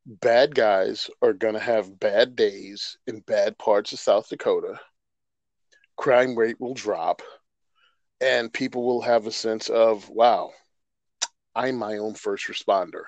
Bad 0.06 0.54
guys 0.54 1.10
are 1.20 1.32
going 1.32 1.54
to 1.54 1.60
have 1.60 1.98
bad 1.98 2.36
days 2.36 2.96
in 3.08 3.18
bad 3.20 3.58
parts 3.58 3.92
of 3.92 3.98
South 3.98 4.28
Dakota. 4.28 4.78
Crime 5.96 6.36
rate 6.36 6.60
will 6.60 6.74
drop, 6.74 7.22
and 8.20 8.52
people 8.52 8.84
will 8.84 9.00
have 9.00 9.26
a 9.26 9.32
sense 9.32 9.68
of, 9.68 10.08
wow, 10.08 10.52
I'm 11.54 11.76
my 11.76 11.96
own 11.98 12.14
first 12.14 12.46
responder. 12.48 13.04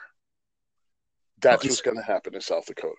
That's 1.40 1.62
Well, 1.62 1.70
what's 1.70 1.82
going 1.82 1.96
to 1.96 2.02
happen 2.02 2.34
in 2.34 2.40
South 2.40 2.66
Dakota. 2.66 2.94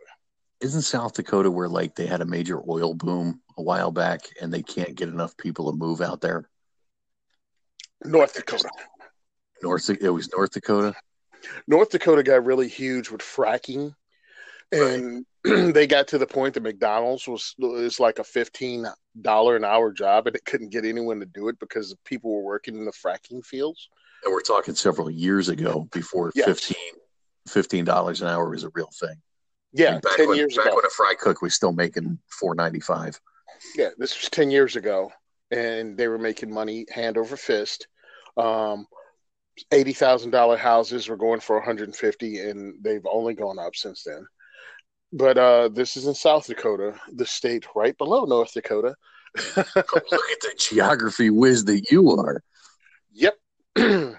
Isn't 0.62 0.82
South 0.82 1.13
Dakota 1.13 1.49
where 1.49 1.69
like 1.69 1.95
they 1.95 2.06
had 2.06 2.21
a 2.21 2.25
major 2.25 2.62
oil 2.69 2.93
boom 2.93 3.41
a 3.58 3.62
while 3.62 3.91
back, 3.91 4.21
and 4.41 4.54
they 4.54 4.62
can't 4.62 4.95
get 4.95 5.10
enough 5.10 5.36
people 5.38 5.71
to 5.71 5.78
move 5.78 6.02
out 6.02 6.21
there? 6.21 6.49
North 8.06 8.36
Dakota. 8.36 8.69
North, 9.62 9.89
it 9.89 10.10
was 10.10 10.32
North 10.32 10.52
Dakota. 10.52 10.95
North 11.67 11.89
Dakota 11.89 12.23
got 12.23 12.45
really 12.45 12.67
huge 12.67 13.10
with 13.10 13.21
fracking, 13.21 13.95
and 14.71 15.25
they 15.73 15.88
got 15.88 16.08
to 16.10 16.17
the 16.17 16.27
point 16.27 16.53
that 16.53 16.63
McDonald's 16.63 17.27
was 17.27 17.55
is 17.60 17.99
like 17.99 18.19
a 18.19 18.23
fifteen 18.23 18.86
dollar 19.21 19.55
an 19.55 19.63
hour 19.63 19.91
job, 19.91 20.27
and 20.27 20.36
it 20.36 20.45
couldn't 20.45 20.71
get 20.71 20.86
anyone 20.86 21.19
to 21.19 21.25
do 21.25 21.47
it 21.47 21.60
because 21.60 21.95
people 22.05 22.34
were 22.34 22.43
working 22.43 22.77
in 22.77 22.86
the 22.86 22.91
fracking 22.91 23.43
fields. 23.45 23.89
And 24.23 24.34
we're 24.34 24.41
talking 24.41 24.75
several 24.75 25.10
years 25.10 25.47
ago 25.49 25.88
before 25.91 26.32
Yes. 26.36 26.45
15 26.45 26.77
fifteen 27.47 27.86
dollars 27.86 28.21
an 28.21 28.27
hour 28.27 28.49
was 28.49 28.63
a 28.63 28.69
real 28.73 28.89
thing. 28.99 29.15
Yeah, 29.71 29.99
back 29.99 30.17
ten 30.17 30.27
when, 30.29 30.38
years 30.38 30.55
back 30.55 30.67
ago. 30.67 30.75
when 30.75 30.86
a 30.86 30.89
fry 30.89 31.13
cook 31.19 31.41
was 31.41 31.53
still 31.53 31.71
making 31.73 32.19
four 32.27 32.55
ninety 32.55 32.79
five. 32.79 33.19
Yeah, 33.75 33.89
this 33.97 34.19
was 34.19 34.29
ten 34.29 34.51
years 34.51 34.75
ago, 34.75 35.12
and 35.51 35.97
they 35.97 36.08
were 36.08 36.17
making 36.17 36.53
money 36.53 36.86
hand 36.91 37.17
over 37.17 37.38
fist. 37.38 37.88
Um, 38.38 38.88
Eighty 39.73 39.91
thousand 39.91 40.32
dollar 40.32 40.55
houses 40.55 41.10
were 41.10 41.17
going 41.17 41.41
for 41.41 41.58
one 41.58 41.65
hundred 41.65 41.89
and 41.89 41.95
fifty, 41.95 42.39
and 42.39 42.82
they've 42.82 43.05
only 43.12 43.34
gone 43.34 43.60
up 43.60 43.75
since 43.75 44.03
then. 44.03 44.25
But 45.11 45.37
uh, 45.37 45.69
this 45.69 45.97
is 45.97 46.05
in 46.05 46.13
South 46.13 46.47
Dakota, 46.47 46.93
the 47.11 47.25
state 47.25 47.65
right 47.75 47.97
below 47.97 48.25
North 48.25 48.53
Dakota. 48.53 48.95
Look 49.55 49.67
at 49.75 49.75
the 49.75 50.55
geography 50.57 51.29
whiz 51.29 51.65
that 51.65 51.91
you 51.91 52.11
are. 52.11 52.43
Yep. 53.13 53.35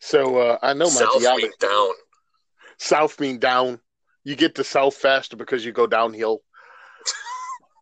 so 0.00 0.38
uh, 0.38 0.58
I 0.62 0.72
know 0.72 0.86
my 0.86 0.90
South 0.90 1.20
geology. 1.20 1.44
mean 1.44 1.52
down. 1.60 1.90
South 2.78 3.18
mean 3.20 3.38
down. 3.38 3.80
You 4.24 4.36
get 4.36 4.54
to 4.54 4.64
south 4.64 4.94
faster 4.94 5.36
because 5.36 5.64
you 5.64 5.72
go 5.72 5.86
downhill. 5.86 6.40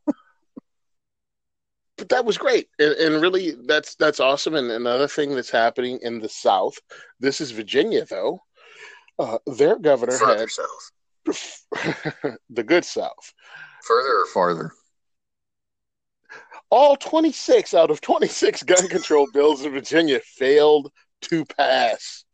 but 1.96 2.08
that 2.08 2.24
was 2.24 2.36
great, 2.36 2.68
and, 2.78 2.92
and 2.94 3.22
really, 3.22 3.54
that's 3.66 3.94
that's 3.94 4.18
awesome. 4.18 4.56
And 4.56 4.70
another 4.70 5.06
thing 5.06 5.34
that's 5.34 5.50
happening 5.50 6.00
in 6.02 6.20
the 6.20 6.28
South, 6.28 6.74
this 7.20 7.40
is 7.40 7.52
Virginia, 7.52 8.04
though. 8.04 8.40
Uh, 9.18 9.38
their 9.46 9.78
governor 9.78 10.12
Further 10.12 10.48
south. 10.48 10.66
had 10.66 11.01
the 12.50 12.62
good 12.64 12.85
South. 12.85 13.32
Further 13.85 14.20
or 14.20 14.26
farther? 14.26 14.72
All 16.70 16.96
26 16.96 17.74
out 17.74 17.90
of 17.90 18.00
26 18.00 18.62
gun 18.62 18.88
control 18.88 19.26
bills 19.32 19.64
in 19.64 19.72
Virginia 19.72 20.20
failed 20.20 20.90
to 21.22 21.44
pass. 21.44 22.24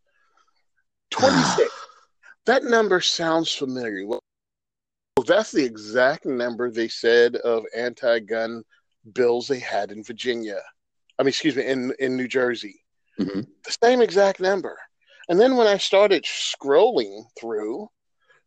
26. 1.10 1.70
that 2.46 2.64
number 2.64 3.00
sounds 3.00 3.52
familiar. 3.52 4.06
Well, 4.06 4.20
that's 5.26 5.50
the 5.50 5.64
exact 5.64 6.24
number 6.24 6.70
they 6.70 6.88
said 6.88 7.36
of 7.36 7.64
anti-gun 7.76 8.62
bills 9.14 9.48
they 9.48 9.58
had 9.58 9.90
in 9.90 10.04
Virginia. 10.04 10.60
I 11.18 11.22
mean, 11.24 11.28
excuse 11.28 11.56
me, 11.56 11.66
in 11.66 11.92
in 11.98 12.16
New 12.16 12.28
Jersey. 12.28 12.80
Mhm. 13.18 13.46
The 13.64 13.76
same 13.82 14.00
exact 14.00 14.38
number. 14.38 14.78
And 15.28 15.38
then 15.38 15.56
when 15.56 15.66
I 15.66 15.76
started 15.78 16.24
scrolling 16.24 17.24
through 17.38 17.88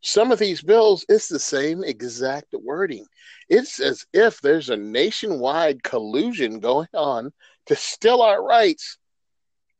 some 0.01 0.31
of 0.31 0.39
these 0.39 0.61
bills, 0.61 1.05
it's 1.07 1.27
the 1.27 1.39
same 1.39 1.83
exact 1.83 2.53
wording. 2.53 3.05
It's 3.49 3.79
as 3.79 4.05
if 4.13 4.41
there's 4.41 4.69
a 4.69 4.77
nationwide 4.77 5.83
collusion 5.83 6.59
going 6.59 6.87
on 6.93 7.31
to 7.67 7.75
steal 7.75 8.21
our 8.21 8.43
rights, 8.43 8.97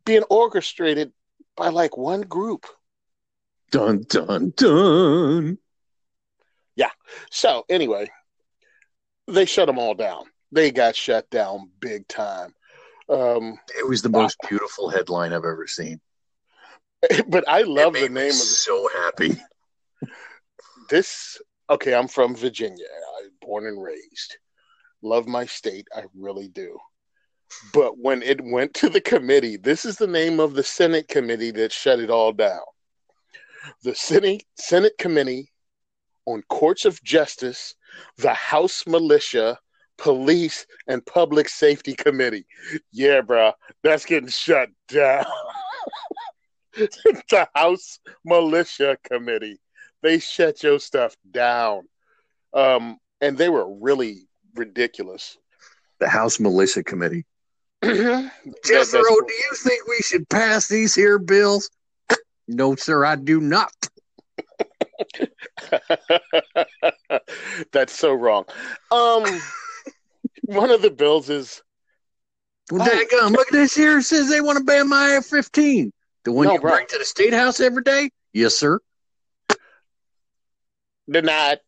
being 0.05 0.23
orchestrated 0.29 1.11
by 1.57 1.69
like 1.69 1.97
one 1.97 2.21
group. 2.21 2.65
Dun 3.71 4.03
dun 4.07 4.53
dun. 4.55 5.57
Yeah. 6.75 6.91
So 7.31 7.65
anyway, 7.69 8.09
they 9.27 9.45
shut 9.45 9.67
them 9.67 9.79
all 9.79 9.95
down. 9.95 10.25
They 10.51 10.71
got 10.71 10.95
shut 10.95 11.29
down 11.29 11.71
big 11.79 12.07
time. 12.07 12.53
Um, 13.09 13.57
It 13.77 13.87
was 13.87 14.01
the 14.01 14.09
most 14.09 14.37
beautiful 14.47 14.89
headline 14.89 15.33
I've 15.33 15.45
ever 15.45 15.67
seen. 15.67 15.99
but 17.27 17.47
I 17.47 17.61
love 17.63 17.93
the 17.93 18.09
name 18.09 18.29
of 18.29 18.35
so 18.35 18.87
happy. 18.93 19.37
This. 20.91 21.41
Okay, 21.69 21.95
I'm 21.95 22.07
from 22.07 22.35
Virginia. 22.35 22.85
I 23.17 23.29
born 23.41 23.65
and 23.65 23.81
raised. 23.81 24.37
Love 25.01 25.25
my 25.25 25.45
state. 25.45 25.87
I 25.95 26.03
really 26.13 26.49
do. 26.49 26.77
But 27.73 27.97
when 27.97 28.21
it 28.21 28.39
went 28.41 28.73
to 28.75 28.89
the 28.89 29.01
committee, 29.01 29.57
this 29.57 29.85
is 29.85 29.97
the 29.97 30.07
name 30.07 30.39
of 30.39 30.53
the 30.53 30.63
Senate 30.63 31.07
committee 31.07 31.51
that 31.51 31.71
shut 31.71 31.99
it 31.99 32.09
all 32.09 32.33
down. 32.33 32.61
The 33.83 33.95
Senate 33.95 34.43
Senate 34.55 34.97
Committee 34.99 35.51
on 36.25 36.43
Courts 36.49 36.85
of 36.85 37.01
Justice, 37.03 37.75
the 38.17 38.33
House 38.33 38.85
Militia, 38.85 39.57
Police, 39.97 40.65
and 40.87 41.05
Public 41.05 41.49
Safety 41.49 41.93
Committee. 41.93 42.45
Yeah, 42.91 43.21
bro, 43.21 43.53
that's 43.83 44.05
getting 44.05 44.29
shut 44.29 44.69
down. 44.87 45.25
the 46.73 47.47
House 47.55 47.99
Militia 48.25 48.97
Committee. 49.03 49.59
They 50.01 50.19
shut 50.19 50.63
your 50.63 50.79
stuff 50.79 51.15
down. 51.29 51.83
Um, 52.53 52.97
and 53.21 53.37
they 53.37 53.49
were 53.49 53.71
really 53.79 54.27
ridiculous. 54.55 55.37
The 55.99 56.09
House 56.09 56.39
Militia 56.39 56.83
Committee. 56.83 57.25
Jethro, 57.83 58.29
do 58.65 59.33
you 59.33 59.51
think 59.63 59.87
we 59.87 59.99
should 60.01 60.27
pass 60.29 60.67
these 60.67 60.93
here 60.95 61.19
bills? 61.19 61.69
No, 62.47 62.75
sir, 62.75 63.05
I 63.05 63.15
do 63.15 63.39
not. 63.39 63.71
That's 67.71 67.93
so 67.97 68.13
wrong. 68.13 68.45
Um, 68.91 69.23
one 70.45 70.71
of 70.71 70.81
the 70.81 70.91
bills 70.91 71.29
is 71.29 71.61
Well, 72.71 72.81
Oh. 72.81 72.85
dadgum, 72.89 73.31
look 73.31 73.47
at 73.47 73.53
this 73.53 73.75
here. 73.75 73.99
It 73.99 74.03
says 74.03 74.27
they 74.29 74.41
want 74.41 74.57
to 74.57 74.63
ban 74.63 74.89
my 74.89 75.11
F 75.11 75.25
15. 75.27 75.91
The 76.25 76.31
one 76.31 76.47
No, 76.47 76.53
you 76.55 76.59
bro. 76.59 76.71
bring 76.71 76.87
to 76.87 76.97
the 76.97 77.05
State 77.05 77.33
House 77.33 77.59
every 77.59 77.83
day? 77.83 78.09
Yes, 78.33 78.55
sir. 78.57 78.79
Denied. 81.11 81.59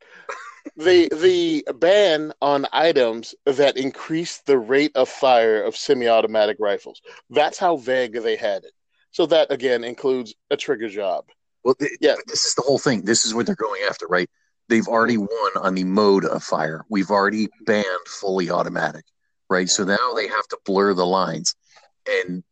the 0.77 1.09
the 1.09 1.65
ban 1.75 2.31
on 2.41 2.65
items 2.71 3.35
that 3.45 3.75
increase 3.77 4.37
the 4.39 4.57
rate 4.57 4.93
of 4.95 5.09
fire 5.09 5.61
of 5.61 5.75
semi-automatic 5.75 6.57
rifles. 6.59 7.01
That's 7.29 7.57
how 7.57 7.75
vague 7.75 8.13
they 8.13 8.37
had 8.37 8.63
it. 8.63 8.71
So 9.11 9.25
that 9.27 9.51
again 9.51 9.83
includes 9.83 10.33
a 10.49 10.57
trigger 10.57 10.89
job. 10.89 11.25
Well, 11.63 11.75
th- 11.75 11.91
Yeah. 12.01 12.15
this 12.27 12.45
is 12.45 12.55
the 12.55 12.61
whole 12.61 12.79
thing. 12.79 13.03
This 13.03 13.25
is 13.25 13.33
what 13.33 13.45
they're 13.45 13.55
going 13.55 13.81
after, 13.89 14.07
right? 14.07 14.29
They've 14.69 14.87
already 14.87 15.17
won 15.17 15.51
on 15.57 15.75
the 15.75 15.83
mode 15.83 16.25
of 16.25 16.43
fire. 16.43 16.85
We've 16.89 17.11
already 17.11 17.49
banned 17.65 18.07
fully 18.07 18.49
automatic, 18.49 19.05
right? 19.49 19.69
So 19.69 19.83
now 19.83 20.13
they 20.15 20.27
have 20.27 20.47
to 20.47 20.57
blur 20.65 20.93
the 20.93 21.05
lines. 21.05 21.55
And 22.07 22.43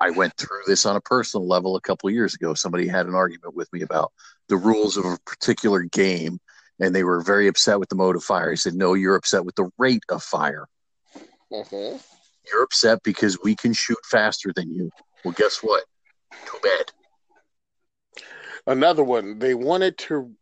I 0.00 0.10
went 0.10 0.36
through 0.36 0.62
this 0.66 0.86
on 0.86 0.96
a 0.96 1.00
personal 1.00 1.46
level 1.48 1.74
a 1.76 1.80
couple 1.80 2.08
of 2.08 2.14
years 2.14 2.34
ago. 2.34 2.54
Somebody 2.54 2.86
had 2.86 3.06
an 3.06 3.14
argument 3.14 3.56
with 3.56 3.72
me 3.72 3.82
about 3.82 4.12
the 4.50 4.56
rules 4.56 4.98
of 4.98 5.06
a 5.06 5.16
particular 5.24 5.82
game, 5.82 6.38
and 6.78 6.94
they 6.94 7.04
were 7.04 7.22
very 7.22 7.46
upset 7.48 7.80
with 7.80 7.88
the 7.88 7.94
mode 7.94 8.16
of 8.16 8.22
fire. 8.22 8.50
He 8.50 8.56
said, 8.56 8.74
No, 8.74 8.92
you're 8.92 9.16
upset 9.16 9.46
with 9.46 9.54
the 9.54 9.70
rate 9.78 10.02
of 10.10 10.22
fire. 10.22 10.66
hmm 11.50 11.96
You're 12.52 12.62
upset 12.62 13.02
because 13.02 13.38
we 13.42 13.56
can 13.56 13.72
shoot 13.72 13.98
faster 14.04 14.52
than 14.54 14.74
you. 14.74 14.90
Well, 15.24 15.32
guess 15.32 15.62
what? 15.62 15.84
Too 16.44 16.58
bad. 16.62 16.92
Another 18.66 19.04
one. 19.04 19.38
They 19.38 19.54
wanted 19.54 19.96
to 19.98 20.32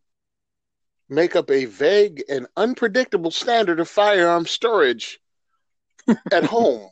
make 1.09 1.37
up 1.37 1.51
a 1.51 1.66
vague 1.66 2.25
and 2.29 2.47
unpredictable 2.57 3.31
standard 3.31 3.79
of 3.81 3.88
firearm 3.88 4.47
storage 4.47 5.21
at 6.33 6.44
home, 6.44 6.88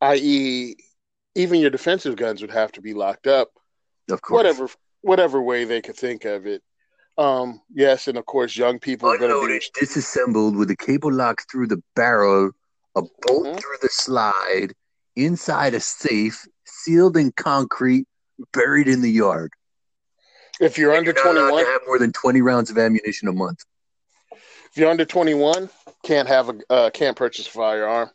i.e., 0.00 0.76
even 1.34 1.60
your 1.60 1.70
defensive 1.70 2.16
guns 2.16 2.42
would 2.42 2.50
have 2.50 2.72
to 2.72 2.80
be 2.80 2.94
locked 2.94 3.26
up. 3.26 3.50
Of 4.10 4.20
course. 4.20 4.38
whatever 4.38 4.68
whatever 5.02 5.40
way 5.42 5.64
they 5.64 5.80
could 5.80 5.96
think 5.96 6.24
of 6.24 6.46
it. 6.46 6.62
Um, 7.18 7.60
yes, 7.72 8.08
and 8.08 8.16
of 8.16 8.24
course, 8.24 8.56
young 8.56 8.78
people 8.78 9.10
are 9.10 9.18
going 9.18 9.30
to 9.30 9.46
be 9.58 9.60
disassembled 9.78 10.56
with 10.56 10.70
a 10.70 10.76
cable 10.76 11.12
lock 11.12 11.42
through 11.50 11.66
the 11.66 11.82
barrel, 11.94 12.52
a 12.96 13.02
bolt 13.02 13.46
Mhm. 13.46 13.60
through 13.60 13.76
the 13.82 13.90
slide, 13.90 14.72
inside 15.14 15.74
a 15.74 15.80
safe, 15.80 16.46
sealed 16.64 17.16
in 17.18 17.30
concrete, 17.32 18.06
buried 18.52 18.88
in 18.88 19.02
the 19.02 19.10
yard. 19.10 19.52
if 20.60 20.78
you're 20.78 20.94
under 20.94 21.12
You're 21.12 21.24
not 21.24 21.32
21, 21.32 21.64
to 21.64 21.70
have 21.70 21.80
more 21.86 21.98
than 21.98 22.12
20 22.12 22.40
rounds 22.40 22.70
of 22.70 22.78
ammunition 22.78 23.26
a 23.28 23.32
month. 23.32 23.64
if 24.30 24.76
you're 24.76 24.90
under 24.90 25.04
21, 25.04 25.68
can't 26.04 26.28
have 26.28 26.48
a 26.50 26.60
uh, 26.70 26.90
can't 26.90 27.16
purchase 27.16 27.46
a 27.46 27.50
firearm. 27.50 28.10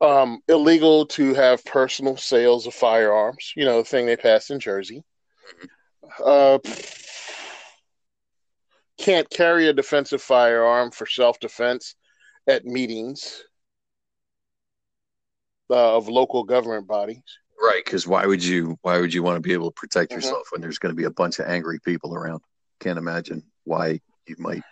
Um, 0.00 0.42
illegal 0.48 1.06
to 1.06 1.32
have 1.34 1.64
personal 1.64 2.16
sales 2.16 2.66
of 2.66 2.74
firearms. 2.74 3.52
You 3.56 3.64
know, 3.64 3.78
the 3.78 3.88
thing 3.88 4.04
they 4.06 4.16
passed 4.16 4.50
in 4.50 4.60
Jersey. 4.60 5.04
Uh, 6.22 6.58
can't 8.98 9.28
carry 9.30 9.68
a 9.68 9.72
defensive 9.72 10.22
firearm 10.22 10.90
for 10.90 11.06
self-defense 11.06 11.96
at 12.46 12.64
meetings 12.64 13.42
uh, 15.70 15.96
of 15.96 16.08
local 16.08 16.44
government 16.44 16.86
bodies. 16.86 17.22
Right, 17.60 17.82
because 17.84 18.06
why 18.06 18.26
would 18.26 18.44
you 18.44 18.76
why 18.82 18.98
would 19.00 19.14
you 19.14 19.22
want 19.22 19.36
to 19.36 19.40
be 19.40 19.52
able 19.52 19.70
to 19.70 19.74
protect 19.74 20.12
Mhm. 20.12 20.16
yourself 20.16 20.48
when 20.50 20.60
there's 20.60 20.78
going 20.78 20.92
to 20.92 20.96
be 20.96 21.04
a 21.04 21.10
bunch 21.10 21.38
of 21.38 21.46
angry 21.46 21.80
people 21.80 22.14
around? 22.14 22.42
Can't 22.80 22.98
imagine 22.98 23.42
why 23.64 24.00
you 24.26 24.36
might. 24.38 24.62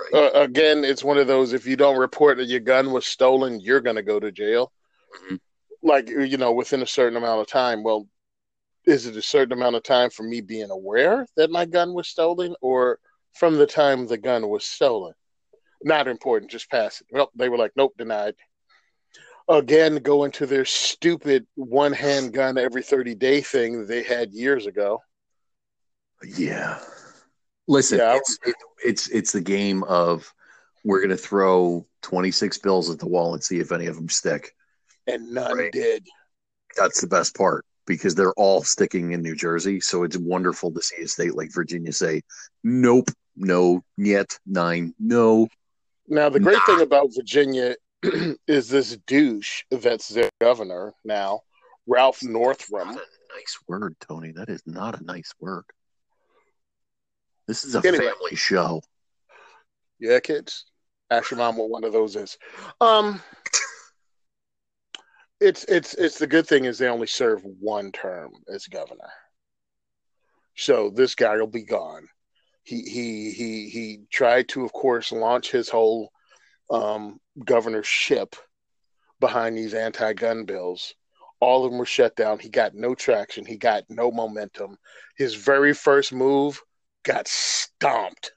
Right. 0.00 0.14
Uh, 0.14 0.40
again, 0.40 0.84
it's 0.84 1.04
one 1.04 1.18
of 1.18 1.26
those. 1.28 1.52
If 1.52 1.66
you 1.66 1.76
don't 1.76 1.98
report 1.98 2.38
that 2.38 2.46
your 2.46 2.60
gun 2.60 2.90
was 2.90 3.06
stolen, 3.06 3.60
you're 3.60 3.80
going 3.80 3.96
to 3.96 4.02
go 4.02 4.18
to 4.18 4.32
jail. 4.32 4.72
Mhm. 5.16 5.40
Like 5.82 6.08
you 6.08 6.36
know, 6.36 6.52
within 6.52 6.82
a 6.82 6.86
certain 6.86 7.16
amount 7.16 7.40
of 7.40 7.46
time. 7.46 7.82
Well, 7.82 8.08
is 8.86 9.06
it 9.06 9.16
a 9.16 9.22
certain 9.22 9.52
amount 9.52 9.76
of 9.76 9.82
time 9.82 10.10
for 10.10 10.22
me 10.24 10.40
being 10.40 10.70
aware 10.70 11.26
that 11.36 11.50
my 11.50 11.64
gun 11.64 11.92
was 11.94 12.08
stolen, 12.08 12.54
or 12.60 12.98
from 13.34 13.56
the 13.56 13.66
time 13.66 14.06
the 14.06 14.18
gun 14.18 14.48
was 14.48 14.64
stolen? 14.64 15.14
Not 15.84 16.08
important. 16.08 16.50
Just 16.50 16.70
pass 16.70 17.00
it. 17.00 17.06
Well, 17.10 17.30
they 17.34 17.48
were 17.48 17.58
like, 17.58 17.72
nope, 17.76 17.94
denied. 17.96 18.34
Again, 19.48 19.96
go 19.96 20.24
into 20.24 20.46
their 20.46 20.64
stupid 20.64 21.46
one 21.56 21.92
hand 21.92 22.32
gun 22.32 22.56
every 22.58 22.82
thirty 22.82 23.14
day 23.14 23.40
thing 23.40 23.80
that 23.80 23.88
they 23.88 24.02
had 24.02 24.32
years 24.32 24.66
ago. 24.66 25.00
Yeah. 26.24 26.78
Listen, 27.68 27.98
Yeah, 27.98 28.16
it's 28.16 28.38
it, 28.44 28.54
it's 28.84 29.08
it's 29.08 29.32
the 29.32 29.40
game 29.40 29.82
of 29.84 30.32
we're 30.84 30.98
going 31.00 31.10
to 31.10 31.16
throw 31.16 31.86
26 32.02 32.58
bills 32.58 32.90
at 32.90 32.98
the 32.98 33.06
wall 33.06 33.34
and 33.34 33.42
see 33.42 33.60
if 33.60 33.70
any 33.70 33.86
of 33.86 33.94
them 33.96 34.08
stick. 34.08 34.54
And 35.06 35.32
none 35.32 35.56
Right. 35.58 35.72
did. 35.72 36.06
That's 36.76 37.00
the 37.00 37.06
best 37.06 37.36
part 37.36 37.64
because 37.86 38.14
they're 38.14 38.32
all 38.34 38.62
sticking 38.62 39.12
in 39.12 39.22
New 39.22 39.34
Jersey. 39.34 39.80
So 39.80 40.04
it's 40.04 40.16
wonderful 40.16 40.72
to 40.72 40.82
see 40.82 41.02
a 41.02 41.08
state 41.08 41.34
like 41.34 41.52
Virginia 41.52 41.92
say, 41.92 42.22
"Nope, 42.62 43.10
no, 43.36 43.82
yet, 43.96 44.38
nine, 44.46 44.94
no." 44.98 45.48
Now, 46.08 46.28
the 46.28 46.40
great 46.40 46.58
Nah. 46.58 46.64
thing 46.66 46.80
about 46.80 47.10
Virginia 47.14 47.76
is 48.46 48.68
this 48.68 48.96
douche 49.06 49.62
that's 49.70 50.08
their 50.08 50.30
governor 50.40 50.92
now, 51.04 51.42
Ralph 51.86 52.22
Northam. 52.22 52.88
Nice 52.88 53.58
word, 53.66 53.96
Tony. 54.00 54.32
That 54.32 54.48
is 54.48 54.62
not 54.66 55.00
a 55.00 55.04
nice 55.04 55.32
word. 55.40 55.64
This 57.48 57.64
is 57.64 57.74
a 57.74 57.78
Anyway. 57.86 58.06
family 58.06 58.36
show. 58.36 58.82
Yeah, 59.98 60.20
kids. 60.20 60.64
Ask 61.10 61.30
your 61.30 61.38
mom 61.38 61.56
what 61.56 61.70
one 61.70 61.84
of 61.84 61.92
those 61.92 62.16
is. 62.16 62.38
Um, 62.80 63.22
it's 65.42 65.64
it's 65.64 65.94
it's 65.94 66.18
the 66.18 66.26
good 66.26 66.46
thing 66.46 66.64
is 66.64 66.78
they 66.78 66.88
only 66.88 67.06
serve 67.06 67.42
one 67.44 67.90
term 67.92 68.30
as 68.52 68.66
governor, 68.66 69.10
so 70.56 70.90
this 70.90 71.14
guy 71.14 71.36
will 71.36 71.46
be 71.46 71.64
gone. 71.64 72.08
He 72.62 72.82
he 72.82 73.32
he 73.32 73.68
he 73.68 74.00
tried 74.10 74.48
to, 74.50 74.64
of 74.64 74.72
course, 74.72 75.10
launch 75.10 75.50
his 75.50 75.68
whole 75.68 76.12
um, 76.70 77.18
governorship 77.44 78.36
behind 79.20 79.58
these 79.58 79.74
anti-gun 79.74 80.44
bills. 80.44 80.94
All 81.40 81.64
of 81.64 81.72
them 81.72 81.78
were 81.78 81.86
shut 81.86 82.14
down. 82.14 82.38
He 82.38 82.48
got 82.48 82.74
no 82.74 82.94
traction. 82.94 83.44
He 83.44 83.56
got 83.56 83.82
no 83.88 84.12
momentum. 84.12 84.76
His 85.16 85.34
very 85.34 85.74
first 85.74 86.12
move 86.12 86.62
got 87.02 87.26
stomped. 87.26 88.32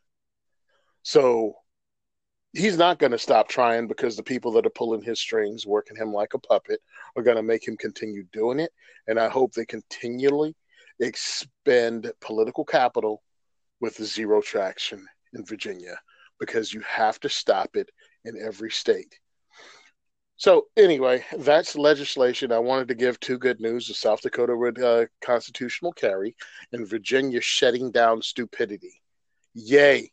So 1.03 1.53
he's 2.55 2.77
not 2.77 2.99
going 2.99 3.11
to 3.11 3.17
stop 3.17 3.49
trying 3.49 3.87
because 3.87 4.15
the 4.15 4.23
people 4.23 4.51
that 4.53 4.65
are 4.65 4.71
pulling 4.71 5.01
his 5.01 5.19
strings, 5.19 5.65
working 5.65 5.97
him 5.97 6.13
like 6.13 6.33
a 6.33 6.39
puppet, 6.39 6.79
are 7.15 7.23
going 7.23 7.37
to 7.37 7.43
make 7.43 7.67
him 7.67 7.75
continue 7.77 8.23
doing 8.31 8.59
it. 8.59 8.71
And 9.07 9.19
I 9.19 9.27
hope 9.27 9.53
they 9.53 9.65
continually 9.65 10.55
expend 10.99 12.11
political 12.21 12.63
capital 12.63 13.21
with 13.81 14.01
zero 14.01 14.41
traction 14.41 15.05
in 15.33 15.45
Virginia 15.45 15.99
because 16.39 16.73
you 16.73 16.81
have 16.81 17.19
to 17.19 17.29
stop 17.29 17.75
it 17.75 17.89
in 18.23 18.39
every 18.41 18.71
state. 18.71 19.19
So 20.37 20.67
anyway, 20.75 21.25
that's 21.37 21.75
legislation. 21.75 22.51
I 22.51 22.59
wanted 22.59 22.89
to 22.89 22.95
give 22.95 23.19
two 23.19 23.37
good 23.37 23.61
news: 23.61 23.87
the 23.87 23.93
South 23.93 24.21
Dakota 24.21 24.55
with 24.55 24.81
uh, 24.81 25.05
constitutional 25.21 25.93
carry, 25.93 26.35
and 26.73 26.87
Virginia 26.87 27.39
shutting 27.39 27.89
down 27.89 28.21
stupidity. 28.21 29.01
Yay! 29.53 30.11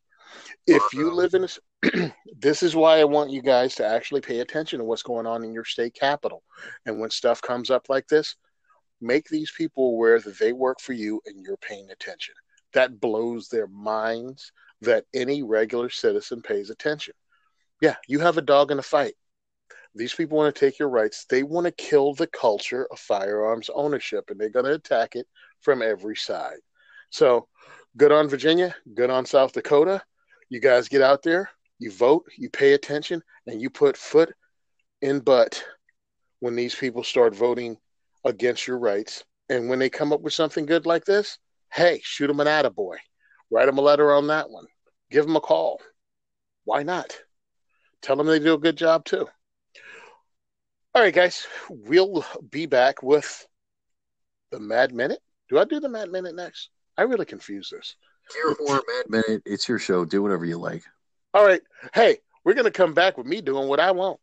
If 0.69 0.83
you 0.93 1.13
live 1.13 1.35
in 1.35 1.45
a, 1.45 1.49
this 2.39 2.63
is 2.63 2.77
why 2.77 3.01
I 3.01 3.05
want 3.05 3.31
you 3.31 3.43
guys 3.43 3.75
to 3.77 3.87
actually 3.87 4.21
pay 4.21 4.41
attention 4.41 4.79
to 4.79 4.85
what's 4.85 5.03
going 5.03 5.27
on 5.27 5.45
in 5.45 5.53
your 5.53 5.65
state 5.65 5.95
capital. 5.95 6.43
And 6.87 7.01
when 7.01 7.11
stuff 7.11 7.43
comes 7.43 7.71
up 7.71 7.89
like 7.89 8.07
this, 8.09 8.37
make 9.01 9.29
these 9.29 9.53
people 9.57 9.89
aware 9.89 10.21
that 10.21 10.39
they 10.39 10.53
work 10.53 10.81
for 10.81 10.93
you 10.93 11.21
and 11.27 11.45
you're 11.45 11.57
paying 11.57 11.91
attention. 11.91 12.35
That 12.73 13.01
blows 13.01 13.49
their 13.49 13.67
minds 13.67 14.53
that 14.81 15.05
any 15.15 15.43
regular 15.43 15.91
citizen 15.91 16.41
pays 16.43 16.71
attention. 16.71 17.15
Yeah, 17.81 17.97
you 18.07 18.21
have 18.21 18.39
a 18.39 18.43
dog 18.43 18.71
in 18.71 18.79
a 18.79 18.83
fight. 18.83 19.15
These 19.95 20.15
people 20.15 20.39
want 20.39 20.55
to 20.55 20.59
take 20.59 20.79
your 20.79 20.89
rights. 20.89 21.27
They 21.29 21.43
want 21.43 21.67
to 21.67 21.73
kill 21.73 22.15
the 22.15 22.27
culture 22.29 22.87
of 22.91 22.99
firearms 22.99 23.69
ownership, 23.75 24.31
and 24.31 24.41
they're 24.41 24.49
going 24.49 24.65
to 24.65 24.75
attack 24.75 25.17
it 25.17 25.27
from 25.61 25.83
every 25.83 26.17
side. 26.17 26.59
So, 27.11 27.49
good 27.97 28.11
on 28.11 28.29
Virginia, 28.29 28.75
good 28.95 29.11
on 29.11 29.27
South 29.27 29.53
Dakota. 29.53 30.03
You 30.49 30.61
guys 30.61 30.89
get 30.89 31.03
out 31.03 31.23
there, 31.23 31.51
you 31.83 31.91
vote, 31.91 32.25
you 32.39 32.49
pay 32.49 32.73
attention, 32.73 33.23
and 33.47 33.61
you 33.61 33.69
put 33.69 33.97
foot 33.97 34.33
in 35.01 35.21
butt 35.21 35.63
when 36.41 36.55
these 36.57 36.75
people 36.75 37.03
start 37.03 37.35
voting 37.35 37.77
against 38.25 38.67
your 38.67 38.79
rights. 38.79 39.25
And 39.49 39.69
when 39.69 39.79
they 39.79 39.91
come 39.91 40.13
up 40.13 40.21
with 40.21 40.33
something 40.33 40.65
good 40.65 40.87
like 40.87 41.05
this, 41.05 41.39
hey, 41.73 42.01
shoot 42.03 42.29
them 42.29 42.41
an 42.41 42.47
attaboy. 42.47 42.97
Write 43.51 43.67
them 43.67 43.79
a 43.79 43.83
letter 43.83 44.13
on 44.13 44.29
that 44.29 44.49
one. 44.49 44.67
Give 45.11 45.27
them 45.27 45.37
a 45.37 45.41
call. 45.41 45.81
Why 46.65 46.83
not? 46.83 47.19
Tell 48.01 48.17
them 48.17 48.27
they 48.27 48.39
do 48.39 48.55
a 48.55 48.59
good 48.59 48.77
job 48.77 49.05
too. 49.05 49.29
All 50.95 51.03
right, 51.03 51.15
guys, 51.15 51.47
we'll 51.69 52.25
be 52.51 52.67
back 52.67 53.03
with 53.03 53.47
the 54.51 54.61
Mad 54.61 54.95
Minute. 54.95 55.21
Do 55.49 55.59
I 55.59 55.65
do 55.65 55.81
the 55.81 55.89
Mad 55.89 56.11
Minute 56.11 56.35
next? 56.35 56.71
I 56.97 57.03
really 57.03 57.25
confuse 57.25 57.71
this. 57.71 57.97
Here 58.35 58.55
mad 58.67 59.05
minute. 59.09 59.43
It's 59.45 59.69
your 59.69 59.79
show. 59.79 60.05
Do 60.05 60.23
whatever 60.23 60.45
you 60.45 60.59
like. 60.59 60.85
All 61.35 61.47
right. 61.47 61.63
Hey, 61.95 62.19
we're 62.45 62.53
going 62.53 62.67
to 62.67 62.71
come 62.71 62.93
back 62.93 63.17
with 63.17 63.27
me 63.27 63.41
doing 63.41 63.67
what 63.67 63.81
I 63.81 63.91
want. 63.93 64.21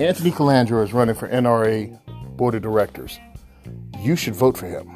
Anthony 0.00 0.32
Calandro 0.32 0.82
is 0.82 0.92
running 0.92 1.14
for 1.14 1.28
NRA 1.28 2.00
Board 2.36 2.56
of 2.56 2.62
Directors. 2.62 3.20
You 4.00 4.16
should 4.16 4.34
vote 4.34 4.58
for 4.58 4.66
him. 4.66 4.86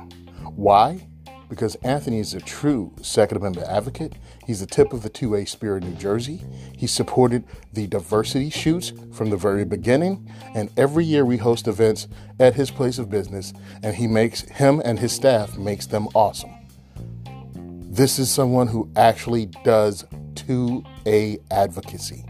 Why? 0.57 1.07
Because 1.49 1.77
Anthony 1.77 2.19
is 2.19 2.35
a 2.35 2.41
true 2.41 2.93
Second 3.01 3.39
Amendment 3.39 3.69
advocate. 3.69 4.15
He's 4.49 4.59
the 4.61 4.67
tip 4.67 4.93
of 4.95 5.03
the 5.03 5.11
2A 5.11 5.47
spear 5.47 5.77
in 5.77 5.85
New 5.85 5.95
Jersey. 5.97 6.43
He 6.75 6.87
supported 6.87 7.45
the 7.75 7.87
diversity 7.87 8.49
shoots 8.49 8.95
from 9.13 9.29
the 9.29 9.37
very 9.37 9.67
beginning. 9.67 10.27
And 10.55 10.71
every 10.75 11.05
year 11.05 11.27
we 11.27 11.37
host 11.37 11.69
events 11.69 12.09
at 12.41 12.55
his 12.55 12.71
place 12.71 12.99
of 12.99 13.11
business, 13.11 13.53
and 13.83 13.95
he 13.95 14.07
makes 14.07 14.41
him 14.41 14.81
and 14.87 14.99
his 14.99 15.13
staff 15.13 15.59
makes 15.59 15.85
them 15.85 16.09
awesome. 16.15 16.49
This 17.91 18.19
is 18.19 18.31
someone 18.31 18.69
who 18.69 18.91
actually 18.97 19.51
does 19.65 20.05
2A 20.37 21.41
advocacy. 21.51 22.25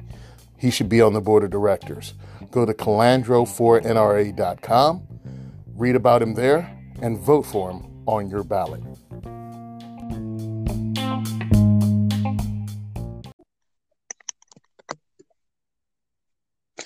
He 0.57 0.73
should 0.73 0.89
be 0.89 1.01
on 1.01 1.13
the 1.13 1.21
board 1.21 1.45
of 1.45 1.51
directors. 1.51 2.15
Go 2.51 2.67
to 2.67 2.75
calandro4nra.com, 2.75 5.07
read 5.77 5.95
about 5.95 6.23
him 6.23 6.35
there, 6.35 6.77
and 7.01 7.17
vote 7.17 7.47
for 7.47 7.71
him 7.71 8.03
on 8.07 8.29
your 8.29 8.43
ballot. 8.43 8.83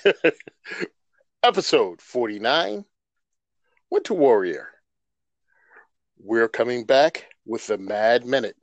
Episode 1.43 2.01
49 2.01 2.85
Winter 3.89 4.13
Warrior. 4.13 4.69
We're 6.19 6.49
coming 6.49 6.85
back 6.85 7.25
with 7.45 7.67
the 7.67 7.77
Mad 7.77 8.25
Minute 8.25 8.55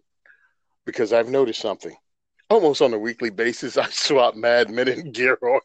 because 0.87 1.13
I've 1.13 1.29
noticed 1.29 1.61
something. 1.61 1.95
almost 2.49 2.83
on 2.83 2.95
a 2.95 2.99
weekly 2.99 3.31
basis, 3.31 3.77
I 3.77 3.89
swap 3.91 4.35
Mad 4.35 4.71
Minute 4.71 4.99
and 4.99 5.15
Gear 5.15 5.39
Oil. 5.43 5.61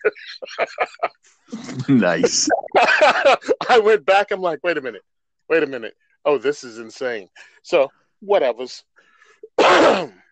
nice. 1.88 2.50
I 2.78 3.80
went 3.84 4.06
back. 4.06 4.32
I'm 4.32 4.42
like, 4.42 4.60
wait 4.64 4.78
a 4.78 4.82
minute, 4.82 5.04
wait 5.50 5.64
a 5.64 5.68
minute. 5.68 5.96
Oh, 6.26 6.38
this 6.38 6.64
is 6.64 6.80
insane. 6.80 7.30
So, 7.64 7.90
whatever's. 8.20 8.84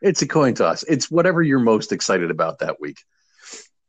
it's 0.02 0.22
a 0.22 0.28
coin 0.28 0.54
toss. 0.54 0.84
It's 0.84 1.10
whatever 1.12 1.42
you're 1.42 1.60
most 1.60 1.92
excited 1.92 2.32
about 2.32 2.60
that 2.60 2.80
week. 2.82 2.98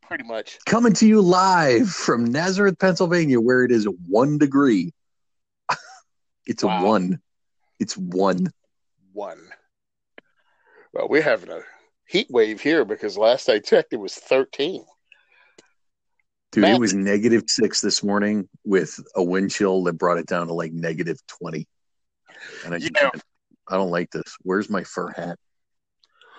Pretty 0.09 0.25
much. 0.25 0.59
Coming 0.67 0.93
to 0.95 1.07
you 1.07 1.21
live 1.21 1.89
from 1.89 2.25
Nazareth, 2.25 2.79
Pennsylvania, 2.79 3.41
where 3.41 3.65
it 3.65 3.73
is 3.73 3.89
one 4.09 4.39
degree. 4.39 4.93
it's 6.47 6.63
wow. 6.63 6.81
a 6.81 6.87
one. 6.87 7.21
It's 7.81 7.97
one. 7.97 8.53
One. 9.13 9.41
Well, 10.93 11.09
we're 11.09 11.23
having 11.23 11.51
a 11.51 11.61
heat 12.07 12.29
wave 12.31 12.61
here 12.61 12.85
because 12.85 13.19
last 13.19 13.49
I 13.49 13.59
checked, 13.59 13.93
it 13.93 13.99
was 13.99 14.15
13. 14.15 14.85
Dude, 16.53 16.63
Man. 16.63 16.77
it 16.77 16.81
was 16.81 16.95
negative 16.95 17.43
six 17.49 17.81
this 17.81 18.05
morning 18.05 18.49
with 18.65 19.01
a 19.17 19.23
wind 19.23 19.51
chill 19.51 19.83
that 19.85 19.95
brought 19.95 20.19
it 20.19 20.27
down 20.27 20.47
to 20.47 20.55
like 20.55 20.73
negative 20.73 21.19
20. 21.41 21.67
And 22.65 22.75
I. 22.75 23.11
I 23.69 23.77
don't 23.77 23.91
like 23.91 24.11
this. 24.11 24.37
Where's 24.43 24.69
my 24.69 24.85
fur 24.85 25.11
hat? 25.11 25.39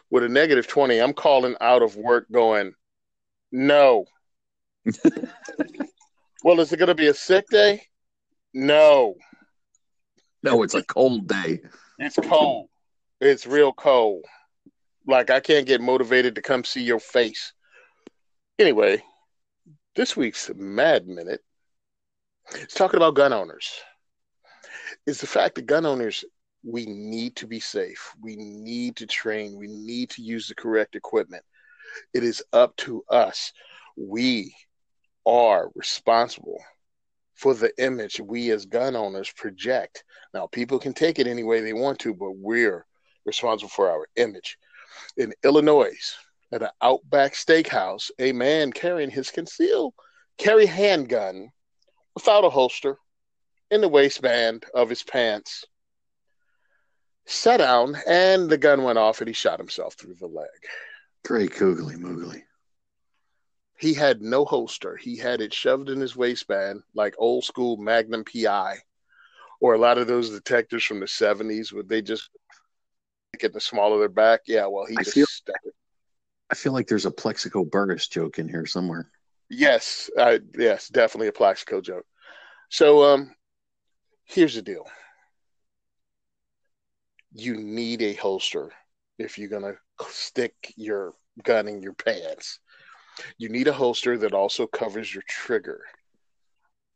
With 0.10 0.24
a 0.24 0.30
negative 0.30 0.68
20, 0.68 1.00
I'm 1.00 1.14
calling 1.14 1.56
out 1.60 1.82
of 1.82 1.96
work 1.96 2.28
going, 2.32 2.74
no. 3.56 4.06
well, 6.44 6.60
is 6.60 6.74
it 6.74 6.78
going 6.78 6.88
to 6.88 6.96
be 6.96 7.08
a 7.08 7.14
sick 7.14 7.46
day? 7.50 7.82
No. 8.54 9.16
No, 10.44 10.62
it's 10.62 10.74
a 10.74 10.84
cold 10.84 11.28
day. 11.28 11.62
It's 11.98 12.18
cold. 12.18 12.68
It's 13.22 13.48
real 13.48 13.72
cold. 13.72 14.26
Like 15.08 15.30
I 15.30 15.40
can't 15.40 15.66
get 15.66 15.80
motivated 15.80 16.36
to 16.36 16.42
come 16.42 16.66
see 16.66 16.84
your 16.84 17.00
face. 17.00 17.54
Anyway, 18.60 19.02
this 19.96 20.18
week's 20.18 20.52
Mad 20.54 21.08
Minute 21.08 21.42
is 22.54 22.74
talking 22.74 22.98
about 22.98 23.16
gun 23.16 23.32
owners. 23.32 23.72
Is 25.06 25.22
the 25.22 25.28
fact 25.28 25.56
that 25.56 25.66
gun 25.66 25.86
owners 25.86 26.26
we 26.64 26.86
need 26.86 27.36
to 27.38 27.48
be 27.48 27.60
safe. 27.60 28.14
We 28.22 28.36
need 28.36 28.98
to 28.98 29.08
train. 29.08 29.58
We 29.58 29.68
need 29.68 30.10
to 30.12 30.22
use 30.22 30.48
the 30.48 30.56
correct 30.56 30.96
equipment. 30.96 31.44
It 32.14 32.24
is 32.24 32.44
up 32.54 32.76
to 32.78 33.04
us. 33.10 33.52
We 33.96 34.56
are 35.26 35.70
responsible 35.76 36.60
for 37.34 37.54
the 37.54 37.72
image 37.84 38.20
we 38.20 38.52
as 38.52 38.66
gun 38.66 38.96
owners 38.96 39.32
project. 39.32 40.04
Now, 40.34 40.48
people 40.48 40.80
can 40.80 40.94
take 40.94 41.20
it 41.20 41.28
any 41.28 41.44
way 41.44 41.62
they 41.62 41.74
want 41.74 42.00
to, 42.00 42.14
but 42.14 42.32
we're 42.32 42.86
responsible 43.26 43.70
for 43.70 43.90
our 43.90 44.08
image. 44.16 44.58
In 45.18 45.34
Illinois, 45.44 45.98
at 46.52 46.62
an 46.62 46.70
Outback 46.82 47.34
Steakhouse, 47.34 48.12
a 48.20 48.32
man 48.32 48.72
carrying 48.72 49.10
his 49.10 49.32
concealed 49.32 49.94
carry 50.38 50.66
handgun 50.66 51.50
without 52.14 52.46
a 52.46 52.50
holster 52.50 52.98
in 53.72 53.82
the 53.82 53.90
waistband 53.90 54.66
of 54.74 54.90
his 54.90 55.04
pants 55.04 55.66
sat 57.26 57.58
down 57.58 57.98
and 58.08 58.50
the 58.50 58.58
gun 58.58 58.84
went 58.84 59.00
off 59.00 59.20
and 59.20 59.28
he 59.28 59.34
shot 59.34 59.60
himself 59.60 59.96
through 59.96 60.14
the 60.16 60.28
leg. 60.28 60.48
Great 61.26 61.58
googly 61.58 61.96
moogly. 61.96 62.44
He 63.80 63.96
had 63.96 64.22
no 64.22 64.46
holster. 64.46 64.96
He 64.96 65.18
had 65.18 65.42
it 65.42 65.54
shoved 65.54 65.90
in 65.90 66.00
his 66.00 66.16
waistband 66.16 66.84
like 66.94 67.16
old 67.18 67.44
school 67.44 67.78
Magnum 67.78 68.24
PI 68.24 68.78
or 69.60 69.74
a 69.74 69.80
lot 69.80 69.98
of 69.98 70.06
those 70.06 70.30
detectives 70.30 70.84
from 70.84 71.00
the 71.00 71.08
70s 71.08 71.74
would 71.74 71.90
they 71.90 72.04
just 72.04 72.30
get 73.40 73.54
the 73.54 73.60
small 73.60 73.92
of 73.94 74.00
their 74.00 74.08
back. 74.08 74.42
Yeah, 74.46 74.68
well, 74.68 74.86
he 74.86 74.96
I 74.96 75.02
just 75.02 75.14
feel, 75.14 75.26
stuck 75.26 75.56
it. 75.64 75.74
I 76.52 76.56
feel 76.56 76.74
like 76.74 76.88
there's 76.88 77.08
a 77.08 77.12
Plaxico 77.12 77.66
Burress 77.66 78.08
joke 78.08 78.38
in 78.38 78.48
here 78.48 78.68
somewhere. 78.68 79.10
Yes, 79.50 80.12
uh, 80.18 80.38
yes, 80.58 80.90
definitely 80.90 81.28
a 81.28 81.34
Plaxico 81.34 81.82
joke. 81.82 82.06
So, 82.70 83.04
um, 83.04 83.36
here's 84.26 84.54
the 84.54 84.62
deal: 84.62 84.86
you 87.34 87.56
need 87.56 88.04
a 88.04 88.14
holster 88.14 88.72
if 89.18 89.40
you're 89.40 89.50
gonna 89.50 89.74
stick 90.10 90.74
your 90.76 91.14
gun 91.44 91.68
in 91.68 91.82
your 91.82 91.94
pants. 91.94 92.60
You 93.38 93.50
need 93.50 93.68
a 93.68 93.74
holster 93.74 94.18
that 94.18 94.34
also 94.34 94.68
covers 94.68 95.14
your 95.14 95.24
trigger. 95.28 95.82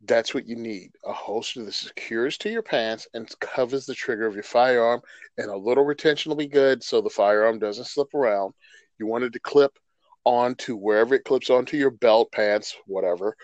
That's 0.06 0.34
what 0.34 0.48
you 0.48 0.56
need 0.56 0.92
a 1.06 1.12
holster 1.12 1.64
that 1.64 1.74
secures 1.74 2.38
to 2.40 2.50
your 2.50 2.62
pants 2.62 3.08
and 3.14 3.30
covers 3.40 3.86
the 3.86 3.94
trigger 3.94 4.26
of 4.26 4.34
your 4.34 4.44
firearm, 4.44 5.02
and 5.38 5.50
a 5.50 5.58
little 5.58 5.84
retention 5.84 6.30
will 6.30 6.38
be 6.38 6.48
good 6.48 6.84
so 6.84 7.02
the 7.02 7.10
firearm 7.10 7.60
doesn't 7.60 7.88
slip 7.88 8.14
around. 8.14 8.54
You 8.98 9.08
want 9.08 9.26
it 9.26 9.34
to 9.34 9.40
clip 9.40 9.78
onto 10.24 10.76
wherever 10.76 11.16
it 11.16 11.24
clips 11.24 11.50
onto 11.50 11.78
your 11.78 11.92
belt, 11.92 12.32
pants, 12.32 12.76
whatever, 12.86 13.36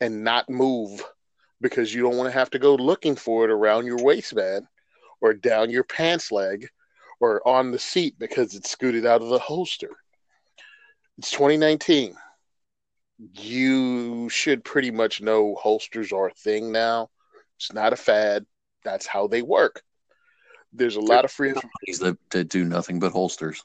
and 0.00 0.22
not 0.22 0.50
move 0.50 1.02
because 1.60 1.94
you 1.94 2.02
don't 2.02 2.16
want 2.16 2.30
to 2.30 2.38
have 2.38 2.50
to 2.50 2.58
go 2.58 2.74
looking 2.74 3.16
for 3.16 3.44
it 3.44 3.50
around 3.50 3.86
your 3.86 4.02
waistband 4.02 4.66
or 5.20 5.32
down 5.32 5.70
your 5.70 5.84
pants 5.84 6.30
leg 6.30 6.68
or 7.24 7.48
on 7.48 7.70
the 7.70 7.78
seat 7.78 8.18
because 8.18 8.54
it's 8.54 8.70
scooted 8.70 9.06
out 9.06 9.22
of 9.22 9.28
the 9.28 9.38
holster. 9.38 9.90
It's 11.18 11.30
2019 11.30 12.16
you 13.18 14.28
should 14.28 14.64
pretty 14.64 14.90
much 14.90 15.20
know 15.20 15.54
holsters 15.54 16.12
are 16.12 16.28
a 16.28 16.34
thing 16.34 16.72
now. 16.72 17.10
It's 17.56 17.72
not 17.72 17.92
a 17.92 17.96
fad. 17.96 18.44
That's 18.82 19.06
how 19.06 19.26
they 19.26 19.42
work. 19.42 19.82
There's 20.72 20.96
a 20.96 21.00
lot 21.00 21.24
of 21.24 21.30
free 21.30 21.52
companies 21.52 22.00
that, 22.00 22.18
that 22.30 22.48
do 22.48 22.64
nothing 22.64 22.98
but 22.98 23.12
holsters. 23.12 23.64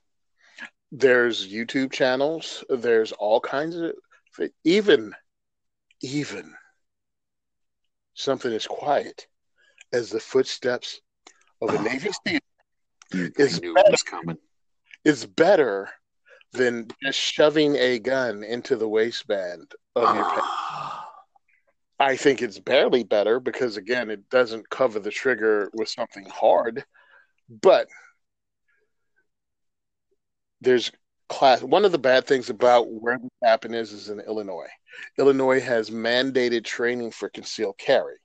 There's 0.92 1.48
YouTube 1.48 1.92
channels. 1.92 2.64
There's 2.70 3.12
all 3.12 3.40
kinds 3.40 3.76
of 3.76 3.94
even 4.64 5.14
even 6.02 6.54
something 8.14 8.54
as 8.54 8.68
quiet 8.68 9.28
as 9.92 10.10
the 10.10 10.20
footsteps 10.20 11.02
of 11.62 11.74
a 11.74 11.82
Navy 11.82 12.10
SEAL 12.26 12.40
is 13.12 13.60
better, 13.60 13.98
coming. 14.06 14.38
is 15.04 15.26
better 15.26 15.90
than 16.54 16.88
just 17.04 17.20
shoving 17.20 17.76
a 17.76 18.00
gun 18.00 18.44
into 18.44 18.76
the 18.76 18.88
waistband 18.88 19.72
of 19.96 20.16
your 20.16 20.26
pants. 20.26 20.48
I 22.02 22.16
think 22.16 22.42
it's 22.42 22.60
barely 22.60 23.04
better 23.04 23.40
because 23.40 23.76
again, 23.76 24.10
it 24.10 24.30
doesn't 24.30 24.70
cover 24.70 25.00
the 25.00 25.12
trigger 25.12 25.70
with 25.74 25.90
something 25.90 26.26
hard, 26.30 26.86
but 27.50 27.88
there's 30.62 30.92
class. 31.28 31.62
One 31.62 31.84
of 31.86 31.92
the 31.92 32.00
bad 32.00 32.26
things 32.26 32.50
about 32.50 32.90
where 32.90 33.18
this 33.18 33.30
happened 33.44 33.76
is 33.76 33.92
is 33.92 34.10
in 34.10 34.22
Illinois. 34.22 34.70
Illinois 35.18 35.60
has 35.60 35.90
mandated 35.90 36.64
training 36.64 37.12
for 37.12 37.30
concealed 37.30 37.78
carry. 37.78 38.16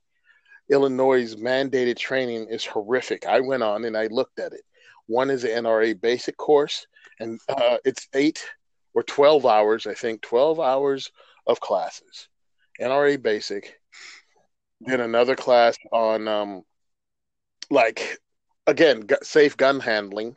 Illinois' 0.69 1.35
mandated 1.35 1.97
training 1.97 2.47
is 2.49 2.65
horrific. 2.65 3.25
I 3.25 3.41
went 3.41 3.61
on 3.61 3.85
and 3.85 3.95
I 3.95 4.07
looked 4.07 4.39
at 4.39 4.53
it. 4.53 4.61
One 5.07 5.29
is 5.29 5.43
an 5.43 5.63
NRA 5.63 5.99
basic 5.99 6.37
course, 6.37 6.87
and 7.19 7.39
uh, 7.47 7.77
it's 7.85 8.07
eight 8.13 8.43
or 8.93 9.03
12 9.03 9.45
hours, 9.45 9.87
I 9.87 9.93
think, 9.93 10.21
12 10.21 10.59
hours 10.59 11.11
of 11.45 11.59
classes. 11.59 12.27
NRA 12.81 13.21
basic, 13.21 13.79
then 14.81 15.01
another 15.01 15.35
class 15.35 15.77
on, 15.91 16.27
um, 16.27 16.63
like, 17.69 18.19
again, 18.67 19.07
safe 19.21 19.55
gun 19.57 19.79
handling, 19.79 20.35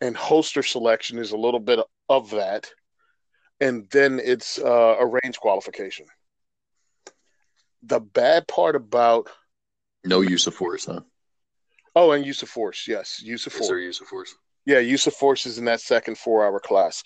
and 0.00 0.16
holster 0.16 0.62
selection 0.62 1.18
is 1.18 1.32
a 1.32 1.36
little 1.36 1.60
bit 1.60 1.80
of 2.08 2.30
that. 2.30 2.70
And 3.60 3.88
then 3.90 4.20
it's 4.22 4.58
uh, 4.58 4.96
a 5.00 5.06
range 5.06 5.38
qualification. 5.38 6.06
The 7.82 8.00
bad 8.00 8.46
part 8.46 8.76
about 8.76 9.28
no 10.04 10.20
use 10.20 10.46
of 10.46 10.54
force, 10.54 10.84
huh? 10.86 11.00
Oh, 11.96 12.12
and 12.12 12.26
use 12.26 12.42
of 12.42 12.50
force. 12.50 12.86
Yes, 12.86 13.22
use 13.22 13.46
of 13.46 13.54
force. 13.54 13.70
Use 13.70 14.02
of 14.02 14.06
force? 14.06 14.34
Yeah, 14.66 14.80
use 14.80 15.06
of 15.06 15.14
force 15.14 15.46
is 15.46 15.56
in 15.56 15.64
that 15.64 15.80
second 15.80 16.18
four-hour 16.18 16.60
class. 16.60 17.02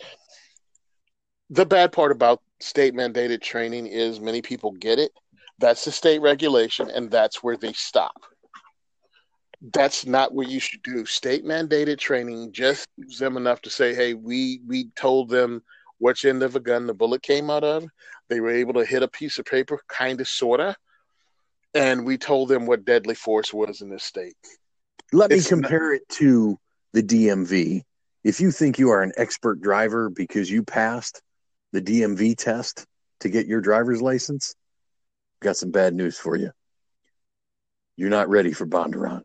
The 1.49 1.65
bad 1.65 1.93
part 1.93 2.11
about 2.11 2.43
state 2.61 2.93
mandated 2.93 3.41
training 3.41 3.87
is 3.87 4.19
many 4.19 4.43
people 4.43 4.73
get 4.73 4.99
it. 4.99 5.13
That's 5.61 5.85
the 5.85 5.93
state 5.93 6.21
regulation, 6.21 6.91
and 6.91 7.09
that's 7.09 7.41
where 7.41 7.57
they 7.57 7.73
stop. 7.73 8.25
That's 9.73 10.07
not 10.07 10.35
what 10.35 10.49
you 10.49 10.59
should 10.59 10.83
do. 10.83 11.07
State 11.07 11.45
mandated 11.45 11.99
training 11.99 12.51
just 12.51 12.89
gives 12.99 13.19
them 13.19 13.37
enough 13.37 13.63
to 13.63 13.71
say, 13.71 13.95
"Hey, 13.95 14.15
we 14.15 14.61
we 14.67 14.89
told 14.97 15.29
them 15.29 15.63
which 15.99 16.25
end 16.25 16.43
of 16.43 16.57
a 16.57 16.61
gun 16.61 16.87
the 16.87 16.95
bullet 16.95 17.23
came 17.23 17.49
out 17.49 17.63
of. 17.63 17.85
They 18.29 18.41
were 18.41 18.51
able 18.51 18.73
to 18.75 18.85
hit 18.85 19.05
a 19.05 19.09
piece 19.09 19.39
of 19.39 19.45
paper, 19.45 19.79
kind 19.87 20.21
of, 20.21 20.27
sorta, 20.27 20.75
and 21.75 22.05
we 22.05 22.19
told 22.19 22.49
them 22.49 22.67
what 22.67 22.85
deadly 22.85 23.15
force 23.15 23.53
was 23.55 23.83
in 23.83 23.91
this 23.91 24.03
state." 24.03 24.35
Let 25.13 25.31
me 25.31 25.41
compare 25.43 25.93
not- 25.93 25.97
it 25.97 26.09
to 26.11 26.59
the 26.93 27.03
DMV. 27.03 27.83
If 28.23 28.41
you 28.41 28.51
think 28.51 28.79
you 28.79 28.91
are 28.91 29.03
an 29.03 29.13
expert 29.17 29.61
driver 29.61 30.11
because 30.11 30.51
you 30.51 30.63
passed 30.63 31.23
the 31.73 31.81
DMV 31.81 32.37
test 32.37 32.87
to 33.21 33.29
get 33.29 33.47
your 33.47 33.61
driver's 33.61 34.03
license, 34.03 34.55
got 35.41 35.57
some 35.57 35.71
bad 35.71 35.95
news 35.95 36.19
for 36.19 36.37
you. 36.37 36.51
You're 37.97 38.11
not 38.11 38.29
ready 38.29 38.53
for 38.53 38.67
Bondurant. 38.67 39.23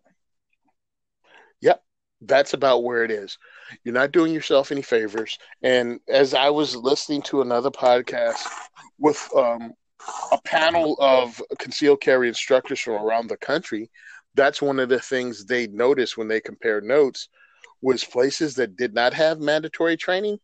Yep. 1.61 1.81
That's 2.21 2.53
about 2.53 2.83
where 2.83 3.03
it 3.03 3.11
is. 3.11 3.37
You're 3.83 3.93
not 3.93 4.11
doing 4.11 4.33
yourself 4.33 4.71
any 4.71 4.81
favors. 4.81 5.37
And 5.61 5.99
as 6.07 6.33
I 6.33 6.49
was 6.49 6.75
listening 6.75 7.21
to 7.23 7.41
another 7.41 7.71
podcast 7.71 8.45
with 8.97 9.29
um, 9.35 9.73
a 10.31 10.39
panel 10.41 10.97
of 10.99 11.41
concealed 11.59 12.01
carry 12.01 12.27
instructors 12.27 12.79
from 12.79 12.93
around 12.93 13.27
the 13.27 13.37
country, 13.37 13.89
that's 14.35 14.61
one 14.61 14.79
of 14.79 14.89
the 14.89 14.99
things 14.99 15.45
they 15.45 15.67
noticed 15.67 16.17
when 16.17 16.27
they 16.27 16.39
compared 16.41 16.83
notes 16.83 17.29
was 17.81 18.03
places 18.03 18.55
that 18.55 18.75
did 18.75 18.93
not 18.93 19.13
have 19.13 19.39
mandatory 19.39 19.97
training. 19.97 20.39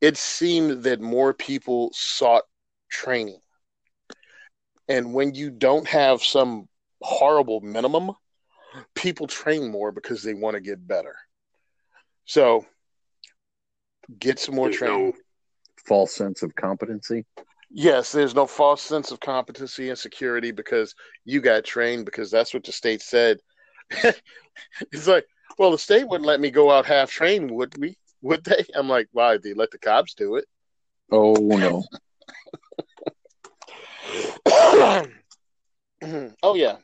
It 0.00 0.16
seemed 0.16 0.82
that 0.84 1.00
more 1.00 1.32
people 1.32 1.90
sought 1.92 2.44
training. 2.90 3.40
And 4.88 5.14
when 5.14 5.34
you 5.34 5.50
don't 5.50 5.86
have 5.88 6.22
some 6.22 6.68
horrible 7.02 7.60
minimum, 7.60 8.12
people 8.94 9.26
train 9.26 9.70
more 9.70 9.92
because 9.92 10.22
they 10.22 10.34
want 10.34 10.54
to 10.54 10.60
get 10.60 10.86
better. 10.86 11.16
So 12.24 12.66
get 14.18 14.38
some 14.38 14.54
more 14.54 14.68
There's 14.68 14.78
training. 14.78 15.06
no 15.06 15.12
false 15.86 16.14
sense 16.14 16.42
of 16.42 16.54
competency. 16.54 17.24
Yes, 17.78 18.10
there's 18.10 18.34
no 18.34 18.46
false 18.46 18.80
sense 18.80 19.10
of 19.10 19.20
competency 19.20 19.90
and 19.90 19.98
security 19.98 20.50
because 20.50 20.94
you 21.26 21.42
got 21.42 21.62
trained 21.62 22.06
because 22.06 22.30
that's 22.30 22.54
what 22.54 22.64
the 22.64 22.72
state 22.72 23.02
said. 23.02 23.38
it's 23.90 25.06
like, 25.06 25.26
well, 25.58 25.72
the 25.72 25.76
state 25.76 26.08
wouldn't 26.08 26.26
let 26.26 26.40
me 26.40 26.50
go 26.50 26.70
out 26.70 26.86
half 26.86 27.10
trained, 27.10 27.50
would 27.50 27.76
we? 27.78 27.98
Would 28.22 28.44
they? 28.44 28.64
I'm 28.74 28.88
like, 28.88 29.08
why? 29.12 29.36
They 29.36 29.52
let 29.52 29.70
the 29.72 29.78
cops 29.78 30.14
do 30.14 30.36
it. 30.36 30.46
Oh 31.12 31.34
no. 31.34 31.84
oh 36.42 36.54
yeah, 36.54 36.76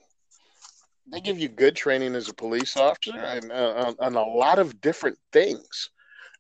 they 1.11 1.20
give 1.22 1.38
you 1.38 1.49
good 1.49 1.74
training 1.74 2.14
as 2.14 2.28
a 2.28 2.34
police 2.34 2.76
officer 2.76 3.18
and 3.18 3.51
uh, 3.51 3.95
on 3.99 4.14
a 4.14 4.22
lot 4.22 4.59
of 4.59 4.82
different 4.82 5.16
things, 5.32 5.88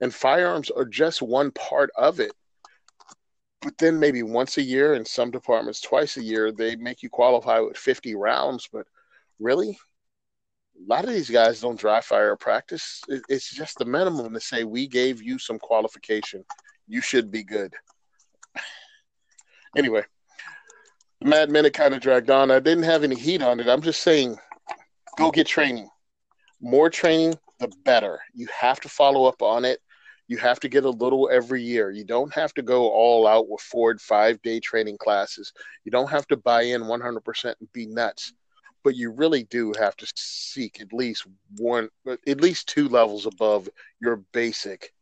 and 0.02 0.12
firearms 0.12 0.68
are 0.68 0.84
just 0.84 1.22
one 1.22 1.52
part 1.52 1.88
of 1.96 2.20
it. 2.20 2.32
But 3.62 3.78
then 3.78 3.98
maybe 4.00 4.22
once 4.24 4.58
a 4.58 4.62
year, 4.62 4.94
in 4.94 5.04
some 5.04 5.30
departments 5.30 5.80
twice 5.80 6.16
a 6.16 6.22
year, 6.22 6.50
they 6.50 6.74
make 6.76 7.02
you 7.02 7.08
qualify 7.08 7.60
with 7.60 7.76
50 7.76 8.16
rounds. 8.16 8.68
But 8.72 8.86
really, 9.38 9.78
a 10.76 10.88
lot 10.88 11.04
of 11.04 11.10
these 11.10 11.30
guys 11.30 11.60
don't 11.60 11.78
dry 11.78 12.00
fire 12.00 12.36
practice. 12.36 13.02
It's 13.28 13.50
just 13.50 13.78
the 13.78 13.84
minimum 13.84 14.34
to 14.34 14.40
say 14.40 14.64
we 14.64 14.88
gave 14.88 15.22
you 15.22 15.38
some 15.38 15.58
qualification. 15.58 16.44
You 16.88 17.00
should 17.00 17.30
be 17.30 17.44
good. 17.44 17.74
Anyway, 19.74 20.02
Mad 21.22 21.50
Minute 21.50 21.72
kind 21.72 21.94
of 21.94 22.02
dragged 22.02 22.28
on. 22.28 22.50
I 22.50 22.60
didn't 22.60 22.84
have 22.84 23.04
any 23.04 23.14
heat 23.14 23.40
on 23.40 23.58
it. 23.58 23.68
I'm 23.68 23.80
just 23.80 24.02
saying, 24.02 24.36
go 25.16 25.30
get 25.30 25.46
training. 25.46 25.88
More 26.60 26.90
training, 26.90 27.38
the 27.58 27.72
better. 27.82 28.20
You 28.34 28.48
have 28.54 28.80
to 28.80 28.90
follow 28.90 29.24
up 29.24 29.40
on 29.40 29.64
it. 29.64 29.80
You 30.32 30.38
have 30.38 30.60
to 30.60 30.68
get 30.70 30.86
a 30.86 30.90
little 30.90 31.28
every 31.30 31.62
year. 31.62 31.90
You 31.90 32.04
don't 32.04 32.32
have 32.32 32.54
to 32.54 32.62
go 32.62 32.88
all 32.88 33.26
out 33.26 33.50
with 33.50 33.60
four 33.60 33.94
five 33.98 34.40
day 34.40 34.60
training 34.60 34.96
classes. 34.96 35.52
You 35.84 35.92
don't 35.92 36.08
have 36.08 36.26
to 36.28 36.38
buy 36.38 36.62
in 36.62 36.84
100% 36.84 37.44
and 37.44 37.72
be 37.74 37.84
nuts. 37.84 38.32
But 38.82 38.96
you 38.96 39.10
really 39.10 39.42
do 39.42 39.74
have 39.78 39.94
to 39.98 40.10
seek 40.16 40.80
at 40.80 40.90
least 40.94 41.26
one, 41.58 41.90
at 42.26 42.40
least 42.40 42.66
two 42.66 42.88
levels 42.88 43.26
above 43.26 43.68
your 44.00 44.24
basic, 44.32 44.94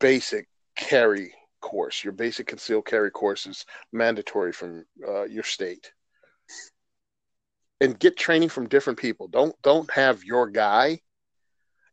basic 0.00 0.48
carry 0.74 1.34
course. 1.60 2.02
Your 2.02 2.14
basic 2.14 2.46
concealed 2.46 2.86
carry 2.86 3.10
course 3.10 3.44
is 3.46 3.66
mandatory 3.92 4.54
from 4.54 4.86
uh, 5.06 5.24
your 5.24 5.44
state. 5.44 5.92
And 7.82 7.98
get 7.98 8.16
training 8.16 8.48
from 8.48 8.70
different 8.70 8.98
people. 8.98 9.28
Don't 9.28 9.54
don't 9.60 9.90
have 9.90 10.24
your 10.24 10.48
guy 10.48 11.00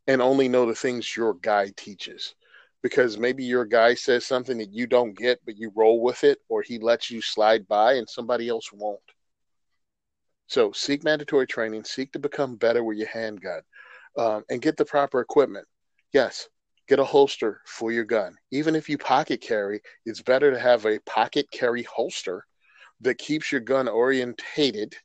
and 0.07 0.21
only 0.21 0.47
know 0.47 0.65
the 0.65 0.75
things 0.75 1.17
your 1.17 1.33
guy 1.33 1.69
teaches. 1.75 2.35
Because 2.83 3.17
maybe 3.17 3.43
your 3.45 3.65
guy 3.65 3.95
says 3.95 4.25
something 4.25 4.57
that 4.57 4.73
you 4.73 4.85
don't 4.85 5.17
get, 5.17 5.39
but 5.45 5.57
you 5.57 5.71
roll 5.73 6.01
with 6.01 6.23
it, 6.23 6.39
or 6.49 6.61
he 6.61 6.77
lets 6.77 7.09
you 7.09 7.21
slide 7.21 7.67
by 7.67 7.93
and 7.93 8.07
somebody 8.09 8.49
else 8.49 8.71
won't. 8.73 8.99
So 10.47 10.71
seek 10.71 11.03
mandatory 11.03 11.47
training, 11.47 11.85
seek 11.85 12.11
to 12.11 12.19
become 12.19 12.57
better 12.57 12.83
with 12.83 12.97
your 12.97 13.07
handgun, 13.07 13.61
um, 14.17 14.43
and 14.49 14.61
get 14.61 14.77
the 14.77 14.85
proper 14.85 15.21
equipment. 15.21 15.65
Yes, 16.11 16.49
get 16.87 16.99
a 16.99 17.03
holster 17.03 17.61
for 17.65 17.91
your 17.91 18.03
gun. 18.03 18.35
Even 18.51 18.75
if 18.75 18.89
you 18.89 18.97
pocket 18.97 19.41
carry, 19.41 19.81
it's 20.05 20.21
better 20.21 20.51
to 20.51 20.59
have 20.59 20.85
a 20.85 20.99
pocket 20.99 21.47
carry 21.51 21.83
holster 21.83 22.45
that 23.01 23.17
keeps 23.17 23.51
your 23.51 23.61
gun 23.61 23.87
orientated. 23.87 24.95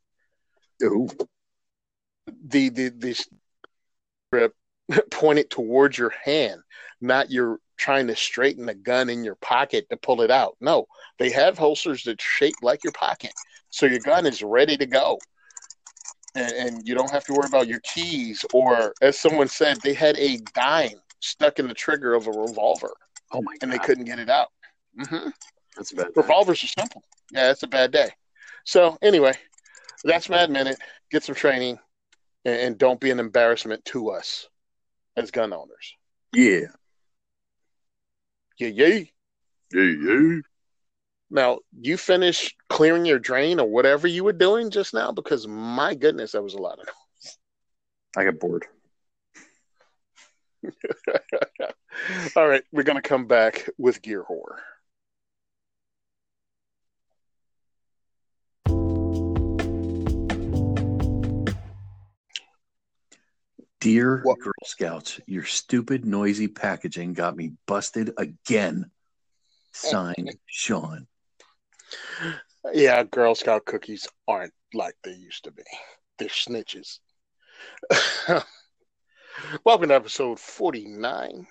Ooh. 0.82 1.08
The 2.48 2.68
the 2.68 2.88
the 2.90 3.24
grip 4.30 4.54
pointed 5.10 5.50
towards 5.50 5.96
your 5.96 6.12
hand, 6.24 6.60
not 7.00 7.30
you're 7.30 7.58
trying 7.78 8.06
to 8.08 8.16
straighten 8.16 8.66
the 8.66 8.74
gun 8.74 9.08
in 9.08 9.24
your 9.24 9.36
pocket 9.36 9.88
to 9.88 9.96
pull 9.96 10.20
it 10.20 10.30
out. 10.30 10.56
No, 10.60 10.86
they 11.18 11.30
have 11.30 11.56
holsters 11.56 12.02
that 12.04 12.20
shape 12.20 12.56
like 12.62 12.84
your 12.84 12.92
pocket, 12.92 13.32
so 13.70 13.86
your 13.86 14.00
gun 14.00 14.26
is 14.26 14.42
ready 14.42 14.76
to 14.76 14.86
go. 14.86 15.18
And, 16.34 16.52
and 16.52 16.88
you 16.88 16.94
don't 16.94 17.10
have 17.10 17.24
to 17.24 17.32
worry 17.32 17.46
about 17.46 17.68
your 17.68 17.80
keys, 17.80 18.44
or 18.52 18.92
as 19.00 19.18
someone 19.18 19.48
said, 19.48 19.78
they 19.80 19.94
had 19.94 20.16
a 20.18 20.38
dime 20.54 21.00
stuck 21.20 21.58
in 21.58 21.66
the 21.68 21.74
trigger 21.74 22.14
of 22.14 22.26
a 22.26 22.32
revolver, 22.32 22.92
Oh 23.32 23.42
my 23.42 23.54
and 23.62 23.72
they 23.72 23.78
couldn't 23.78 24.04
get 24.04 24.18
it 24.18 24.28
out. 24.28 24.48
hmm 24.98 25.30
That's 25.76 25.92
bad. 25.92 26.08
Revolvers 26.16 26.62
are 26.64 26.68
simple. 26.68 27.02
Yeah, 27.30 27.50
it's 27.50 27.62
a 27.62 27.68
bad 27.68 27.92
day. 27.92 28.10
So 28.64 28.98
anyway, 29.02 29.32
that's 30.04 30.28
Mad 30.28 30.50
Minute. 30.50 30.78
Get 31.10 31.24
some 31.24 31.34
training, 31.34 31.78
and, 32.44 32.60
and 32.60 32.78
don't 32.78 33.00
be 33.00 33.10
an 33.10 33.20
embarrassment 33.20 33.84
to 33.86 34.10
us 34.10 34.48
as 35.16 35.30
gun 35.30 35.52
owners. 35.52 35.94
Yeah. 36.32 36.66
Yeah, 38.59 38.68
yeah. 38.68 39.04
Yeah, 39.72 39.82
yeah. 39.82 40.40
Now 41.30 41.59
you 41.78 41.96
finished 41.96 42.56
clearing 42.68 43.04
your 43.04 43.18
drain 43.18 43.61
or 43.61 43.68
whatever 43.68 44.06
you 44.06 44.24
were 44.24 44.32
doing 44.32 44.70
just 44.70 44.94
now, 44.94 45.12
because 45.12 45.46
my 45.46 45.94
goodness, 45.94 46.32
that 46.32 46.42
was 46.42 46.54
a 46.54 46.59
lot 46.59 46.78
of. 46.78 46.88
I 48.16 48.24
got 48.24 48.40
bored. 48.40 48.66
All 52.36 52.48
right, 52.48 52.64
we're 52.72 52.82
gonna 52.82 53.02
come 53.02 53.26
back 53.26 53.68
with 53.78 54.00
gear 54.02 54.22
horror. 54.22 54.61
Dear 63.80 64.22
What? 64.24 64.40
Girl 64.40 64.52
Scouts, 64.64 65.20
your 65.26 65.44
stupid, 65.44 66.04
noisy 66.04 66.48
packaging 66.48 67.12
got 67.12 67.36
me 67.36 67.52
busted 67.66 68.12
again. 68.18 68.90
Signed, 69.72 70.36
Sean. 70.46 71.06
Yeah, 72.72 73.04
Girl 73.04 73.36
Scout 73.36 73.64
cookies 73.64 74.08
aren't 74.26 74.52
like 74.74 74.96
they 75.04 75.12
used 75.12 75.44
to 75.44 75.52
be. 75.52 75.62
They're 76.18 76.28
snitches. 76.28 76.98
Welcome 79.64 79.90
to 79.90 79.94
episode 79.94 80.40
49, 80.40 81.46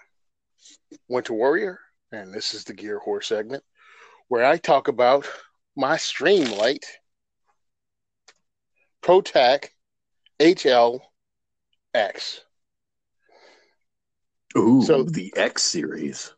Winter 1.07 1.33
Warrior, 1.33 1.79
and 2.11 2.33
this 2.33 2.53
is 2.53 2.65
the 2.65 2.73
Gear 2.73 2.99
Horse 2.99 3.27
segment 3.27 3.63
where 4.27 4.45
I 4.45 4.57
talk 4.57 4.89
about 4.89 5.25
my 5.75 5.95
Streamlight 5.95 6.83
ProTac 9.01 9.69
HLX. 11.95 12.39
Ooh, 14.57 14.81
So- 14.83 15.03
the 15.03 15.33
X 15.35 15.63
series. 15.63 16.33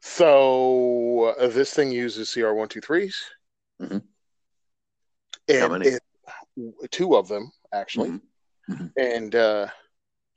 So 0.00 1.34
uh, 1.38 1.48
this 1.48 1.72
thing 1.72 1.90
uses 1.90 2.28
CR123s. 2.30 3.14
Mhm. 3.80 4.02
And 5.48 5.58
How 5.60 5.68
many? 5.68 5.88
it- 5.88 6.02
two 6.90 7.16
of 7.16 7.28
them, 7.28 7.50
actually. 7.72 8.10
Mhm. 8.10 8.20
Mhm. 8.68 8.92
And 8.96 9.34
uh, 9.34 9.68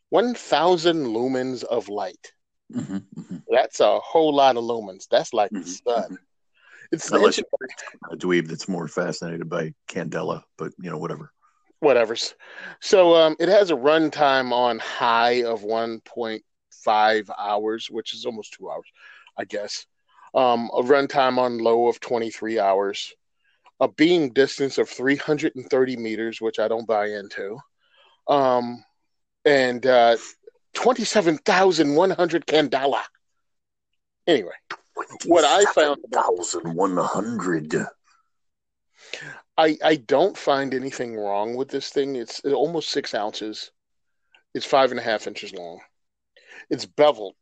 1,000 0.09 1.05
lumens 1.07 1.63
of 1.63 1.89
light. 1.89 2.33
Mhm, 2.71 3.05
mhm. 3.15 3.43
That's 3.49 3.79
a 3.79 3.99
whole 3.99 4.33
lot 4.33 4.55
of 4.57 4.63
lumens. 4.63 5.07
That's 5.09 5.33
like 5.33 5.51
the 5.51 5.63
sun. 5.65 6.17
It's 6.91 7.09
Unless 7.11 7.39
it's- 7.39 7.69
A 8.11 8.15
dweeb 8.15 8.47
that's 8.47 8.67
more 8.67 8.87
fascinated 8.87 9.49
by 9.49 9.73
Candela, 9.87 10.43
but 10.57 10.73
you 10.79 10.89
know, 10.89 10.97
whatever. 10.97 11.31
Whatever's. 11.83 12.33
So 12.81 13.15
um, 13.15 13.35
it 13.39 13.49
has 13.49 13.69
a 13.71 13.75
runtime 13.75 14.51
on 14.51 14.79
high 14.79 15.43
of 15.43 15.61
1.5 15.61 17.29
hours, 17.37 17.87
which 17.91 18.13
is 18.13 18.25
almost 18.25 18.53
two 18.53 18.69
hours, 18.69 18.85
I 19.37 19.45
guess. 19.45 19.85
Um, 20.33 20.69
a 20.73 20.81
runtime 20.81 21.37
on 21.37 21.59
low 21.59 21.87
of 21.87 21.99
23 21.99 22.59
hours. 22.59 23.13
A 23.79 23.87
beam 23.87 24.29
distance 24.29 24.77
of 24.77 24.89
330 24.89 25.97
meters, 25.97 26.39
which 26.41 26.57
I 26.59 26.67
don't 26.67 26.87
buy 26.87 27.07
into. 27.07 27.57
Um, 28.27 28.83
and 29.45 29.85
uh, 29.85 30.15
27,100 30.73 32.45
candela. 32.47 33.01
Anyway, 34.25 34.53
What 35.25 35.43
I 35.43 35.65
found- 35.73 36.01
thousand 36.13 36.73
one 36.75 36.95
hundred. 36.95 37.73
I, 39.57 39.77
I 39.83 39.95
don't 39.95 40.37
find 40.37 40.73
anything 40.73 41.15
wrong 41.15 41.55
with 41.55 41.69
this 41.69 41.89
thing. 41.89 42.15
It's 42.15 42.39
almost 42.41 42.89
six 42.89 43.13
ounces. 43.13 43.71
It's 44.53 44.65
five 44.65 44.91
and 44.91 44.99
a 44.99 45.03
half 45.03 45.27
inches 45.27 45.53
long. 45.53 45.79
it's 46.69 46.85
beveled. 46.85 47.35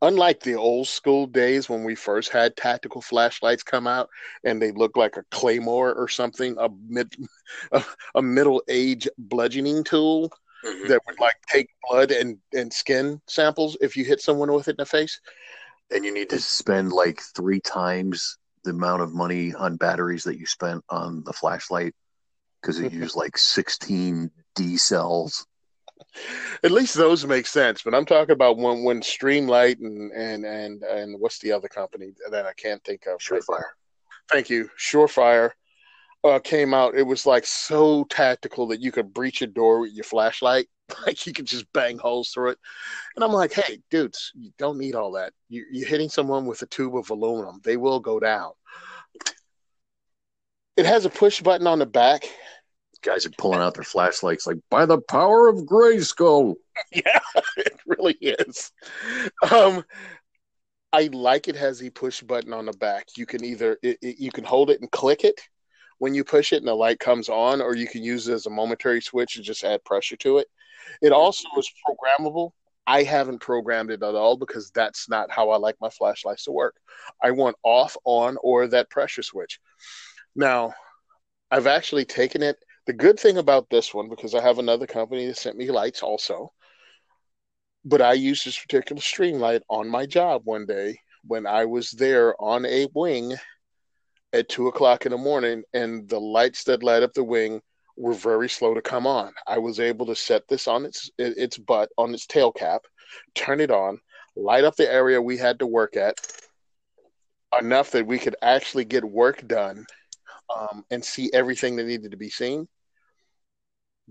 Unlike 0.00 0.40
the 0.40 0.54
old 0.54 0.88
school 0.88 1.26
days 1.26 1.68
when 1.68 1.84
we 1.84 1.94
first 1.94 2.30
had 2.30 2.56
tactical 2.56 3.02
flashlights 3.02 3.62
come 3.62 3.86
out 3.86 4.08
and 4.42 4.60
they 4.60 4.72
look 4.72 4.96
like 4.96 5.18
a 5.18 5.24
claymore 5.30 5.92
or 5.92 6.08
something, 6.08 6.56
a 6.58 6.68
mid 6.88 7.14
a, 7.72 7.84
a 8.14 8.22
middle 8.22 8.62
age 8.68 9.06
bludgeoning 9.18 9.84
tool 9.84 10.30
mm-hmm. 10.64 10.88
that 10.88 11.00
would 11.06 11.20
like 11.20 11.36
take 11.48 11.68
blood 11.88 12.12
and, 12.12 12.38
and 12.54 12.72
skin 12.72 13.20
samples 13.26 13.76
if 13.82 13.94
you 13.96 14.04
hit 14.04 14.22
someone 14.22 14.52
with 14.52 14.68
it 14.68 14.72
in 14.72 14.76
the 14.78 14.86
face. 14.86 15.20
And 15.90 16.02
you 16.02 16.14
need 16.14 16.30
to 16.30 16.40
spend 16.40 16.92
like 16.92 17.20
three 17.36 17.60
times 17.60 18.38
the 18.64 18.70
amount 18.70 19.02
of 19.02 19.14
money 19.14 19.54
on 19.54 19.76
batteries 19.76 20.24
that 20.24 20.38
you 20.38 20.46
spent 20.46 20.84
on 20.88 21.22
the 21.24 21.32
flashlight 21.32 21.94
because 22.60 22.80
it 22.80 22.92
used 22.92 23.16
like 23.16 23.36
16 23.38 24.30
D 24.54 24.76
cells. 24.76 25.46
At 26.62 26.70
least 26.70 26.94
those 26.94 27.26
make 27.26 27.46
sense, 27.46 27.82
but 27.82 27.94
I'm 27.94 28.06
talking 28.06 28.32
about 28.32 28.56
when 28.56 28.84
when 28.84 29.00
Streamlight 29.00 29.80
and 29.80 30.12
and 30.12 30.44
and 30.44 30.82
and 30.82 31.20
what's 31.20 31.38
the 31.40 31.52
other 31.52 31.68
company 31.68 32.14
that 32.30 32.46
I 32.46 32.52
can't 32.52 32.82
think 32.84 33.06
of? 33.06 33.18
Surefire. 33.18 33.72
Thank 34.30 34.50
you, 34.50 34.70
Surefire. 34.78 35.50
Uh, 36.24 36.38
came 36.38 36.72
out. 36.72 36.96
It 36.96 37.02
was 37.02 37.26
like 37.26 37.44
so 37.44 38.04
tactical 38.04 38.66
that 38.68 38.80
you 38.80 38.90
could 38.90 39.12
breach 39.12 39.42
a 39.42 39.46
door 39.46 39.80
with 39.80 39.92
your 39.92 40.04
flashlight. 40.04 40.66
Like 41.06 41.26
you 41.26 41.32
could 41.32 41.46
just 41.46 41.72
bang 41.72 41.96
holes 41.96 42.28
through 42.28 42.50
it. 42.50 42.58
And 43.16 43.24
I'm 43.24 43.32
like, 43.32 43.54
hey, 43.54 43.78
dudes, 43.90 44.32
you 44.34 44.50
don't 44.58 44.76
need 44.76 44.94
all 44.94 45.12
that. 45.12 45.32
You, 45.48 45.64
you're 45.72 45.88
hitting 45.88 46.10
someone 46.10 46.44
with 46.44 46.60
a 46.60 46.66
tube 46.66 46.94
of 46.94 47.08
aluminum. 47.08 47.62
They 47.64 47.78
will 47.78 48.00
go 48.00 48.20
down. 48.20 48.50
It 50.76 50.84
has 50.84 51.06
a 51.06 51.10
push 51.10 51.40
button 51.40 51.66
on 51.66 51.78
the 51.78 51.86
back 51.86 52.26
guys 53.04 53.26
are 53.26 53.30
pulling 53.38 53.60
out 53.60 53.74
their 53.74 53.84
flashlights 53.84 54.46
like 54.46 54.56
by 54.70 54.86
the 54.86 55.00
power 55.00 55.48
of 55.48 55.58
Grayskull. 55.58 56.54
Yeah, 56.92 57.20
it 57.56 57.72
really 57.86 58.18
is. 58.20 58.72
Um, 59.48 59.84
I 60.92 61.08
like 61.12 61.46
it 61.46 61.54
has 61.54 61.80
a 61.80 61.90
push 61.90 62.20
button 62.20 62.52
on 62.52 62.66
the 62.66 62.72
back. 62.72 63.06
You 63.16 63.26
can 63.26 63.44
either 63.44 63.78
it, 63.80 63.98
it, 64.02 64.18
you 64.18 64.32
can 64.32 64.42
hold 64.42 64.70
it 64.70 64.80
and 64.80 64.90
click 64.90 65.22
it 65.22 65.40
when 65.98 66.14
you 66.14 66.24
push 66.24 66.52
it 66.52 66.58
and 66.58 66.68
the 66.68 66.74
light 66.74 66.98
comes 66.98 67.28
on, 67.28 67.60
or 67.60 67.74
you 67.76 67.86
can 67.86 68.02
use 68.02 68.28
it 68.28 68.34
as 68.34 68.46
a 68.46 68.50
momentary 68.50 69.00
switch 69.00 69.36
and 69.36 69.44
just 69.44 69.64
add 69.64 69.84
pressure 69.84 70.16
to 70.16 70.38
it. 70.38 70.46
It 71.00 71.12
also 71.12 71.48
is 71.56 71.70
programmable. 71.86 72.50
I 72.86 73.02
haven't 73.02 73.40
programmed 73.40 73.90
it 73.90 74.02
at 74.02 74.14
all 74.14 74.36
because 74.36 74.70
that's 74.70 75.08
not 75.08 75.30
how 75.30 75.50
I 75.50 75.56
like 75.56 75.76
my 75.80 75.88
flashlights 75.88 76.44
to 76.44 76.52
work. 76.52 76.76
I 77.22 77.30
want 77.30 77.56
off, 77.62 77.96
on, 78.04 78.36
or 78.42 78.66
that 78.66 78.90
pressure 78.90 79.22
switch. 79.22 79.58
Now, 80.36 80.74
I've 81.50 81.66
actually 81.66 82.04
taken 82.04 82.42
it 82.42 82.56
the 82.86 82.92
good 82.92 83.18
thing 83.18 83.38
about 83.38 83.70
this 83.70 83.94
one, 83.94 84.10
because 84.10 84.34
I 84.34 84.42
have 84.42 84.58
another 84.58 84.86
company 84.86 85.26
that 85.26 85.38
sent 85.38 85.56
me 85.56 85.70
lights 85.70 86.02
also, 86.02 86.52
but 87.84 88.02
I 88.02 88.12
used 88.12 88.44
this 88.44 88.58
particular 88.58 89.00
Streamlight 89.00 89.62
on 89.70 89.88
my 89.88 90.04
job 90.04 90.42
one 90.44 90.66
day 90.66 90.98
when 91.26 91.46
I 91.46 91.64
was 91.64 91.90
there 91.92 92.34
on 92.38 92.66
a 92.66 92.86
wing 92.94 93.34
at 94.34 94.48
two 94.48 94.68
o'clock 94.68 95.06
in 95.06 95.12
the 95.12 95.18
morning, 95.18 95.62
and 95.72 96.08
the 96.08 96.20
lights 96.20 96.64
that 96.64 96.82
light 96.82 97.02
up 97.02 97.14
the 97.14 97.24
wing 97.24 97.62
were 97.96 98.12
very 98.12 98.48
slow 98.48 98.74
to 98.74 98.82
come 98.82 99.06
on. 99.06 99.32
I 99.46 99.58
was 99.58 99.80
able 99.80 100.04
to 100.06 100.16
set 100.16 100.46
this 100.48 100.68
on 100.68 100.84
its 100.84 101.10
its 101.18 101.56
butt 101.56 101.88
on 101.96 102.12
its 102.12 102.26
tail 102.26 102.52
cap, 102.52 102.82
turn 103.34 103.60
it 103.60 103.70
on, 103.70 104.00
light 104.36 104.64
up 104.64 104.76
the 104.76 104.92
area 104.92 105.22
we 105.22 105.38
had 105.38 105.60
to 105.60 105.66
work 105.66 105.96
at 105.96 106.18
enough 107.60 107.92
that 107.92 108.06
we 108.06 108.18
could 108.18 108.34
actually 108.42 108.84
get 108.84 109.04
work 109.04 109.46
done 109.46 109.86
um, 110.54 110.84
and 110.90 111.04
see 111.04 111.30
everything 111.32 111.76
that 111.76 111.86
needed 111.86 112.10
to 112.10 112.16
be 112.16 112.28
seen 112.28 112.66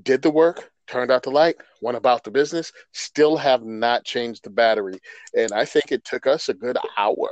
did 0.01 0.21
the 0.21 0.31
work, 0.31 0.71
turned 0.87 1.11
out 1.11 1.23
the 1.23 1.29
light, 1.29 1.55
went 1.81 1.97
about 1.97 2.23
the 2.23 2.31
business, 2.31 2.71
still 2.93 3.37
have 3.37 3.63
not 3.63 4.05
changed 4.05 4.43
the 4.43 4.49
battery. 4.49 4.99
And 5.37 5.51
I 5.51 5.65
think 5.65 5.91
it 5.91 6.03
took 6.03 6.25
us 6.25 6.49
a 6.49 6.53
good 6.53 6.77
hour. 6.97 7.29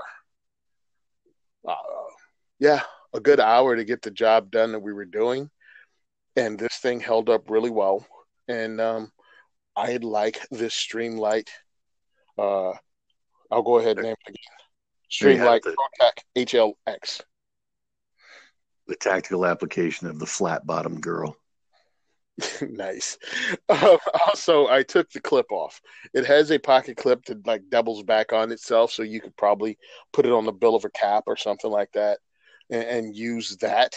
Uh, 2.61 2.65
yeah, 2.65 2.81
a 3.13 3.19
good 3.19 3.39
hour 3.39 3.75
to 3.75 3.83
get 3.83 4.01
the 4.01 4.11
job 4.11 4.51
done 4.51 4.71
that 4.71 4.79
we 4.79 4.93
were 4.93 5.05
doing. 5.05 5.49
And 6.35 6.57
this 6.57 6.77
thing 6.77 6.99
held 6.99 7.29
up 7.29 7.49
really 7.49 7.69
well. 7.69 8.05
And 8.47 8.79
um, 8.79 9.11
I 9.75 9.97
like 9.97 10.39
this 10.49 10.73
Streamlight. 10.73 11.49
Uh, 12.37 12.73
I'll 13.51 13.63
go 13.63 13.79
ahead 13.79 13.97
and 13.97 14.07
name 14.07 14.15
it 14.27 14.29
again. 14.29 15.39
Streamlight 15.39 15.61
the, 15.63 15.75
HLX. 16.37 17.21
The 18.87 18.95
tactical 18.95 19.45
application 19.45 20.07
of 20.07 20.19
the 20.19 20.25
flat 20.25 20.65
bottom 20.65 21.01
girl. 21.01 21.35
nice. 22.61 23.17
Um, 23.67 23.97
also, 24.27 24.67
I 24.67 24.83
took 24.83 25.09
the 25.11 25.19
clip 25.19 25.51
off. 25.51 25.81
It 26.13 26.25
has 26.25 26.51
a 26.51 26.57
pocket 26.57 26.95
clip 26.97 27.25
that 27.25 27.45
like 27.45 27.63
doubles 27.69 28.03
back 28.03 28.31
on 28.31 28.51
itself, 28.51 28.91
so 28.91 29.03
you 29.03 29.19
could 29.19 29.35
probably 29.35 29.77
put 30.13 30.25
it 30.25 30.31
on 30.31 30.45
the 30.45 30.51
bill 30.51 30.75
of 30.75 30.85
a 30.85 30.89
cap 30.89 31.25
or 31.27 31.35
something 31.35 31.69
like 31.69 31.91
that, 31.93 32.19
and, 32.71 32.83
and 32.83 33.15
use 33.15 33.57
that. 33.57 33.95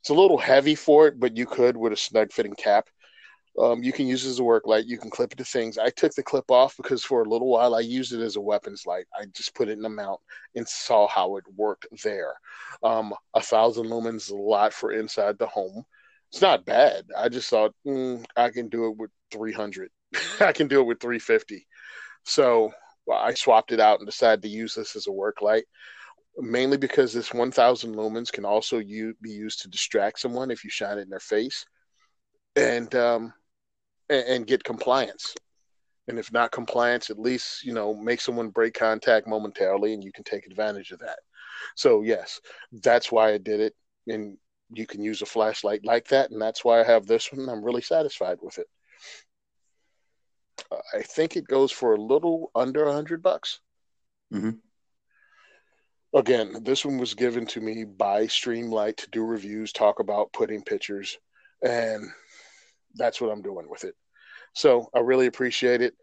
It's 0.00 0.10
a 0.10 0.14
little 0.14 0.38
heavy 0.38 0.74
for 0.74 1.06
it, 1.06 1.18
but 1.18 1.36
you 1.36 1.46
could 1.46 1.76
with 1.76 1.92
a 1.92 1.96
snug 1.96 2.32
fitting 2.32 2.54
cap. 2.54 2.88
Um, 3.58 3.82
you 3.82 3.92
can 3.92 4.06
use 4.06 4.24
it 4.24 4.30
as 4.30 4.38
a 4.38 4.44
work 4.44 4.66
light. 4.66 4.86
You 4.86 4.96
can 4.96 5.10
clip 5.10 5.32
it 5.32 5.38
to 5.38 5.44
things. 5.44 5.76
I 5.76 5.90
took 5.90 6.14
the 6.14 6.22
clip 6.22 6.50
off 6.50 6.76
because 6.76 7.04
for 7.04 7.22
a 7.22 7.28
little 7.28 7.48
while 7.48 7.74
I 7.74 7.80
used 7.80 8.12
it 8.12 8.20
as 8.20 8.36
a 8.36 8.40
weapons 8.40 8.84
light. 8.86 9.06
I 9.18 9.26
just 9.34 9.54
put 9.54 9.68
it 9.68 9.72
in 9.72 9.82
the 9.82 9.88
mount 9.88 10.20
and 10.54 10.66
saw 10.66 11.08
how 11.08 11.36
it 11.36 11.44
worked 11.56 11.86
there. 12.04 12.34
Um, 12.82 13.12
a 13.34 13.40
thousand 13.40 13.86
lumens 13.86 14.16
is 14.16 14.30
a 14.30 14.36
lot 14.36 14.72
for 14.72 14.92
inside 14.92 15.38
the 15.38 15.46
home 15.46 15.84
it's 16.30 16.40
not 16.40 16.64
bad. 16.64 17.06
I 17.16 17.28
just 17.28 17.50
thought 17.50 17.74
mm, 17.86 18.24
I 18.36 18.50
can 18.50 18.68
do 18.68 18.86
it 18.86 18.96
with 18.96 19.10
300. 19.32 19.90
I 20.40 20.52
can 20.52 20.68
do 20.68 20.80
it 20.80 20.84
with 20.84 21.00
350. 21.00 21.66
So 22.24 22.72
well, 23.06 23.18
I 23.18 23.34
swapped 23.34 23.72
it 23.72 23.80
out 23.80 23.98
and 23.98 24.06
decided 24.06 24.42
to 24.42 24.48
use 24.48 24.74
this 24.74 24.94
as 24.94 25.06
a 25.06 25.12
work 25.12 25.42
light, 25.42 25.64
mainly 26.42 26.76
because 26.76 27.12
this 27.12 27.34
1,000 27.34 27.94
lumens 27.94 28.32
can 28.32 28.44
also 28.44 28.78
be 28.78 29.14
used 29.30 29.62
to 29.62 29.68
distract 29.68 30.20
someone 30.20 30.50
if 30.50 30.64
you 30.64 30.70
shine 30.70 30.98
it 30.98 31.02
in 31.02 31.10
their 31.10 31.20
face, 31.20 31.64
and 32.56 32.94
um, 32.94 33.32
and, 34.08 34.24
and 34.26 34.46
get 34.46 34.64
compliance. 34.64 35.34
And 36.08 36.18
if 36.18 36.32
not 36.32 36.50
compliance, 36.50 37.10
at 37.10 37.18
least 37.18 37.64
you 37.64 37.72
know 37.72 37.94
make 37.94 38.20
someone 38.20 38.50
break 38.50 38.74
contact 38.74 39.26
momentarily, 39.26 39.94
and 39.94 40.02
you 40.02 40.12
can 40.12 40.24
take 40.24 40.46
advantage 40.46 40.90
of 40.90 40.98
that. 41.00 41.18
So 41.76 42.02
yes, 42.02 42.40
that's 42.72 43.12
why 43.12 43.32
I 43.32 43.38
did 43.38 43.60
it. 43.60 43.74
And 44.06 44.38
you 44.72 44.86
can 44.86 45.02
use 45.02 45.22
a 45.22 45.26
flashlight 45.26 45.84
like 45.84 46.08
that, 46.08 46.30
and 46.30 46.40
that's 46.40 46.64
why 46.64 46.80
I 46.80 46.84
have 46.84 47.06
this 47.06 47.32
one. 47.32 47.48
I'm 47.48 47.64
really 47.64 47.82
satisfied 47.82 48.38
with 48.40 48.58
it. 48.58 48.66
Uh, 50.70 50.78
I 50.94 51.02
think 51.02 51.36
it 51.36 51.46
goes 51.46 51.72
for 51.72 51.94
a 51.94 52.00
little 52.00 52.50
under 52.54 52.90
hundred 52.90 53.22
bucks. 53.22 53.60
Mm-hmm. 54.32 54.50
Again, 56.12 56.64
this 56.64 56.84
one 56.84 56.98
was 56.98 57.14
given 57.14 57.46
to 57.46 57.60
me 57.60 57.84
by 57.84 58.24
Streamlight 58.24 58.96
to 58.96 59.10
do 59.10 59.24
reviews, 59.24 59.72
talk 59.72 60.00
about 60.00 60.32
putting 60.32 60.62
pictures, 60.62 61.16
and 61.62 62.04
that's 62.96 63.20
what 63.20 63.30
I'm 63.30 63.42
doing 63.42 63.68
with 63.68 63.84
it. 63.84 63.94
So 64.52 64.88
I 64.92 64.98
really 65.00 65.26
appreciate 65.26 65.82
it. 65.82 65.94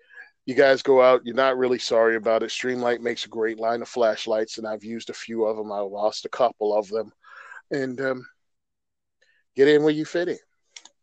You 0.45 0.55
guys 0.55 0.82
go 0.82 1.01
out. 1.01 1.26
You're 1.26 1.36
not 1.36 1.58
really 1.58 1.80
sorry 1.80 2.16
about 2.16 2.41
it. 2.41 2.51
Streamlight 2.51 3.01
makes 3.01 3.26
a 3.26 3.30
great 3.30 3.60
line 3.60 3.82
of 3.82 3.89
flashlights, 3.89 4.58
and 4.58 4.66
I've 4.66 4.84
used 4.86 5.10
a 5.10 5.14
few 5.14 5.43
of 5.43 5.58
them. 5.58 5.74
I 5.74 5.80
lost 5.80 6.24
a 6.24 6.30
couple 6.30 6.74
of 6.74 6.88
them, 6.88 7.12
and 7.72 7.99
um, 7.99 8.26
get 9.58 9.68
in 9.68 9.84
where 9.84 9.91
you 9.91 10.05
fit 10.05 10.30
in. 10.30 10.38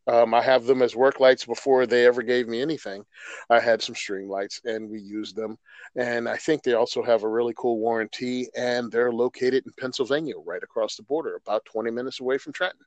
Um, 0.07 0.35
I 0.35 0.43
have 0.43 0.67
them 0.67 0.83
as 0.83 0.95
work 0.95 1.19
lights 1.19 1.47
before 1.47 1.87
they 1.87 2.07
ever 2.07 2.23
gave 2.23 2.47
me 2.47 2.61
anything. 2.61 3.05
I 3.49 3.59
had 3.59 3.83
some 3.83 3.95
Streamlights 3.95 4.61
and 4.65 4.91
we 4.91 5.01
used 5.01 5.35
them. 5.35 5.57
And 5.97 6.29
I 6.29 6.37
think 6.37 6.63
they 6.63 6.75
also 6.75 7.03
have 7.03 7.23
a 7.23 7.29
really 7.29 7.55
cool 7.57 7.79
warranty 7.79 8.49
and 8.55 8.93
they're 8.93 9.13
located 9.13 9.65
in 9.65 9.73
Pennsylvania, 9.79 10.35
right 10.45 10.63
across 10.63 10.97
the 10.97 11.03
border, 11.05 11.37
about 11.37 11.65
20 11.65 11.91
minutes 11.91 12.21
away 12.21 12.37
from 12.37 12.53
Trenton. 12.53 12.85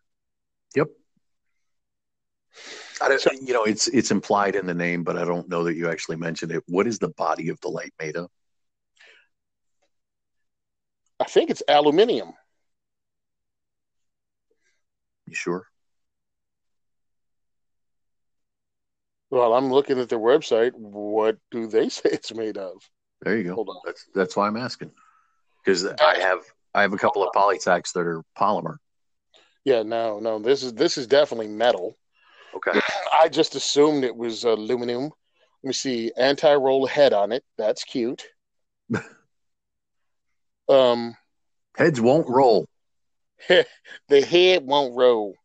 Yep. 0.76 0.90
I 3.02 3.10
don't, 3.10 3.22
so, 3.22 3.32
you 3.32 3.54
know, 3.54 3.64
it's 3.64 3.88
it's 3.88 4.10
implied 4.10 4.56
in 4.56 4.66
the 4.66 4.74
name, 4.74 5.04
but 5.04 5.18
I 5.18 5.26
don't 5.26 5.48
know 5.48 5.64
that 5.64 5.76
you 5.76 5.90
actually 5.90 6.18
mentioned 6.18 6.52
it. 6.52 6.64
What 6.68 6.88
is 6.88 6.98
the 6.98 7.10
body 7.10 7.50
of 7.50 7.60
the 7.62 7.70
light 7.70 7.94
made 8.00 8.16
of? 8.16 8.30
I 11.20 11.26
think 11.26 11.50
it's 11.50 11.64
aluminium. 11.68 12.34
You 15.28 15.36
sure? 15.36 15.68
Well, 19.30 19.54
I'm 19.54 19.72
looking 19.72 20.00
at 20.00 20.10
their 20.10 20.20
website. 20.20 20.74
What 20.74 21.38
do 21.52 21.68
they 21.68 21.90
say 21.90 22.10
it's 22.12 22.34
made 22.34 22.58
of? 22.58 22.90
There 23.22 23.38
you 23.38 23.44
go. 23.44 23.56
Hold 23.56 23.70
on. 23.70 23.82
That's 23.86 24.06
that's 24.14 24.36
why 24.36 24.48
I'm 24.48 24.58
asking. 24.58 24.92
Because 25.64 25.86
I 25.86 26.18
have 26.20 26.40
I 26.74 26.82
have 26.82 26.94
a 26.94 26.98
couple 26.98 27.24
of 27.24 27.34
PolyTacs 27.34 27.94
that 27.94 28.02
are 28.02 28.24
polymer. 28.38 28.78
Yeah, 29.66 29.84
no, 29.84 30.20
no. 30.20 30.40
This 30.40 30.64
is 30.64 30.74
this 30.74 30.98
is 30.98 31.08
definitely 31.08 31.48
metal. 31.48 31.98
Okay. 32.56 32.80
I 33.20 33.28
just 33.28 33.56
assumed 33.56 34.04
it 34.04 34.16
was 34.16 34.44
aluminum. 34.44 35.04
Let 35.04 35.68
me 35.68 35.74
see. 35.74 36.12
Anti-roll 36.16 36.86
head 36.86 37.14
on 37.14 37.32
it. 37.32 37.44
That's 37.58 37.84
cute. 37.84 38.24
um, 40.70 41.16
heads 41.76 42.00
won't 42.00 42.30
roll. 42.30 42.68
the 43.50 44.22
head 44.22 44.66
won't 44.66 44.96
roll. 44.96 45.36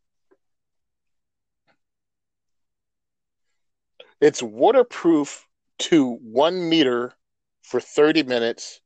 It's 4.23 4.41
waterproof 4.41 5.49
to 5.81 6.13
one 6.23 6.69
meter 6.69 7.13
for 7.63 7.81
30 7.81 8.23
minutes, 8.23 8.81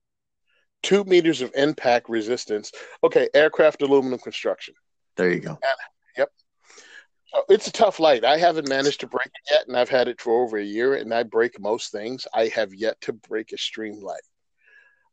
two 0.82 1.04
meters 1.04 1.42
of 1.42 1.52
impact 1.54 2.08
resistance. 2.08 2.72
Okay, 3.04 3.28
aircraft 3.34 3.82
aluminum 3.82 4.18
construction. 4.18 4.72
There 5.14 5.30
you 5.30 5.40
go. 5.40 5.58
Yep. 6.16 6.30
It's 7.50 7.66
a 7.66 7.72
tough 7.72 8.00
light. 8.00 8.24
I 8.24 8.38
haven't 8.38 8.70
managed 8.70 9.00
to 9.00 9.08
break 9.08 9.26
it 9.26 9.50
yet, 9.50 9.68
and 9.68 9.76
I've 9.76 9.90
had 9.90 10.08
it 10.08 10.22
for 10.22 10.42
over 10.42 10.56
a 10.56 10.64
year, 10.64 10.94
and 10.94 11.12
I 11.12 11.22
break 11.22 11.60
most 11.60 11.92
things. 11.92 12.26
I 12.32 12.46
have 12.54 12.72
yet 12.72 12.98
to 13.02 13.12
break 13.12 13.52
a 13.52 13.56
Streamlight. 13.56 14.24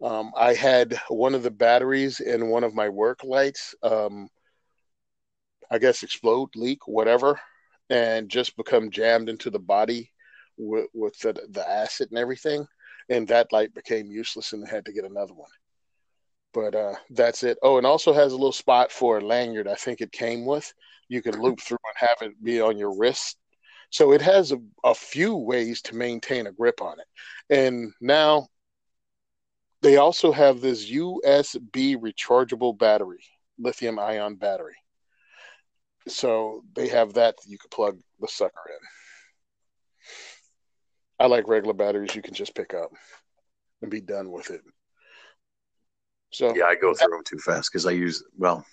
Um, 0.01 0.31
I 0.37 0.53
had 0.53 0.97
one 1.09 1.35
of 1.35 1.43
the 1.43 1.51
batteries 1.51 2.21
in 2.21 2.47
one 2.47 2.63
of 2.63 2.73
my 2.73 2.87
work 2.87 3.25
lights, 3.25 3.75
um, 3.83 4.29
I 5.69 5.79
guess, 5.79 6.01
explode, 6.01 6.55
leak, 6.55 6.87
whatever, 6.87 7.41
and 7.93 8.27
just 8.27 8.57
become 8.57 8.89
jammed 8.89 9.29
into 9.29 9.51
the 9.51 9.59
body 9.59 10.11
with, 10.57 10.87
with 10.95 11.17
the, 11.19 11.33
the 11.49 11.69
acid 11.69 12.09
and 12.09 12.17
everything. 12.17 12.65
And 13.07 13.27
that 13.27 13.53
light 13.53 13.71
became 13.75 14.09
useless 14.09 14.53
and 14.53 14.67
had 14.67 14.85
to 14.85 14.93
get 14.93 15.05
another 15.05 15.35
one. 15.35 15.51
But 16.55 16.73
uh, 16.73 16.95
that's 17.11 17.43
it. 17.43 17.59
Oh, 17.61 17.77
and 17.77 17.85
also 17.85 18.11
has 18.11 18.31
a 18.31 18.35
little 18.35 18.51
spot 18.51 18.91
for 18.91 19.19
a 19.19 19.21
lanyard. 19.21 19.67
I 19.67 19.75
think 19.75 20.01
it 20.01 20.11
came 20.11 20.43
with. 20.43 20.73
You 21.07 21.21
can 21.21 21.39
loop 21.39 21.61
through 21.61 21.77
and 21.85 22.09
have 22.09 22.27
it 22.27 22.43
be 22.43 22.61
on 22.61 22.79
your 22.79 22.97
wrist. 22.97 23.37
So 23.91 24.11
it 24.11 24.23
has 24.23 24.51
a, 24.51 24.57
a 24.83 24.95
few 24.95 25.35
ways 25.35 25.83
to 25.83 25.95
maintain 25.95 26.47
a 26.47 26.51
grip 26.51 26.81
on 26.81 26.97
it. 26.99 27.05
And 27.55 27.93
now 28.01 28.47
they 29.81 29.97
also 29.97 30.31
have 30.31 30.61
this 30.61 30.89
USB 30.89 31.95
rechargeable 31.97 32.75
battery, 32.75 33.23
lithium 33.59 33.99
ion 33.99 34.35
battery. 34.35 34.75
So 36.07 36.63
they 36.75 36.89
have 36.89 37.13
that 37.13 37.35
you 37.45 37.57
can 37.57 37.69
plug 37.69 37.97
the 38.19 38.27
sucker 38.27 38.69
in. 38.69 38.77
I 41.19 41.27
like 41.27 41.47
regular 41.47 41.73
batteries 41.73 42.15
you 42.15 42.21
can 42.21 42.33
just 42.33 42.55
pick 42.55 42.73
up 42.73 42.91
and 43.81 43.89
be 43.89 44.01
done 44.01 44.31
with 44.31 44.51
it. 44.51 44.61
So 46.31 46.53
yeah, 46.55 46.65
I 46.65 46.75
go 46.75 46.93
through 46.93 47.11
them 47.11 47.23
too 47.23 47.37
fast 47.37 47.71
because 47.71 47.85
I 47.85 47.91
use 47.91 48.23
well, 48.37 48.65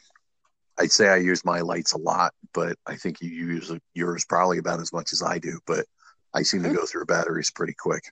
I'd 0.78 0.90
say 0.90 1.08
I 1.08 1.16
use 1.16 1.44
my 1.44 1.60
lights 1.60 1.92
a 1.92 1.98
lot, 1.98 2.32
but 2.54 2.76
I 2.86 2.96
think 2.96 3.20
you 3.20 3.28
use 3.28 3.70
yours 3.94 4.24
probably 4.24 4.58
about 4.58 4.80
as 4.80 4.92
much 4.92 5.12
as 5.12 5.22
I 5.22 5.38
do. 5.38 5.60
But 5.66 5.86
I 6.34 6.42
seem 6.42 6.62
to 6.62 6.72
go 6.74 6.86
through 6.86 7.04
batteries 7.06 7.50
pretty 7.50 7.74
quick. 7.74 8.04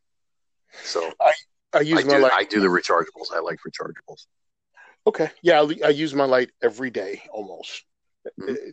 So 0.83 1.13
I, 1.21 1.33
I 1.73 1.81
use 1.81 2.05
I 2.05 2.09
my 2.09 2.17
do, 2.17 2.23
light. 2.23 2.33
I 2.35 2.45
do 2.45 2.61
the 2.61 2.67
rechargeables. 2.67 3.33
I 3.35 3.41
like 3.41 3.59
rechargeables. 3.67 4.27
Okay, 5.07 5.31
yeah, 5.43 5.63
I, 5.63 5.87
I 5.87 5.89
use 5.89 6.15
my 6.15 6.25
light 6.25 6.51
every 6.63 6.91
day 6.91 7.23
almost 7.33 7.85
Mhm. 8.39 8.51
uh, 8.51 8.73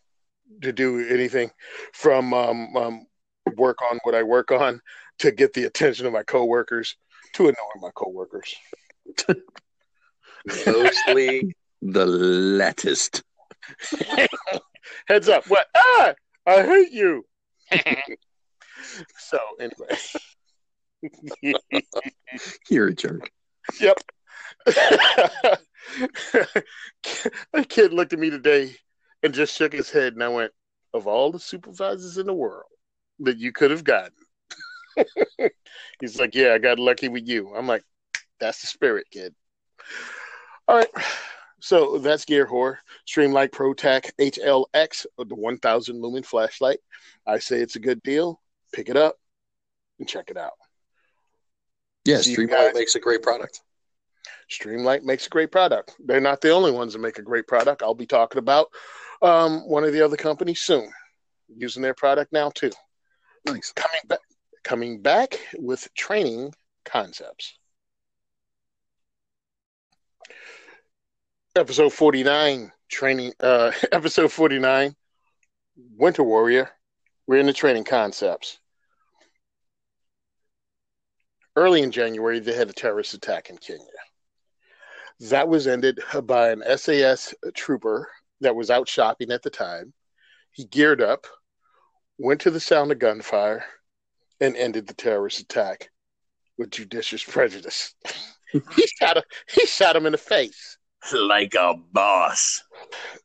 to 0.61 0.71
do 0.71 1.07
anything 1.07 1.51
from 1.93 2.33
um, 2.33 2.75
um, 2.75 3.07
work 3.55 3.81
on 3.81 3.99
what 4.03 4.15
I 4.15 4.23
work 4.23 4.51
on 4.51 4.81
to 5.19 5.31
get 5.31 5.53
the 5.53 5.65
attention 5.65 6.05
of 6.05 6.13
my 6.13 6.23
coworkers 6.23 6.95
to 7.33 7.43
annoy 7.43 7.55
my 7.81 7.89
coworkers. 7.95 8.55
Mostly 10.65 11.55
the 11.81 12.05
latest. 12.05 13.23
Heads 15.07 15.29
up! 15.29 15.47
What? 15.47 15.67
Ah! 15.75 16.13
I 16.45 16.63
hate 16.63 16.91
you. 16.91 17.25
so 19.17 19.39
anyway, 19.59 19.97
You're 22.69 22.87
a 22.87 22.93
jerk. 22.93 23.31
yep. 23.79 23.97
a 27.53 27.63
kid 27.67 27.93
looked 27.93 28.13
at 28.13 28.19
me 28.19 28.29
today 28.29 28.75
and 29.25 29.33
just 29.33 29.57
shook 29.57 29.73
his 29.73 29.89
head, 29.89 30.13
and 30.13 30.23
I 30.23 30.29
went, 30.29 30.53
"Of 30.93 31.07
all 31.07 31.31
the 31.31 31.39
supervisors 31.39 32.17
in 32.17 32.27
the 32.27 32.33
world 32.33 32.69
that 33.19 33.37
you 33.37 33.51
could 33.51 33.71
have 33.71 33.83
gotten," 33.83 34.13
he's 35.99 36.19
like, 36.19 36.35
"Yeah, 36.35 36.53
I 36.53 36.59
got 36.59 36.79
lucky 36.79 37.09
with 37.09 37.27
you." 37.27 37.53
I'm 37.53 37.67
like, 37.67 37.83
"That's 38.39 38.61
the 38.61 38.67
spirit, 38.67 39.07
kid." 39.11 39.35
All 40.67 40.77
right. 40.77 40.89
So 41.59 41.97
that's 41.97 42.25
Gear 42.25 42.45
Whore. 42.45 42.77
Streamlight 43.07 43.49
ProTac 43.49 44.11
HLX, 44.19 45.05
the 45.17 45.35
1000 45.35 46.01
lumen 46.01 46.23
flashlight. 46.23 46.79
I 47.25 47.39
say 47.39 47.59
it's 47.59 47.75
a 47.75 47.79
good 47.79 48.03
deal. 48.03 48.39
Pick 48.73 48.89
it 48.89 48.97
up 48.97 49.15
and 49.99 50.07
check 50.07 50.29
it 50.29 50.37
out. 50.37 50.53
Yeah, 52.03 52.17
See 52.17 52.35
Streamlight 52.35 52.75
makes 52.75 52.93
a 52.93 52.99
great 52.99 53.23
product. 53.23 53.61
Streamlight 54.51 55.03
makes 55.03 55.25
a 55.25 55.29
great 55.29 55.51
product. 55.51 55.95
They're 56.05 56.21
not 56.21 56.41
the 56.41 56.51
only 56.51 56.71
ones 56.71 56.93
that 56.93 56.99
make 56.99 57.17
a 57.17 57.23
great 57.23 57.47
product. 57.47 57.81
I'll 57.81 57.95
be 57.95 58.05
talking 58.05 58.37
about 58.37 58.67
um, 59.21 59.67
one 59.67 59.83
of 59.83 59.93
the 59.93 60.01
other 60.01 60.17
companies 60.17 60.61
soon, 60.61 60.91
using 61.55 61.81
their 61.81 61.93
product 61.93 62.33
now 62.33 62.49
too. 62.49 62.71
Nice. 63.45 63.71
Coming 63.73 64.01
back, 64.07 64.19
coming 64.63 65.01
back 65.01 65.39
with 65.57 65.87
training 65.93 66.53
concepts. 66.83 67.57
Episode 71.55 71.93
forty 71.93 72.23
nine, 72.23 72.71
training. 72.89 73.33
Uh, 73.39 73.71
episode 73.91 74.31
forty 74.31 74.59
nine, 74.59 74.95
Winter 75.97 76.23
Warrior. 76.23 76.69
We're 77.27 77.39
in 77.39 77.45
the 77.45 77.53
training 77.53 77.85
concepts. 77.85 78.59
Early 81.55 81.81
in 81.81 81.91
January, 81.91 82.39
they 82.39 82.53
had 82.53 82.69
a 82.69 82.73
terrorist 82.73 83.13
attack 83.13 83.49
in 83.49 83.57
Kenya. 83.57 83.85
That 85.21 85.47
was 85.47 85.67
ended 85.67 86.01
by 86.23 86.49
an 86.49 86.61
SAS 86.77 87.33
trooper 87.53 88.09
that 88.41 88.55
was 88.55 88.69
out 88.69 88.87
shopping 88.87 89.31
at 89.31 89.43
the 89.43 89.49
time. 89.49 89.93
He 90.51 90.65
geared 90.65 91.01
up, 91.01 91.27
went 92.17 92.41
to 92.41 92.51
the 92.51 92.59
sound 92.59 92.91
of 92.91 92.99
gunfire, 92.99 93.65
and 94.39 94.55
ended 94.55 94.87
the 94.87 94.93
terrorist 94.93 95.39
attack 95.39 95.89
with 96.57 96.71
judicious 96.71 97.23
prejudice. 97.23 97.93
he 98.51 98.87
shot 98.99 99.17
him, 99.17 99.23
he 99.49 99.65
shot 99.65 99.95
him 99.95 100.05
in 100.05 100.11
the 100.11 100.17
face. 100.17 100.77
Like 101.13 101.53
a 101.53 101.75
boss. 101.91 102.63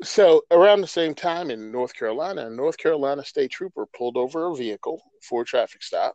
So 0.02 0.42
around 0.50 0.82
the 0.82 0.86
same 0.86 1.14
time 1.14 1.50
in 1.50 1.72
North 1.72 1.94
Carolina, 1.94 2.46
a 2.46 2.50
North 2.50 2.76
Carolina 2.76 3.24
state 3.24 3.50
trooper 3.50 3.86
pulled 3.96 4.16
over 4.18 4.50
a 4.50 4.54
vehicle 4.54 5.00
for 5.22 5.42
a 5.42 5.46
traffic 5.46 5.82
stop. 5.82 6.14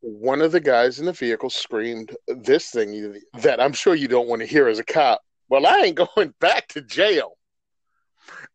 One 0.00 0.40
of 0.40 0.52
the 0.52 0.60
guys 0.60 1.00
in 1.00 1.06
the 1.06 1.12
vehicle 1.12 1.50
screamed 1.50 2.16
this 2.28 2.70
thing 2.70 3.20
that 3.40 3.60
I'm 3.60 3.72
sure 3.72 3.96
you 3.96 4.06
don't 4.06 4.28
want 4.28 4.40
to 4.40 4.46
hear 4.46 4.68
as 4.68 4.78
a 4.78 4.84
cop. 4.84 5.20
Well, 5.48 5.66
I 5.66 5.78
ain't 5.78 5.96
going 6.16 6.32
back 6.38 6.68
to 6.68 6.82
jail. 6.82 7.35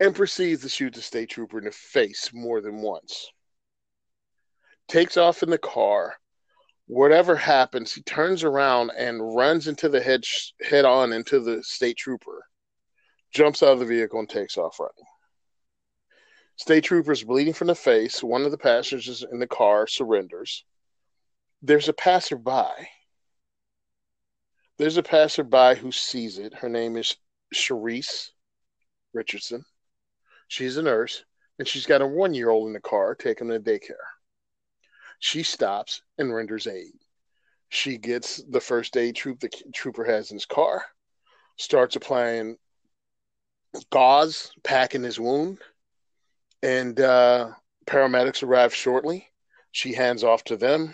And 0.02 0.16
proceeds 0.16 0.64
to 0.64 0.70
shoot 0.70 0.95
the 0.95 1.02
state 1.02 1.30
trooper 1.30 1.60
in 1.60 1.66
the 1.66 1.72
face 1.72 2.32
more 2.34 2.60
than 2.60 2.82
once. 2.82 3.32
Takes 4.88 5.16
off 5.16 5.43
in 5.43 5.49
the 5.52 5.60
car. 5.60 6.16
Whatever 6.88 7.36
happens, 7.36 7.93
he 7.93 8.02
turns 8.02 8.43
around 8.43 8.91
and 8.97 9.36
runs 9.36 9.68
into 9.68 9.88
the 9.88 10.02
head 10.02 10.24
head 10.60 10.86
on 10.86 11.14
into 11.14 11.39
the 11.39 11.64
state 11.64 11.97
trooper 11.97 12.43
jumps 13.32 13.64
out 13.64 13.74
of 13.74 13.80
the 13.80 13.86
vehicle 13.86 14.20
and 14.20 14.28
takes 14.28 14.58
off 14.58 14.80
running. 14.80 15.06
State 16.58 16.84
troopers 16.84 17.24
bleeding 17.24 17.54
from 17.54 17.68
the 17.68 17.76
face. 17.76 18.22
One 18.24 18.43
of 18.43 18.52
the 18.52 18.58
passengers 18.58 19.24
in 19.32 19.39
the 19.39 19.47
car 19.47 19.88
surrenders. 19.88 20.66
There's 21.62 21.89
a 21.89 21.93
passerby. 21.93 22.89
There's 24.78 24.97
a 24.97 25.04
passerby 25.04 25.76
who 25.80 25.91
sees 25.91 26.39
it. 26.39 26.56
Her 26.56 26.70
name 26.70 26.97
is 26.97 27.16
Sharice 27.54 28.32
Richardson. 29.14 29.64
She's 30.52 30.76
a 30.76 30.82
nurse, 30.82 31.24
and 31.60 31.66
she's 31.66 31.86
got 31.86 32.02
a 32.02 32.06
one 32.06 32.34
year 32.34 32.49
old 32.49 32.68
in 32.68 32.74
the 32.74 32.82
car 32.82 33.16
taking 33.16 33.47
to 33.47 33.58
daycare. 33.58 33.93
She 35.18 35.43
stops 35.43 36.02
and 36.18 36.36
renders 36.36 36.68
aid. 36.68 36.91
She 37.70 37.97
gets 37.97 38.43
the 38.43 38.60
first 38.60 38.97
aid 38.97 39.16
troop 39.16 39.39
the 39.39 39.49
trooper 39.74 40.04
has 40.04 40.30
in 40.30 40.36
his 40.36 40.45
car, 40.45 40.84
starts 41.56 41.95
applying 41.95 42.58
gauze 43.91 44.52
packing 44.62 45.04
his 45.04 45.18
wound, 45.18 45.60
and 46.62 46.99
uh, 46.99 47.52
paramedics 47.88 48.43
arrive 48.43 48.76
shortly. 48.76 49.30
She 49.72 49.93
hands 49.93 50.22
off 50.22 50.43
to 50.43 50.58
them, 50.58 50.93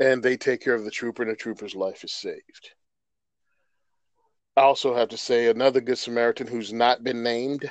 and 0.00 0.24
they 0.24 0.36
take 0.36 0.60
care 0.60 0.74
of 0.74 0.82
the 0.82 0.90
trooper, 0.90 1.22
and 1.22 1.30
the 1.30 1.36
trooper's 1.36 1.76
life 1.76 2.02
is 2.02 2.12
saved. 2.12 2.72
I 4.56 4.62
also 4.62 4.94
have 4.94 5.10
to 5.10 5.18
say 5.18 5.48
another 5.48 5.82
Good 5.82 5.98
Samaritan 5.98 6.46
who's 6.46 6.72
not 6.72 7.04
been 7.04 7.22
named 7.22 7.70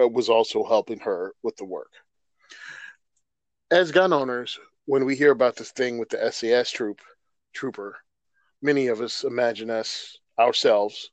uh, 0.00 0.06
was 0.06 0.28
also 0.28 0.64
helping 0.64 0.98
her 1.00 1.34
with 1.42 1.56
the 1.56 1.64
work. 1.64 1.92
As 3.70 3.90
gun 3.90 4.12
owners, 4.12 4.58
when 4.84 5.06
we 5.06 5.16
hear 5.16 5.30
about 5.30 5.56
this 5.56 5.70
thing 5.70 5.98
with 5.98 6.10
the 6.10 6.30
SAS 6.30 6.70
troop 6.70 7.00
trooper, 7.54 7.96
many 8.60 8.88
of 8.88 9.00
us 9.00 9.24
imagine 9.24 9.70
us 9.70 10.18
ourselves 10.38 11.10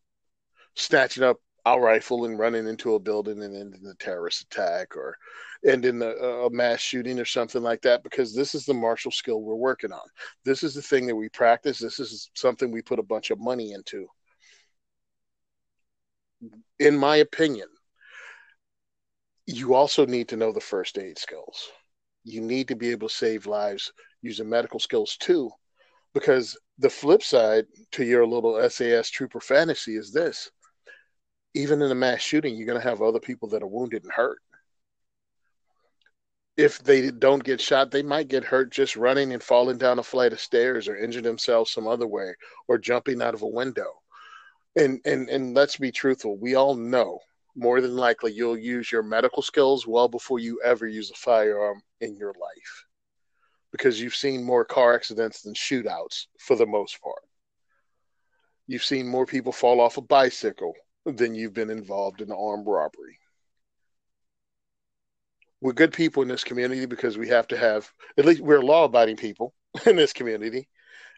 snatching 0.76 1.24
up 1.24 1.38
our 1.66 1.82
rifle 1.82 2.26
and 2.26 2.40
running 2.40 2.68
into 2.68 2.96
a 2.96 3.00
building 3.00 3.44
and 3.44 3.56
ending 3.56 3.84
the 3.84 3.96
terrorist 3.96 4.42
attack 4.44 4.96
or 4.96 5.18
ending 5.66 6.02
a, 6.02 6.08
a 6.08 6.50
mass 6.50 6.80
shooting 6.80 7.20
or 7.20 7.26
something 7.26 7.62
like 7.62 7.82
that 7.82 8.04
because 8.04 8.34
this 8.34 8.56
is 8.56 8.66
the 8.66 8.74
martial 8.74 9.12
skill 9.12 9.42
we're 9.42 9.56
working 9.56 9.92
on. 9.92 10.08
This 10.46 10.64
is 10.64 10.74
the 10.74 10.82
thing 10.82 11.08
that 11.08 11.16
we 11.16 11.30
practice. 11.30 11.78
This 11.78 12.00
is 12.00 12.30
something 12.36 12.72
we 12.72 12.82
put 12.82 13.00
a 13.00 13.04
bunch 13.04 13.32
of 13.32 13.40
money 13.40 13.72
into. 13.72 14.08
In 16.80 16.98
my 16.98 17.18
opinion, 17.18 17.68
you 19.46 19.74
also 19.74 20.06
need 20.06 20.30
to 20.30 20.38
know 20.38 20.52
the 20.52 20.60
first 20.60 20.98
aid 20.98 21.18
skills. 21.18 21.70
you 22.24 22.42
need 22.42 22.68
to 22.68 22.76
be 22.76 22.90
able 22.92 23.08
to 23.08 23.16
save 23.16 23.46
lives 23.48 23.94
using 24.22 24.50
medical 24.50 24.80
skills 24.80 25.16
too. 25.18 25.50
Because 26.14 26.58
the 26.78 26.90
flip 26.90 27.24
side 27.24 27.66
to 27.92 28.04
your 28.04 28.28
little 28.28 28.70
SAS 28.70 29.10
trooper 29.10 29.40
fantasy 29.40 29.96
is 29.96 30.12
this 30.12 30.52
even 31.54 31.82
in 31.82 31.92
a 31.92 31.96
mass 31.96 32.22
shooting, 32.22 32.56
you're 32.56 32.68
going 32.68 32.80
to 32.80 32.88
have 32.88 33.02
other 33.02 33.20
people 33.20 33.50
that 33.50 33.64
are 33.64 33.68
wounded 33.68 34.04
and 34.04 34.12
hurt. 34.12 34.40
If 36.56 36.84
they 36.84 37.12
don't 37.12 37.44
get 37.44 37.62
shot, 37.62 37.92
they 37.92 38.04
might 38.04 38.28
get 38.28 38.44
hurt 38.44 38.72
just 38.72 38.96
running 38.96 39.34
and 39.34 39.42
falling 39.42 39.78
down 39.78 40.00
a 40.00 40.04
flight 40.04 40.34
of 40.34 40.40
stairs 40.40 40.88
or 40.88 40.96
injure 40.98 41.22
themselves 41.22 41.72
some 41.72 41.88
other 41.88 42.08
way 42.08 42.36
or 42.68 42.78
jumping 42.78 43.22
out 43.22 43.34
of 43.34 43.42
a 43.42 43.48
window. 43.48 44.02
And 44.78 45.02
and 45.06 45.30
and 45.30 45.56
let's 45.56 45.78
be 45.78 45.92
truthful, 45.92 46.38
we 46.38 46.56
all 46.56 46.76
know 46.76 47.20
more 47.56 47.82
than 47.82 47.96
likely 47.96 48.32
you'll 48.32 48.58
use 48.58 48.92
your 48.92 49.02
medical 49.02 49.42
skills 49.42 49.88
well 49.88 50.08
before 50.08 50.38
you 50.38 50.62
ever 50.64 50.88
use 50.88 51.10
a 51.10 51.16
firearm 51.16 51.82
in 52.00 52.16
your 52.16 52.34
life 52.40 52.86
because 53.72 54.00
you've 54.00 54.16
seen 54.16 54.44
more 54.44 54.64
car 54.64 54.94
accidents 54.94 55.42
than 55.42 55.54
shootouts 55.54 56.28
for 56.40 56.56
the 56.56 56.66
most 56.66 57.02
part. 57.02 57.24
You've 58.68 58.84
seen 58.84 59.08
more 59.08 59.26
people 59.26 59.52
fall 59.52 59.82
off 59.82 59.98
a 59.98 60.02
bicycle 60.02 60.74
than 61.06 61.34
you've 61.34 61.54
been 61.54 61.70
involved 61.70 62.22
in 62.22 62.32
armed 62.32 62.68
robbery. 62.68 63.18
We're 65.62 65.74
good 65.74 65.94
people 65.94 66.22
in 66.22 66.30
this 66.30 66.44
community 66.44 66.86
because 66.86 67.18
we 67.18 67.30
have 67.30 67.48
to 67.48 67.58
have, 67.58 67.90
at 68.18 68.26
least 68.26 68.42
we're 68.42 68.62
law 68.62 68.86
abiding 68.86 69.18
people 69.18 69.54
in 69.86 69.96
this 69.96 70.14
community, 70.14 70.68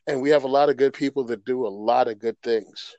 and 0.08 0.22
we 0.22 0.30
have 0.30 0.44
a 0.44 0.48
lot 0.48 0.70
of 0.70 0.78
good 0.78 0.94
people 0.94 1.26
that 1.26 1.44
do 1.44 1.66
a 1.66 1.70
lot 1.70 2.08
of 2.08 2.20
good 2.20 2.42
things. 2.42 2.96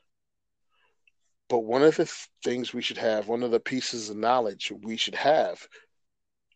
But 1.51 1.65
one 1.65 1.83
of 1.83 1.97
the 1.97 2.09
things 2.45 2.73
we 2.73 2.81
should 2.81 2.97
have, 2.99 3.27
one 3.27 3.43
of 3.43 3.51
the 3.51 3.59
pieces 3.59 4.09
of 4.09 4.15
knowledge 4.15 4.71
we 4.83 4.95
should 4.95 5.15
have, 5.15 5.67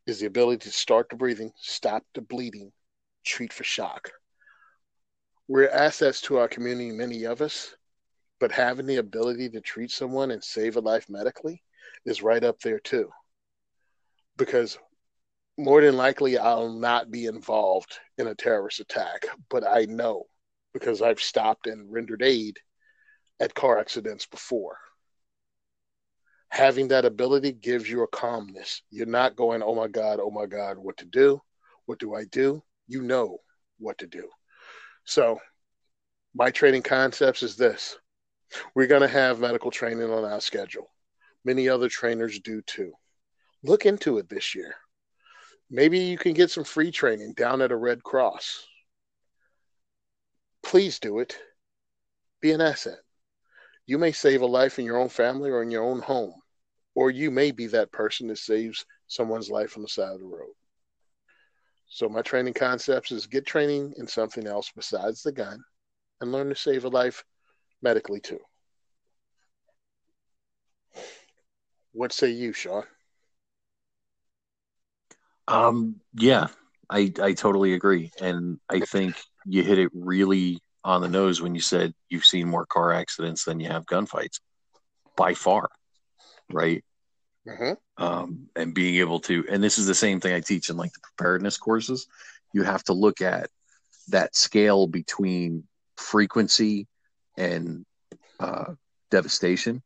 is 0.07 0.21
the 0.21 0.25
ability 0.25 0.59
to 0.59 0.71
start 0.71 1.09
the 1.09 1.17
breathing, 1.17 1.51
stop 1.57 2.05
the 2.13 2.21
bleeding, 2.21 2.71
treat 3.25 3.51
for 3.51 3.65
shock. 3.65 4.09
We're 5.49 5.67
assets 5.67 6.21
to 6.21 6.37
our 6.37 6.47
community, 6.47 6.93
many 6.93 7.25
of 7.25 7.41
us, 7.41 7.75
but 8.39 8.53
having 8.53 8.85
the 8.85 8.95
ability 8.95 9.49
to 9.49 9.59
treat 9.59 9.91
someone 9.91 10.31
and 10.31 10.41
save 10.41 10.77
a 10.77 10.79
life 10.79 11.09
medically 11.09 11.61
is 12.05 12.23
right 12.23 12.45
up 12.45 12.61
there 12.61 12.79
too. 12.79 13.09
Because 14.37 14.77
more 15.57 15.81
than 15.81 15.97
likely, 15.97 16.37
I'll 16.37 16.71
not 16.71 17.11
be 17.11 17.25
involved 17.25 17.99
in 18.17 18.27
a 18.27 18.35
terrorist 18.35 18.79
attack, 18.79 19.25
but 19.49 19.67
I 19.67 19.87
know 19.89 20.27
because 20.73 21.01
I've 21.01 21.19
stopped 21.19 21.67
and 21.67 21.91
rendered 21.91 22.23
aid 22.23 22.59
at 23.41 23.53
car 23.53 23.77
accidents 23.77 24.25
before 24.25 24.77
having 26.49 26.87
that 26.89 27.05
ability 27.05 27.51
gives 27.51 27.89
you 27.89 28.03
a 28.03 28.07
calmness. 28.07 28.81
You're 28.89 29.05
not 29.05 29.35
going, 29.35 29.61
oh 29.61 29.75
my 29.75 29.87
God, 29.87 30.19
oh 30.21 30.31
my 30.31 30.45
God, 30.45 30.77
what 30.77 30.97
to 30.97 31.05
do? 31.05 31.41
What 31.85 31.99
do 31.99 32.15
I 32.15 32.25
do? 32.25 32.63
You 32.87 33.01
know 33.01 33.39
what 33.79 33.97
to 33.99 34.07
do. 34.07 34.29
So, 35.03 35.39
my 36.33 36.51
training 36.51 36.83
concepts 36.83 37.43
is 37.43 37.55
this 37.55 37.97
we're 38.73 38.87
going 38.87 39.01
to 39.01 39.07
have 39.07 39.39
medical 39.39 39.71
training 39.71 40.11
on 40.11 40.23
our 40.23 40.41
schedule. 40.41 40.91
Many 41.43 41.69
other 41.69 41.89
trainers 41.89 42.39
do 42.39 42.61
too. 42.61 42.93
Look 43.63 43.85
into 43.85 44.17
it 44.17 44.29
this 44.29 44.55
year. 44.55 44.75
Maybe 45.69 45.99
you 45.99 46.17
can 46.17 46.33
get 46.33 46.51
some 46.51 46.63
free 46.63 46.91
training 46.91 47.33
down 47.33 47.61
at 47.61 47.71
a 47.71 47.75
Red 47.75 48.03
Cross. 48.03 48.65
Please 50.63 50.99
do 50.99 51.19
it. 51.19 51.37
Be 52.41 52.51
an 52.51 52.61
asset. 52.61 52.99
You 53.85 53.97
may 53.97 54.11
save 54.11 54.41
a 54.41 54.45
life 54.45 54.79
in 54.79 54.85
your 54.85 54.97
own 54.97 55.09
family 55.09 55.49
or 55.49 55.61
in 55.61 55.71
your 55.71 55.83
own 55.83 56.01
home 56.01 56.41
or 56.95 57.11
you 57.11 57.29
may 57.29 57.51
be 57.51 57.67
that 57.67 57.91
person 57.91 58.27
that 58.27 58.37
saves 58.37 58.85
someone's 59.07 59.49
life 59.51 59.75
on 59.77 59.83
the 59.83 59.89
side 59.89 60.13
of 60.13 60.19
the 60.19 60.25
road. 60.25 60.53
So 61.87 62.09
my 62.09 62.21
training 62.21 62.53
concepts 62.53 63.11
is 63.11 63.27
get 63.27 63.45
training 63.45 63.93
in 63.97 64.07
something 64.07 64.47
else 64.47 64.71
besides 64.75 65.21
the 65.21 65.31
gun 65.31 65.63
and 66.21 66.31
learn 66.31 66.49
to 66.49 66.55
save 66.55 66.85
a 66.85 66.89
life 66.89 67.23
medically 67.81 68.19
too. 68.21 68.39
What 71.91 72.11
say 72.11 72.29
you, 72.31 72.53
Sean? 72.53 72.83
Um, 75.47 76.01
yeah, 76.13 76.47
I 76.89 77.11
I 77.21 77.33
totally 77.33 77.73
agree, 77.73 78.11
and 78.19 78.59
I 78.69 78.81
think 78.81 79.15
you 79.45 79.63
hit 79.63 79.77
it 79.79 79.91
really 79.93 80.59
on 80.85 81.01
the 81.01 81.09
nose 81.09 81.41
when 81.41 81.55
you 81.55 81.61
said 81.61 81.93
you've 82.07 82.25
seen 82.25 82.47
more 82.47 82.65
car 82.65 82.93
accidents 82.93 83.43
than 83.43 83.59
you 83.59 83.67
have 83.67 83.85
gunfights, 83.85 84.39
by 85.17 85.33
far 85.33 85.67
right? 86.51 86.83
Mm-hmm. 87.47 88.03
Um, 88.03 88.47
and 88.55 88.73
being 88.73 88.95
able 88.95 89.19
to, 89.21 89.45
and 89.49 89.63
this 89.63 89.77
is 89.77 89.87
the 89.87 89.95
same 89.95 90.19
thing 90.19 90.33
I 90.33 90.39
teach 90.39 90.69
in 90.69 90.77
like 90.77 90.93
the 90.93 90.99
preparedness 91.01 91.57
courses. 91.57 92.07
You 92.53 92.63
have 92.63 92.83
to 92.85 92.93
look 92.93 93.21
at 93.21 93.49
that 94.09 94.35
scale 94.35 94.87
between 94.87 95.63
frequency 95.97 96.87
and 97.37 97.85
uh, 98.39 98.73
devastation. 99.11 99.83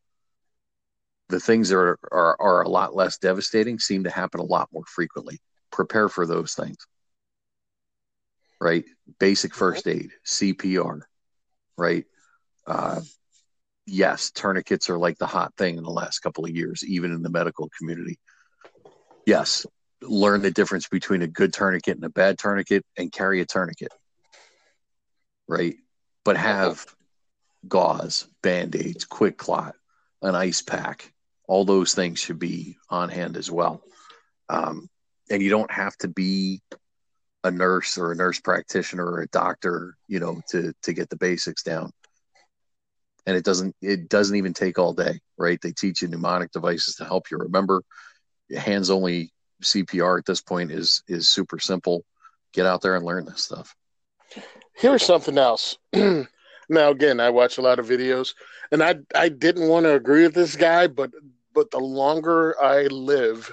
The 1.30 1.40
things 1.40 1.70
that 1.70 1.78
are, 1.78 2.00
are, 2.12 2.38
are 2.40 2.62
a 2.64 2.70
lot 2.70 2.96
less 2.96 3.18
devastating 3.18 3.80
seem 3.80 4.06
to 4.06 4.10
happen 4.10 4.40
a 4.40 4.46
lot 4.46 4.70
more 4.74 4.86
frequently. 4.88 5.40
Prepare 5.72 6.10
for 6.10 6.26
those 6.26 6.54
things, 6.54 6.78
right? 8.60 8.86
Basic 9.20 9.54
first 9.54 9.88
aid, 9.88 10.12
CPR, 10.26 11.02
right? 11.78 12.06
Uh, 12.68 13.02
yes, 13.86 14.32
tourniquets 14.32 14.90
are 14.90 14.98
like 14.98 15.18
the 15.18 15.28
hot 15.28 15.54
thing 15.58 15.78
in 15.78 15.84
the 15.84 15.90
last 15.90 16.20
couple 16.20 16.46
of 16.46 16.52
years, 16.52 16.84
even 16.86 17.12
in 17.12 17.22
the 17.22 17.30
medical 17.30 17.70
community. 17.78 18.20
Yes, 19.26 19.66
learn 20.02 20.42
the 20.42 20.52
difference 20.52 20.88
between 20.88 21.22
a 21.22 21.28
good 21.28 21.54
tourniquet 21.54 21.96
and 21.96 22.06
a 22.06 22.10
bad 22.10 22.38
tourniquet 22.38 22.86
and 22.98 23.12
carry 23.12 23.42
a 23.42 23.46
tourniquet. 23.46 23.92
Right. 25.48 25.76
But 26.24 26.38
have 26.38 26.86
gauze, 27.68 28.28
band 28.42 28.76
aids, 28.76 29.06
quick 29.06 29.38
clot, 29.38 29.76
an 30.22 30.36
ice 30.36 30.62
pack. 30.62 31.12
All 31.48 31.66
those 31.66 31.94
things 31.94 32.20
should 32.20 32.40
be 32.40 32.78
on 32.90 33.10
hand 33.10 33.36
as 33.36 33.50
well. 33.50 33.82
Um, 34.48 34.90
and 35.30 35.42
you 35.42 35.50
don't 35.50 35.72
have 35.72 35.96
to 35.98 36.08
be 36.08 36.62
a 37.44 37.52
nurse 37.52 37.98
or 37.98 38.12
a 38.12 38.16
nurse 38.16 38.40
practitioner 38.40 39.06
or 39.06 39.22
a 39.22 39.28
doctor, 39.28 39.96
you 40.08 40.20
know, 40.20 40.42
to 40.50 40.74
to 40.84 40.94
get 40.94 41.10
the 41.10 41.18
basics 41.18 41.64
down. 41.64 41.92
And 43.26 43.38
it 43.38 43.46
doesn't 43.46 43.76
it 43.82 44.10
doesn't 44.10 44.36
even 44.36 44.54
take 44.54 44.80
all 44.80 44.94
day 44.94 45.20
right? 45.40 45.60
They 45.60 45.72
teach 45.72 46.04
you 46.04 46.08
mnemonic 46.08 46.52
devices 46.52 46.96
to 46.96 47.06
help 47.06 47.32
you 47.32 47.38
remember. 47.38 47.82
Hands 48.56 48.90
only 48.92 49.32
cpr 49.64 50.20
at 50.20 50.26
this 50.26 50.42
point 50.42 50.72
is 50.72 51.02
is 51.08 51.30
super 51.30 51.60
simple. 51.60 52.04
Get 52.54 52.66
out 52.66 52.82
there 52.82 52.96
and 52.96 53.06
learn 53.06 53.26
this 53.26 53.44
stuff. 53.44 53.76
Here's 54.76 55.04
something 55.04 55.40
else. 55.40 55.78
Now 56.72 56.92
again 56.92 57.20
i 57.20 57.32
watch 57.32 57.58
a 57.58 57.64
lot 57.64 57.80
of 57.80 57.88
videos 57.88 58.36
and 58.72 58.84
i 58.84 58.94
i 59.16 59.28
didn't 59.28 59.70
want 59.70 59.86
to 59.88 59.96
agree 59.96 60.22
with 60.22 60.36
this 60.36 60.56
guy 60.56 60.86
but 60.86 61.10
but 61.52 61.72
the 61.72 61.80
longer 61.80 62.56
i 62.62 62.84
live 62.84 63.52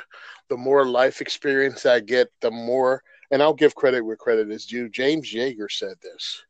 the 0.51 0.57
more 0.59 0.85
life 0.85 1.23
experience 1.23 1.87
i 1.87 1.99
get 1.99 2.29
the 2.43 2.51
more 2.51 3.03
and 3.31 3.43
i'll 3.43 3.55
give 3.55 3.75
credit 3.75 4.05
where 4.05 4.17
credit 4.17 4.51
is 4.51 4.67
due 4.67 4.89
james 4.89 5.33
yeager 5.33 5.71
said 5.71 5.95
this 6.03 6.45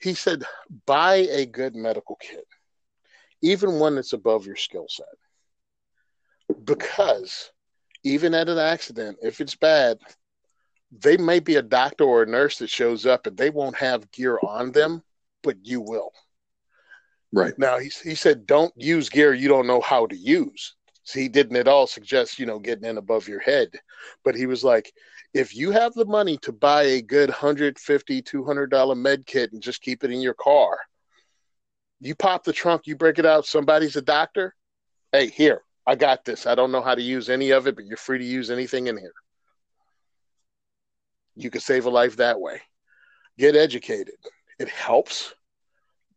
he 0.00 0.14
said, 0.14 0.44
buy 0.86 1.16
a 1.30 1.46
good 1.46 1.76
medical 1.76 2.16
kit, 2.16 2.46
even 3.42 3.78
one 3.78 3.96
that's 3.96 4.14
above 4.14 4.46
your 4.46 4.56
skill 4.56 4.86
set. 4.88 5.06
Because 6.64 7.50
even 8.02 8.34
at 8.34 8.48
an 8.48 8.58
accident, 8.58 9.18
if 9.22 9.40
it's 9.40 9.54
bad, 9.54 9.98
they 10.90 11.16
may 11.16 11.38
be 11.38 11.56
a 11.56 11.62
doctor 11.62 12.04
or 12.04 12.22
a 12.22 12.26
nurse 12.26 12.58
that 12.58 12.70
shows 12.70 13.06
up 13.06 13.26
and 13.26 13.36
they 13.36 13.50
won't 13.50 13.76
have 13.76 14.10
gear 14.10 14.38
on 14.42 14.72
them, 14.72 15.02
but 15.42 15.56
you 15.62 15.80
will. 15.80 16.12
Right. 17.32 17.56
Now, 17.58 17.78
he, 17.78 17.92
he 18.02 18.14
said, 18.14 18.46
don't 18.46 18.72
use 18.76 19.08
gear 19.08 19.34
you 19.34 19.48
don't 19.48 19.66
know 19.66 19.80
how 19.80 20.06
to 20.06 20.16
use. 20.16 20.74
So 21.04 21.20
he 21.20 21.28
didn't 21.28 21.56
at 21.56 21.68
all 21.68 21.86
suggest, 21.86 22.38
you 22.38 22.46
know, 22.46 22.58
getting 22.58 22.88
in 22.88 22.98
above 22.98 23.28
your 23.28 23.40
head. 23.40 23.68
But 24.24 24.34
he 24.34 24.46
was 24.46 24.64
like, 24.64 24.92
if 25.32 25.54
you 25.54 25.70
have 25.70 25.94
the 25.94 26.04
money 26.04 26.36
to 26.38 26.52
buy 26.52 26.82
a 26.82 27.02
good 27.02 27.30
$150, 27.30 27.74
$200 27.76 28.96
med 28.96 29.26
kit 29.26 29.52
and 29.52 29.62
just 29.62 29.80
keep 29.80 30.02
it 30.02 30.10
in 30.10 30.20
your 30.20 30.34
car, 30.34 30.78
you 32.00 32.14
pop 32.14 32.44
the 32.44 32.52
trunk, 32.52 32.86
you 32.86 32.96
break 32.96 33.18
it 33.18 33.26
out, 33.26 33.46
somebody's 33.46 33.96
a 33.96 34.02
doctor. 34.02 34.54
Hey, 35.12 35.28
here, 35.28 35.62
I 35.86 35.94
got 35.94 36.24
this. 36.24 36.46
I 36.46 36.54
don't 36.54 36.72
know 36.72 36.82
how 36.82 36.94
to 36.94 37.02
use 37.02 37.28
any 37.28 37.50
of 37.50 37.66
it, 37.66 37.76
but 37.76 37.84
you're 37.84 37.96
free 37.96 38.18
to 38.18 38.24
use 38.24 38.50
anything 38.50 38.86
in 38.86 38.96
here. 38.96 39.12
You 41.36 41.50
can 41.50 41.60
save 41.60 41.86
a 41.86 41.90
life 41.90 42.16
that 42.16 42.40
way. 42.40 42.60
Get 43.38 43.54
educated. 43.54 44.14
It 44.58 44.68
helps, 44.68 45.32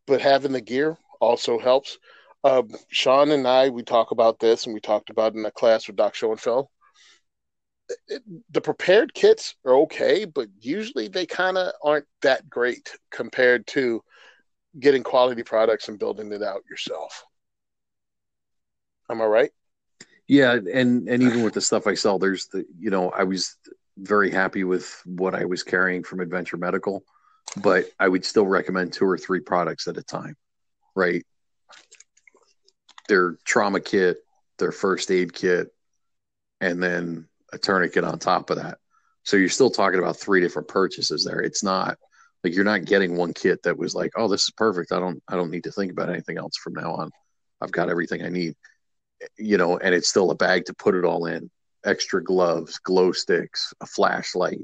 but 0.08 0.22
having 0.22 0.52
the 0.52 0.62
gear 0.62 0.98
also 1.22 1.60
helps. 1.60 1.98
Uh, 2.44 2.64
Sean 2.90 3.32
and 3.32 3.48
I, 3.48 3.70
we 3.70 3.84
talk 3.84 4.12
about 4.12 4.40
this, 4.40 4.66
and 4.66 4.74
we 4.74 4.82
talked 4.82 5.10
about 5.10 5.34
it 5.34 5.38
in 5.38 5.46
a 5.46 5.52
class 5.52 5.88
with 5.88 5.96
Doc 5.96 6.16
Schoenfeld 6.16 6.68
the 8.52 8.62
prepared 8.62 9.14
kits 9.14 9.56
are 9.66 9.76
okay, 9.82 10.26
but 10.26 10.48
usually 10.60 11.08
they 11.08 11.26
kind 11.26 11.58
of 11.58 11.74
aren't 11.84 12.06
that 12.22 12.50
great 12.50 12.96
compared 13.12 13.68
to 13.68 14.04
getting 14.80 15.04
quality 15.04 15.44
products 15.44 15.88
and 15.88 16.00
building 16.00 16.32
it 16.32 16.42
out 16.42 16.64
yourself. 16.70 17.26
Am 19.10 19.22
I 19.22 19.26
right? 19.26 19.52
Yeah, 20.28 20.54
and 20.54 21.08
and 21.08 21.22
even 21.24 21.44
with 21.44 21.54
the 21.54 21.62
stuff 21.62 21.86
I 21.86 21.96
sell, 21.96 22.18
there's 22.18 22.48
the 22.48 22.66
you 22.80 22.90
know 22.90 23.10
I 23.12 23.24
was 23.24 23.58
very 23.98 24.32
happy 24.32 24.64
with 24.64 25.02
what 25.06 25.36
I 25.36 25.46
was 25.46 25.64
carrying 25.64 26.04
from 26.04 26.20
Adventure 26.20 26.58
Medical, 26.58 27.04
but 27.58 27.86
I 28.00 28.08
would 28.08 28.26
still 28.26 28.48
recommend 28.48 28.94
two 28.94 29.06
or 29.06 29.18
three 29.18 29.42
products 29.42 29.88
at 29.88 29.98
a 29.98 30.04
time, 30.04 30.36
right? 30.96 31.26
Their 33.10 33.38
trauma 33.44 33.82
kit, 33.82 34.18
their 34.58 34.72
first 34.72 35.12
aid 35.12 35.34
kit, 35.34 35.68
and 36.62 36.82
then 36.82 37.28
a 37.54 37.58
tourniquet 37.58 38.04
on 38.04 38.20
top 38.20 38.50
of 38.50 38.58
that. 38.58 38.80
So 39.24 39.38
you're 39.38 39.50
still 39.50 39.70
talking 39.70 40.00
about 40.00 40.18
three 40.18 40.42
different 40.42 40.68
purchases 40.68 41.24
there. 41.24 41.40
It's 41.40 41.64
not 41.64 41.98
like 42.44 42.54
you're 42.54 42.66
not 42.66 42.86
getting 42.86 43.16
one 43.16 43.34
kit 43.34 43.64
that 43.64 43.78
was 43.78 43.96
like, 43.96 44.12
oh, 44.18 44.28
this 44.28 44.44
is 44.44 44.52
perfect. 44.52 44.92
I 44.92 45.00
don't 45.00 45.24
I 45.28 45.36
don't 45.36 45.52
need 45.52 45.64
to 45.64 45.72
think 45.72 45.92
about 45.92 46.10
anything 46.10 46.38
else 46.38 46.58
from 46.58 46.74
now 46.74 46.94
on. 46.94 47.12
I've 47.62 47.72
got 47.72 47.90
everything 47.90 48.24
I 48.24 48.30
need. 48.30 48.56
You 49.38 49.58
know, 49.58 49.78
and 49.78 49.96
it's 49.96 50.10
still 50.10 50.32
a 50.32 50.36
bag 50.36 50.66
to 50.66 50.74
put 50.74 50.96
it 50.96 51.06
all 51.06 51.28
in. 51.28 51.50
Extra 51.86 52.22
gloves, 52.22 52.80
glow 52.80 53.14
sticks, 53.14 53.74
a 53.80 53.86
flashlight. 53.86 54.60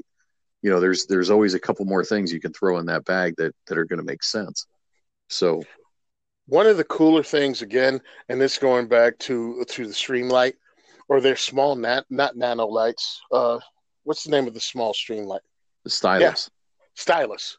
You 0.62 0.70
know, 0.70 0.80
there's 0.80 1.06
there's 1.06 1.30
always 1.30 1.54
a 1.54 1.60
couple 1.60 1.86
more 1.86 2.04
things 2.04 2.32
you 2.32 2.40
can 2.40 2.52
throw 2.52 2.78
in 2.78 2.86
that 2.86 3.06
bag 3.06 3.34
that 3.38 3.54
that 3.66 3.78
are 3.78 3.86
going 3.86 4.00
to 4.00 4.04
make 4.04 4.22
sense. 4.22 4.66
So 5.28 5.62
one 6.46 6.66
of 6.66 6.76
the 6.76 6.84
cooler 6.84 7.22
things 7.22 7.62
again, 7.62 8.00
and 8.28 8.40
this 8.40 8.58
going 8.58 8.88
back 8.88 9.18
to 9.20 9.64
to 9.66 9.86
the 9.86 9.94
Streamlight, 9.94 10.54
or 11.10 11.20
their 11.20 11.36
small 11.36 11.74
nat 11.74 12.04
not 12.08 12.36
nano 12.36 12.66
lights. 12.66 13.20
Uh, 13.30 13.58
what's 14.04 14.24
the 14.24 14.30
name 14.30 14.46
of 14.46 14.54
the 14.54 14.60
small 14.60 14.94
Streamlight? 14.94 15.40
The 15.84 15.90
stylus. 15.90 16.22
Yeah. 16.22 16.92
Stylus. 16.94 17.58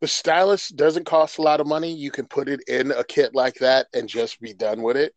The 0.00 0.06
stylus 0.06 0.68
doesn't 0.68 1.04
cost 1.04 1.38
a 1.38 1.42
lot 1.42 1.60
of 1.60 1.66
money. 1.66 1.92
You 1.92 2.10
can 2.10 2.26
put 2.26 2.48
it 2.48 2.60
in 2.68 2.92
a 2.92 3.04
kit 3.04 3.34
like 3.34 3.54
that 3.56 3.88
and 3.92 4.08
just 4.08 4.40
be 4.40 4.54
done 4.54 4.80
with 4.80 4.96
it. 4.96 5.12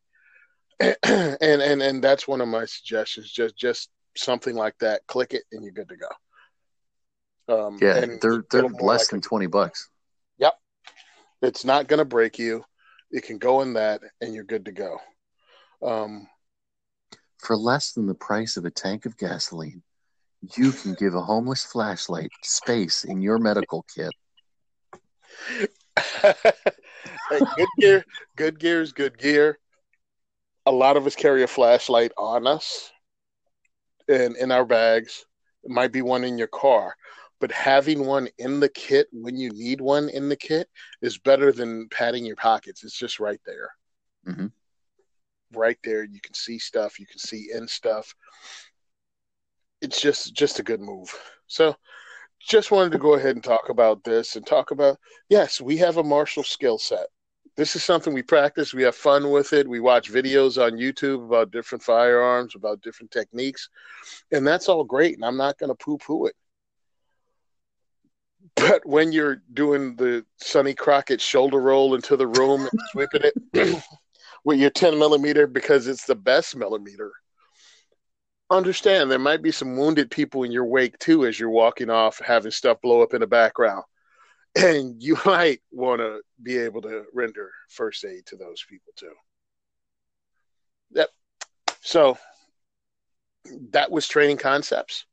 and 1.04 1.62
and 1.62 1.82
and 1.82 2.04
that's 2.04 2.28
one 2.28 2.42
of 2.42 2.48
my 2.48 2.66
suggestions. 2.66 3.32
Just 3.32 3.56
just 3.58 3.90
something 4.16 4.56
like 4.56 4.76
that. 4.80 5.02
Click 5.08 5.34
it 5.34 5.44
and 5.52 5.64
you're 5.64 5.74
good 5.74 5.90
to 5.90 5.98
go. 5.98 7.68
Um, 7.68 7.78
yeah, 7.82 8.06
they're 8.22 8.44
they're 8.52 8.64
less 8.64 9.02
like 9.02 9.08
than 9.10 9.22
twenty 9.22 9.48
bucks. 9.48 9.90
Yep, 10.38 10.54
it's 11.42 11.64
not 11.64 11.88
going 11.88 12.00
to 12.00 12.06
break 12.06 12.40
you. 12.40 12.64
It 13.12 13.24
can 13.24 13.38
go 13.38 13.62
in 13.62 13.74
that, 13.74 14.02
and 14.22 14.34
you're 14.34 14.44
good 14.44 14.66
to 14.66 14.72
go. 14.72 15.00
Um, 15.82 16.28
For 17.40 17.56
less 17.56 17.92
than 17.92 18.08
the 18.08 18.16
price 18.16 18.58
of 18.58 18.66
a 18.66 18.72
tank 18.72 19.06
of 19.06 19.18
gasoline, 19.18 19.84
you 20.56 20.72
can 20.72 20.94
give 20.94 21.16
a 21.16 21.22
homeless 21.22 21.64
flashlight 21.64 22.32
space 22.44 23.04
in 23.04 23.22
your 23.22 23.40
medical 23.40 23.86
kit. 23.96 24.12
good 27.56 27.68
gear, 27.80 28.06
good 28.36 28.60
gear 28.60 28.82
is 28.82 28.94
good 28.94 29.18
gear. 29.18 29.60
A 30.66 30.72
lot 30.72 30.98
of 30.98 31.06
us 31.08 31.16
carry 31.16 31.44
a 31.44 31.48
flashlight 31.48 32.12
on 32.18 32.46
us 32.46 32.92
and 34.08 34.36
in 34.38 34.52
our 34.52 34.66
bags. 34.66 35.26
It 35.64 35.72
might 35.72 35.92
be 35.92 36.02
one 36.02 36.24
in 36.24 36.38
your 36.38 36.48
car, 36.48 36.96
but 37.40 37.52
having 37.52 38.06
one 38.06 38.30
in 38.38 38.60
the 38.60 38.70
kit 38.70 39.08
when 39.12 39.38
you 39.38 39.50
need 39.52 39.82
one 39.82 40.10
in 40.10 40.30
the 40.30 40.36
kit 40.36 40.70
is 41.02 41.18
better 41.18 41.52
than 41.52 41.90
padding 41.90 42.26
your 42.26 42.36
pockets. 42.36 42.84
It's 42.84 42.98
just 42.98 43.20
right 43.20 43.40
there. 43.46 43.70
Mm-hmm. 44.28 44.48
Right 45.54 45.78
there, 45.84 46.04
you 46.04 46.20
can 46.22 46.34
see 46.34 46.60
stuff. 46.60 47.00
You 47.00 47.06
can 47.06 47.20
see 47.20 47.50
in 47.54 47.68
stuff. 47.68 48.14
It's 49.82 50.02
just 50.02 50.34
just 50.34 50.60
a 50.60 50.64
good 50.64 50.82
move. 50.82 51.14
So 51.48 51.76
just 52.40 52.72
wanted 52.72 52.92
to 52.92 52.98
go 52.98 53.16
ahead 53.16 53.36
and 53.36 53.44
talk 53.44 53.70
about 53.70 54.04
this 54.04 54.36
and 54.36 54.46
talk 54.46 54.72
about 54.72 54.98
yes, 55.30 55.62
we 55.62 55.78
have 55.78 55.98
a 55.98 56.04
martial 56.04 56.44
skill 56.44 56.78
set. 56.78 57.08
This 57.56 57.76
is 57.76 57.84
something 57.84 58.14
we 58.14 58.22
practice. 58.22 58.74
We 58.74 58.84
have 58.84 58.96
fun 58.96 59.32
with 59.32 59.52
it. 59.52 59.68
We 59.68 59.80
watch 59.80 60.12
videos 60.12 60.64
on 60.64 60.78
YouTube 60.78 61.26
about 61.26 61.50
different 61.50 61.84
firearms, 61.84 62.54
about 62.56 62.82
different 62.82 63.10
techniques, 63.10 63.70
and 64.32 64.46
that's 64.46 64.70
all 64.70 64.84
great. 64.84 65.16
And 65.16 65.26
I'm 65.26 65.38
not 65.38 65.58
going 65.58 65.70
to 65.70 65.76
poo 65.76 65.98
poo 65.98 66.28
it. 66.28 66.36
But 68.56 68.86
when 68.86 69.12
you're 69.12 69.42
doing 69.54 69.96
the 69.96 70.24
Sonny 70.38 70.74
Crockett 70.74 71.20
shoulder 71.20 71.60
roll 71.60 71.96
into 71.96 72.16
the 72.16 72.28
room 72.28 72.62
and 72.62 72.80
sweeping 72.92 73.22
it 73.24 73.84
with 74.48 74.60
your 74.60 74.70
10 74.70 74.98
millimeter 74.98 75.46
because 75.46 75.88
it's 75.88 76.06
the 76.06 76.16
best 76.16 76.56
millimeter, 76.56 77.12
understand 78.50 79.12
there 79.12 79.20
might 79.20 79.42
be 79.42 79.52
some 79.52 79.76
wounded 79.76 80.10
people 80.10 80.44
in 80.44 80.54
your 80.54 80.64
wake 80.64 80.98
too 81.00 81.26
as 81.26 81.38
you're 81.38 81.50
walking 81.50 81.90
off 81.90 82.22
having 82.26 82.50
stuff 82.50 82.80
blow 82.82 83.04
up 83.04 83.14
in 83.14 83.20
the 83.20 83.28
background. 83.28 83.84
And 84.56 85.04
you 85.04 85.18
might 85.26 85.60
want 85.70 86.00
to 86.00 86.22
be 86.42 86.58
able 86.58 86.82
to 86.82 87.04
render 87.14 87.52
first 87.70 88.04
aid 88.06 88.26
to 88.28 88.38
those 88.38 88.66
people 88.68 88.92
too. 88.96 89.14
Yep. 90.94 91.10
So 91.82 92.18
that 93.72 93.92
was 93.92 94.08
training 94.08 94.38
concepts. 94.38 95.06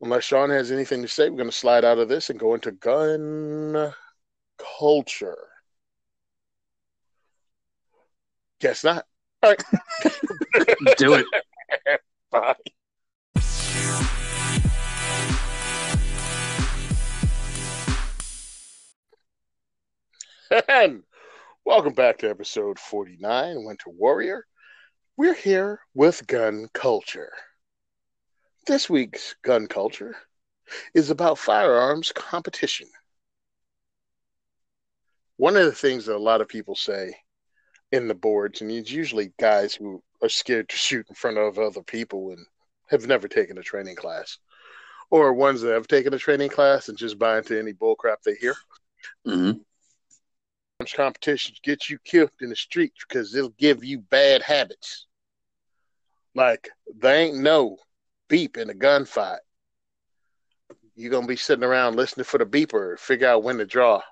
Unless 0.00 0.24
sean 0.24 0.48
has 0.50 0.70
anything 0.70 1.02
to 1.02 1.08
say 1.08 1.28
we're 1.28 1.36
going 1.36 1.50
to 1.50 1.56
slide 1.56 1.84
out 1.84 1.98
of 1.98 2.08
this 2.08 2.30
and 2.30 2.40
go 2.40 2.54
into 2.54 2.72
gun 2.72 3.92
culture 4.78 5.36
guess 8.64 8.82
not 8.82 9.04
all 9.42 9.50
right 9.50 9.62
do 10.96 11.12
it 11.12 11.26
Bye. 12.30 12.56
And 20.68 21.02
welcome 21.66 21.92
back 21.92 22.18
to 22.18 22.30
episode 22.30 22.78
49, 22.78 23.64
Winter 23.64 23.90
Warrior. 23.90 24.46
We're 25.18 25.34
here 25.34 25.80
with 25.94 26.26
gun 26.26 26.68
culture. 26.72 27.32
This 28.66 28.88
week's 28.88 29.34
gun 29.42 29.66
culture 29.66 30.16
is 30.94 31.10
about 31.10 31.38
firearms 31.38 32.12
competition. 32.12 32.88
One 35.36 35.56
of 35.56 35.66
the 35.66 35.72
things 35.72 36.06
that 36.06 36.16
a 36.16 36.18
lot 36.18 36.40
of 36.40 36.48
people 36.48 36.74
say 36.74 37.14
in 37.94 38.08
the 38.08 38.14
boards, 38.14 38.60
and 38.60 38.70
it's 38.70 38.90
usually 38.90 39.32
guys 39.38 39.72
who 39.72 40.02
are 40.20 40.28
scared 40.28 40.68
to 40.68 40.76
shoot 40.76 41.06
in 41.08 41.14
front 41.14 41.38
of 41.38 41.58
other 41.58 41.82
people 41.82 42.30
and 42.30 42.44
have 42.90 43.06
never 43.06 43.28
taken 43.28 43.56
a 43.56 43.62
training 43.62 43.94
class, 43.94 44.38
or 45.10 45.32
ones 45.32 45.60
that 45.60 45.72
have 45.72 45.86
taken 45.86 46.12
a 46.12 46.18
training 46.18 46.50
class 46.50 46.88
and 46.88 46.98
just 46.98 47.18
buy 47.18 47.38
into 47.38 47.58
any 47.58 47.72
bullcrap 47.72 48.16
they 48.24 48.34
hear. 48.34 48.54
Mm-hmm. 49.26 49.58
Competitions 50.94 51.60
get 51.62 51.88
you 51.88 51.98
killed 52.04 52.30
in 52.42 52.50
the 52.50 52.56
streets 52.56 53.04
because 53.08 53.32
they'll 53.32 53.48
give 53.50 53.84
you 53.84 54.00
bad 54.00 54.42
habits. 54.42 55.06
Like 56.34 56.68
they 56.98 57.22
ain't 57.22 57.38
no 57.38 57.78
beep 58.28 58.58
in 58.58 58.68
a 58.68 58.74
gunfight. 58.74 59.38
You're 60.96 61.12
gonna 61.12 61.26
be 61.26 61.36
sitting 61.36 61.64
around 61.64 61.96
listening 61.96 62.24
for 62.24 62.38
the 62.38 62.44
beeper, 62.44 62.98
figure 62.98 63.28
out 63.28 63.44
when 63.44 63.58
to 63.58 63.64
draw. 63.64 64.02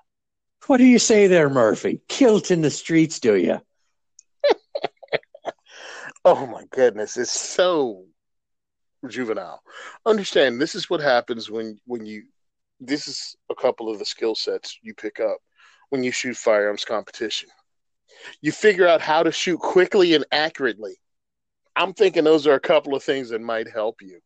What 0.67 0.77
do 0.77 0.85
you 0.85 0.99
say 0.99 1.27
there, 1.27 1.49
Murphy? 1.49 2.01
Kilt 2.07 2.49
in 2.49 2.61
the 2.61 2.71
streets, 2.71 3.19
do 3.19 3.35
you? 3.35 3.59
Oh 6.25 6.47
my 6.47 6.63
goodness, 6.71 7.17
it's 7.17 7.31
so 7.31 8.05
juvenile. 9.07 9.61
Understand 10.05 10.61
this 10.61 10.75
is 10.75 10.89
what 10.89 11.01
happens 11.01 11.49
when 11.49 11.77
when 11.85 12.05
you 12.05 12.23
this 12.79 13.07
is 13.07 13.35
a 13.49 13.55
couple 13.55 13.89
of 13.89 13.99
the 13.99 14.05
skill 14.05 14.35
sets 14.35 14.77
you 14.81 14.93
pick 14.93 15.19
up 15.19 15.37
when 15.89 16.03
you 16.03 16.11
shoot 16.11 16.37
firearms 16.37 16.85
competition. 16.85 17.49
You 18.41 18.51
figure 18.51 18.87
out 18.87 19.01
how 19.01 19.23
to 19.23 19.31
shoot 19.31 19.59
quickly 19.59 20.13
and 20.13 20.25
accurately. 20.31 20.95
I'm 21.75 21.93
thinking 21.93 22.23
those 22.23 22.47
are 22.47 22.53
a 22.53 22.59
couple 22.59 22.95
of 22.95 23.03
things 23.03 23.29
that 23.29 23.41
might 23.41 23.69
help 23.69 24.01
you. 24.01 24.19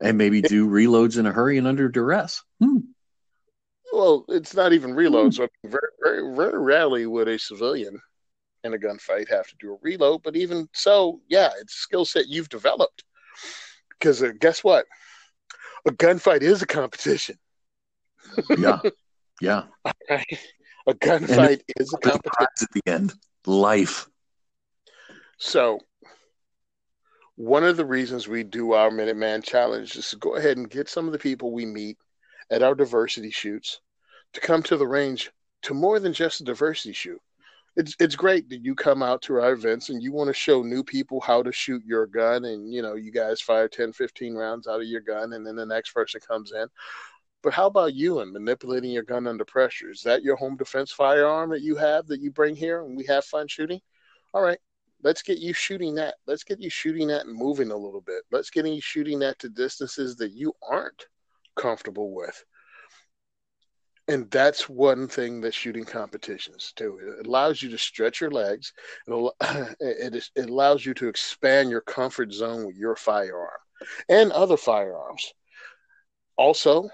And 0.00 0.18
maybe 0.18 0.40
do 0.40 0.68
reloads 0.68 1.18
in 1.18 1.26
a 1.26 1.32
hurry 1.32 1.58
and 1.58 1.66
under 1.66 1.88
duress. 1.88 2.42
Hmm. 2.60 2.78
Well, 3.92 4.24
it's 4.28 4.54
not 4.54 4.72
even 4.72 4.92
reloads. 4.92 5.36
Hmm. 5.36 5.68
Very, 5.68 5.82
very, 6.02 6.34
very 6.34 6.58
rarely 6.58 7.06
would 7.06 7.28
a 7.28 7.38
civilian 7.38 8.00
in 8.64 8.74
a 8.74 8.78
gunfight 8.78 9.28
have 9.28 9.46
to 9.48 9.56
do 9.58 9.72
a 9.74 9.78
reload. 9.82 10.22
But 10.22 10.36
even 10.36 10.68
so, 10.72 11.20
yeah, 11.28 11.50
it's 11.60 11.74
a 11.74 11.78
skill 11.78 12.04
set 12.04 12.28
you've 12.28 12.48
developed. 12.48 13.04
Because 13.90 14.22
uh, 14.22 14.32
guess 14.38 14.62
what? 14.62 14.86
A 15.86 15.90
gunfight 15.90 16.42
is 16.42 16.62
a 16.62 16.66
competition. 16.66 17.36
yeah, 18.58 18.78
yeah. 19.40 19.64
Right. 20.08 20.38
A 20.86 20.94
gunfight 20.94 21.60
is 21.76 21.92
a 21.92 21.98
competition. 21.98 22.46
At 22.60 22.68
the 22.72 22.82
end, 22.86 23.14
life. 23.46 24.08
So, 25.38 25.80
one 27.36 27.64
of 27.64 27.76
the 27.76 27.84
reasons 27.84 28.28
we 28.28 28.42
do 28.42 28.72
our 28.72 28.90
Minuteman 28.90 29.44
Challenge 29.44 29.94
is 29.96 30.10
to 30.10 30.16
go 30.16 30.36
ahead 30.36 30.56
and 30.56 30.68
get 30.68 30.88
some 30.88 31.06
of 31.06 31.12
the 31.12 31.18
people 31.18 31.52
we 31.52 31.66
meet 31.66 31.98
at 32.50 32.62
our 32.62 32.74
diversity 32.74 33.30
shoots 33.30 33.80
to 34.32 34.40
come 34.40 34.62
to 34.64 34.76
the 34.76 34.86
range 34.86 35.30
to 35.62 35.74
more 35.74 35.98
than 35.98 36.12
just 36.12 36.40
a 36.40 36.44
diversity 36.44 36.92
shoot 36.92 37.20
it's 37.76 37.96
it's 37.98 38.16
great 38.16 38.48
that 38.48 38.64
you 38.64 38.74
come 38.74 39.02
out 39.02 39.22
to 39.22 39.34
our 39.34 39.52
events 39.52 39.88
and 39.88 40.02
you 40.02 40.12
want 40.12 40.28
to 40.28 40.34
show 40.34 40.62
new 40.62 40.84
people 40.84 41.20
how 41.20 41.42
to 41.42 41.52
shoot 41.52 41.82
your 41.84 42.06
gun 42.06 42.44
and 42.44 42.72
you 42.72 42.82
know 42.82 42.94
you 42.94 43.10
guys 43.10 43.40
fire 43.40 43.68
10 43.68 43.92
15 43.92 44.34
rounds 44.34 44.66
out 44.66 44.80
of 44.80 44.86
your 44.86 45.00
gun 45.00 45.32
and 45.32 45.46
then 45.46 45.56
the 45.56 45.66
next 45.66 45.92
person 45.92 46.20
comes 46.26 46.52
in 46.52 46.66
but 47.42 47.52
how 47.52 47.66
about 47.66 47.94
you 47.94 48.20
and 48.20 48.32
manipulating 48.32 48.90
your 48.90 49.02
gun 49.02 49.26
under 49.26 49.44
pressure 49.44 49.90
is 49.90 50.02
that 50.02 50.22
your 50.22 50.36
home 50.36 50.56
defense 50.56 50.92
firearm 50.92 51.50
that 51.50 51.62
you 51.62 51.76
have 51.76 52.06
that 52.06 52.20
you 52.20 52.30
bring 52.30 52.54
here 52.54 52.84
and 52.84 52.96
we 52.96 53.04
have 53.04 53.24
fun 53.24 53.48
shooting 53.48 53.80
all 54.34 54.42
right 54.42 54.58
Let's 55.04 55.22
get 55.22 55.38
you 55.38 55.52
shooting 55.52 55.96
that. 55.96 56.14
Let's 56.26 56.44
get 56.44 56.60
you 56.60 56.70
shooting 56.70 57.08
that 57.08 57.26
and 57.26 57.34
moving 57.34 57.72
a 57.72 57.76
little 57.76 58.00
bit. 58.00 58.22
Let's 58.30 58.50
get 58.50 58.66
you 58.66 58.80
shooting 58.80 59.18
that 59.18 59.38
to 59.40 59.48
distances 59.48 60.14
that 60.16 60.30
you 60.30 60.52
aren't 60.62 61.06
comfortable 61.56 62.14
with. 62.14 62.44
And 64.08 64.30
that's 64.30 64.68
one 64.68 65.06
thing 65.06 65.40
that 65.42 65.54
shooting 65.54 65.84
competitions 65.84 66.72
do. 66.76 66.98
It 67.20 67.26
allows 67.26 67.62
you 67.62 67.70
to 67.70 67.78
stretch 67.78 68.20
your 68.20 68.30
legs. 68.30 68.72
It, 69.06 69.34
it 69.80 70.48
allows 70.50 70.84
you 70.84 70.92
to 70.94 71.08
expand 71.08 71.70
your 71.70 71.82
comfort 71.82 72.32
zone 72.32 72.66
with 72.66 72.76
your 72.76 72.96
firearm 72.96 73.60
and 74.08 74.32
other 74.32 74.56
firearms. 74.56 75.32
Also, 76.36 76.88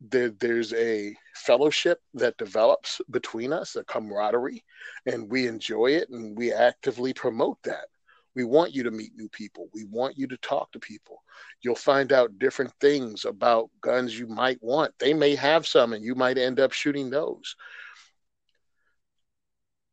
there, 0.00 0.30
there's 0.30 0.72
a 0.74 1.14
fellowship 1.34 2.00
that 2.14 2.36
develops 2.38 3.00
between 3.10 3.52
us, 3.52 3.76
a 3.76 3.84
camaraderie, 3.84 4.64
and 5.06 5.30
we 5.30 5.46
enjoy 5.46 5.86
it 5.86 6.08
and 6.10 6.36
we 6.36 6.52
actively 6.52 7.12
promote 7.12 7.58
that. 7.64 7.86
We 8.34 8.44
want 8.44 8.74
you 8.74 8.82
to 8.82 8.90
meet 8.90 9.12
new 9.16 9.28
people. 9.28 9.68
We 9.72 9.84
want 9.84 10.18
you 10.18 10.26
to 10.28 10.36
talk 10.38 10.72
to 10.72 10.80
people. 10.80 11.22
You'll 11.62 11.74
find 11.74 12.12
out 12.12 12.38
different 12.38 12.72
things 12.80 13.24
about 13.24 13.70
guns 13.80 14.18
you 14.18 14.26
might 14.26 14.62
want. 14.62 14.92
They 14.98 15.14
may 15.14 15.34
have 15.36 15.66
some 15.66 15.92
and 15.92 16.04
you 16.04 16.14
might 16.14 16.38
end 16.38 16.58
up 16.58 16.72
shooting 16.72 17.10
those. 17.10 17.56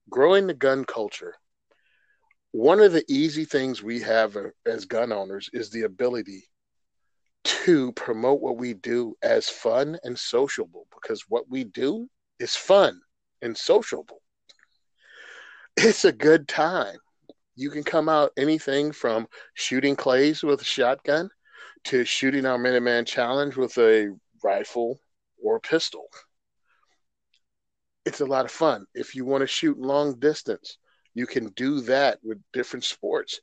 Growing 0.09 0.47
the 0.47 0.53
gun 0.53 0.85
culture. 0.85 1.35
One 2.51 2.81
of 2.81 2.91
the 2.91 3.05
easy 3.07 3.45
things 3.45 3.81
we 3.81 4.01
have 4.01 4.35
as 4.65 4.85
gun 4.85 5.11
owners 5.11 5.49
is 5.53 5.69
the 5.69 5.83
ability 5.83 6.43
to 7.43 7.91
promote 7.93 8.41
what 8.41 8.57
we 8.57 8.73
do 8.73 9.15
as 9.21 9.49
fun 9.49 9.97
and 10.03 10.17
sociable 10.17 10.87
because 10.93 11.23
what 11.29 11.49
we 11.49 11.63
do 11.63 12.09
is 12.39 12.55
fun 12.55 12.99
and 13.41 13.57
sociable. 13.57 14.21
It's 15.77 16.05
a 16.05 16.11
good 16.11 16.47
time. 16.47 16.97
You 17.55 17.69
can 17.69 17.83
come 17.83 18.09
out 18.09 18.31
anything 18.37 18.91
from 18.91 19.27
shooting 19.53 19.95
clays 19.95 20.43
with 20.43 20.61
a 20.61 20.65
shotgun 20.65 21.29
to 21.85 22.05
shooting 22.05 22.45
our 22.45 22.57
Minuteman 22.57 23.05
Challenge 23.05 23.55
with 23.55 23.77
a 23.77 24.15
rifle 24.43 24.99
or 25.43 25.59
pistol. 25.59 26.05
It's 28.05 28.21
a 28.21 28.25
lot 28.25 28.45
of 28.45 28.51
fun. 28.51 28.85
If 28.93 29.15
you 29.15 29.25
want 29.25 29.41
to 29.41 29.47
shoot 29.47 29.77
long 29.77 30.19
distance, 30.19 30.77
you 31.13 31.27
can 31.27 31.49
do 31.49 31.81
that 31.81 32.19
with 32.23 32.39
different 32.53 32.85
sports. 32.85 33.39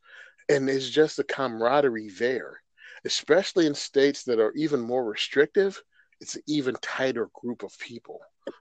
And 0.48 0.68
there's 0.68 0.90
just 0.90 1.18
a 1.18 1.24
camaraderie 1.24 2.10
there 2.10 2.60
especially 3.04 3.66
in 3.66 3.74
states 3.74 4.24
that 4.24 4.40
are 4.40 4.52
even 4.54 4.80
more 4.80 5.04
restrictive, 5.04 5.82
it's 6.20 6.36
an 6.36 6.42
even 6.46 6.74
tighter 6.82 7.28
group 7.32 7.62
of 7.62 7.78
people 7.78 8.20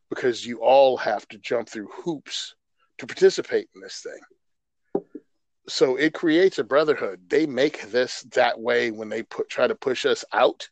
because 0.09 0.45
you 0.45 0.59
all 0.59 0.97
have 0.97 1.27
to 1.29 1.37
jump 1.39 1.67
through 1.67 1.89
hoops 1.91 2.55
to 2.97 3.07
participate 3.07 3.67
in 3.75 3.81
this 3.81 4.01
thing. 4.01 4.19
So 5.69 5.95
it 5.97 6.13
creates 6.13 6.59
a 6.59 6.63
brotherhood. 6.63 7.21
They 7.27 7.45
make 7.45 7.89
this 7.89 8.21
that 8.33 8.59
way 8.59 8.91
when 8.91 9.09
they 9.09 9.23
put 9.23 9.49
try 9.49 9.67
to 9.67 9.75
push 9.75 10.05
us 10.05 10.23
out. 10.33 10.69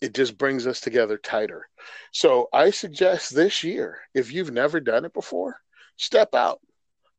It 0.00 0.14
just 0.14 0.38
brings 0.38 0.66
us 0.66 0.80
together 0.80 1.18
tighter. 1.18 1.68
So 2.12 2.48
I 2.52 2.70
suggest 2.70 3.34
this 3.34 3.64
year, 3.64 3.98
if 4.14 4.32
you've 4.32 4.52
never 4.52 4.80
done 4.80 5.04
it 5.04 5.12
before, 5.12 5.60
step 5.96 6.34
out. 6.34 6.60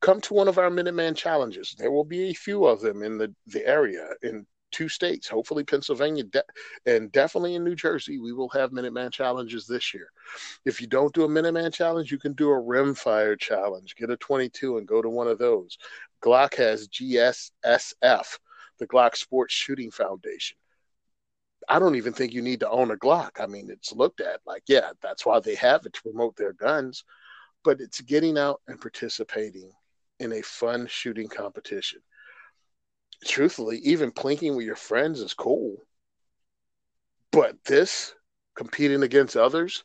Come 0.01 0.21
to 0.21 0.33
one 0.33 0.47
of 0.47 0.57
our 0.57 0.69
Minuteman 0.69 1.15
challenges. 1.15 1.75
There 1.77 1.91
will 1.91 2.05
be 2.05 2.29
a 2.29 2.33
few 2.33 2.65
of 2.65 2.79
them 2.79 3.03
in 3.03 3.17
the, 3.17 3.33
the 3.47 3.65
area 3.67 4.07
in 4.21 4.45
two 4.71 4.89
states, 4.89 5.27
hopefully 5.27 5.63
Pennsylvania, 5.63 6.23
de- 6.23 6.43
and 6.85 7.11
definitely 7.11 7.55
in 7.55 7.63
New 7.63 7.75
Jersey, 7.75 8.19
we 8.19 8.33
will 8.33 8.49
have 8.49 8.71
Minuteman 8.71 9.11
challenges 9.11 9.65
this 9.65 9.93
year. 9.93 10.09
If 10.65 10.81
you 10.81 10.87
don't 10.87 11.13
do 11.13 11.23
a 11.23 11.27
Minuteman 11.27 11.73
challenge, 11.73 12.11
you 12.11 12.19
can 12.19 12.33
do 12.33 12.51
a 12.51 12.61
rimfire 12.61 13.39
challenge. 13.39 13.95
Get 13.95 14.09
a 14.09 14.17
22 14.17 14.77
and 14.77 14.87
go 14.87 15.01
to 15.01 15.09
one 15.09 15.27
of 15.27 15.37
those. 15.37 15.77
Glock 16.23 16.55
has 16.55 16.87
GSSF, 16.87 18.37
the 18.79 18.87
Glock 18.87 19.15
Sports 19.15 19.53
Shooting 19.53 19.91
Foundation. 19.91 20.57
I 21.67 21.79
don't 21.79 21.95
even 21.95 22.13
think 22.13 22.33
you 22.33 22.41
need 22.41 22.61
to 22.61 22.69
own 22.69 22.91
a 22.91 22.95
Glock. 22.95 23.39
I 23.39 23.45
mean, 23.45 23.69
it's 23.69 23.93
looked 23.93 24.21
at 24.21 24.41
like, 24.45 24.63
yeah, 24.67 24.91
that's 25.01 25.25
why 25.25 25.39
they 25.39 25.55
have 25.55 25.85
it 25.85 25.93
to 25.93 26.01
promote 26.01 26.35
their 26.35 26.53
guns, 26.53 27.03
but 27.63 27.81
it's 27.81 28.01
getting 28.01 28.37
out 28.37 28.61
and 28.67 28.81
participating 28.81 29.71
in 30.19 30.33
a 30.33 30.41
fun 30.41 30.87
shooting 30.87 31.27
competition 31.27 32.01
truthfully, 33.25 33.79
even 33.79 34.11
plinking 34.11 34.55
with 34.55 34.65
your 34.65 34.75
friends 34.75 35.19
is 35.19 35.33
cool. 35.33 35.77
But 37.31 37.63
this, 37.65 38.13
competing 38.55 39.03
against 39.03 39.37
others, 39.37 39.83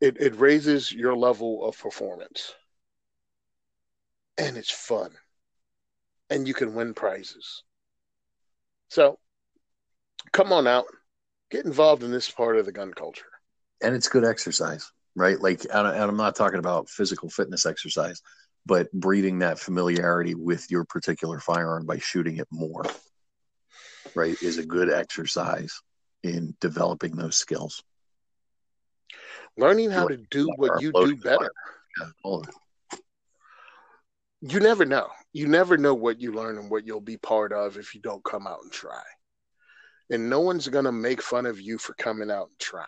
it, 0.00 0.20
it 0.20 0.38
raises 0.38 0.92
your 0.92 1.16
level 1.16 1.66
of 1.66 1.78
performance. 1.78 2.52
And 4.38 4.56
it's 4.56 4.70
fun. 4.70 5.10
And 6.30 6.46
you 6.46 6.54
can 6.54 6.74
win 6.74 6.94
prizes. 6.94 7.62
So 8.88 9.18
come 10.32 10.52
on 10.52 10.66
out, 10.66 10.86
get 11.50 11.64
involved 11.64 12.02
in 12.02 12.10
this 12.10 12.30
part 12.30 12.56
of 12.56 12.66
the 12.66 12.72
gun 12.72 12.92
culture. 12.92 13.26
And 13.82 13.94
it's 13.94 14.08
good 14.08 14.24
exercise, 14.24 14.90
right? 15.14 15.40
Like, 15.40 15.64
and 15.64 15.86
I'm 15.86 16.16
not 16.16 16.36
talking 16.36 16.58
about 16.58 16.88
physical 16.88 17.28
fitness 17.28 17.66
exercise 17.66 18.20
but 18.66 18.92
breeding 18.92 19.38
that 19.38 19.60
familiarity 19.60 20.34
with 20.34 20.70
your 20.70 20.84
particular 20.84 21.38
firearm 21.38 21.86
by 21.86 21.98
shooting 21.98 22.38
it 22.38 22.48
more, 22.50 22.82
right, 24.14 24.36
is 24.42 24.58
a 24.58 24.66
good 24.66 24.92
exercise 24.92 25.80
in 26.24 26.54
developing 26.60 27.14
those 27.14 27.36
skills. 27.36 27.84
Learning 29.56 29.90
how 29.90 30.08
to 30.08 30.16
do 30.16 30.50
what 30.56 30.82
you 30.82 30.92
do 30.92 31.16
better. 31.16 31.50
Yeah, 31.98 32.40
you 34.42 34.60
never 34.60 34.84
know. 34.84 35.08
You 35.36 35.46
never 35.46 35.76
know 35.76 35.92
what 35.92 36.18
you 36.18 36.32
learn 36.32 36.56
and 36.56 36.70
what 36.70 36.86
you'll 36.86 37.02
be 37.02 37.18
part 37.18 37.52
of 37.52 37.76
if 37.76 37.94
you 37.94 38.00
don't 38.00 38.24
come 38.24 38.46
out 38.46 38.60
and 38.62 38.72
try. 38.72 39.02
And 40.08 40.30
no 40.30 40.40
one's 40.40 40.66
going 40.66 40.86
to 40.86 40.92
make 40.92 41.20
fun 41.20 41.44
of 41.44 41.60
you 41.60 41.76
for 41.76 41.92
coming 41.92 42.30
out 42.30 42.48
and 42.48 42.58
trying. 42.58 42.86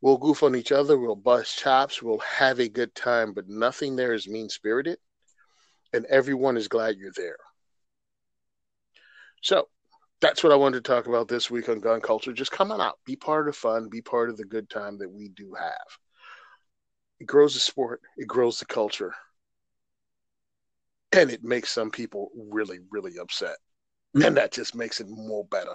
We'll 0.00 0.16
goof 0.16 0.44
on 0.44 0.54
each 0.54 0.70
other, 0.70 0.96
we'll 0.96 1.16
bust 1.16 1.58
chops, 1.58 2.00
we'll 2.00 2.20
have 2.20 2.60
a 2.60 2.68
good 2.68 2.94
time, 2.94 3.32
but 3.34 3.48
nothing 3.48 3.96
there 3.96 4.12
is 4.12 4.28
mean 4.28 4.48
spirited, 4.48 4.98
and 5.92 6.06
everyone 6.06 6.56
is 6.56 6.68
glad 6.68 6.98
you're 6.98 7.10
there. 7.16 7.38
So 9.42 9.66
that's 10.20 10.44
what 10.44 10.52
I 10.52 10.56
wanted 10.56 10.84
to 10.84 10.88
talk 10.88 11.08
about 11.08 11.26
this 11.26 11.50
week 11.50 11.68
on 11.68 11.80
gun 11.80 12.00
culture. 12.00 12.32
Just 12.32 12.52
come 12.52 12.70
on 12.70 12.80
out, 12.80 13.00
be 13.04 13.16
part 13.16 13.48
of 13.48 13.54
the 13.54 13.60
fun, 13.60 13.88
be 13.88 14.02
part 14.02 14.30
of 14.30 14.36
the 14.36 14.44
good 14.44 14.70
time 14.70 14.98
that 14.98 15.10
we 15.10 15.30
do 15.30 15.52
have. 15.58 15.98
It 17.18 17.26
grows 17.26 17.54
the 17.54 17.60
sport, 17.60 18.02
it 18.16 18.28
grows 18.28 18.60
the 18.60 18.66
culture, 18.66 19.12
and 21.12 21.30
it 21.30 21.42
makes 21.42 21.70
some 21.70 21.90
people 21.90 22.30
really, 22.36 22.78
really 22.90 23.18
upset. 23.18 23.56
Mm-hmm. 24.16 24.26
And 24.26 24.36
that 24.36 24.52
just 24.52 24.74
makes 24.74 25.00
it 25.00 25.06
more 25.08 25.44
better 25.44 25.74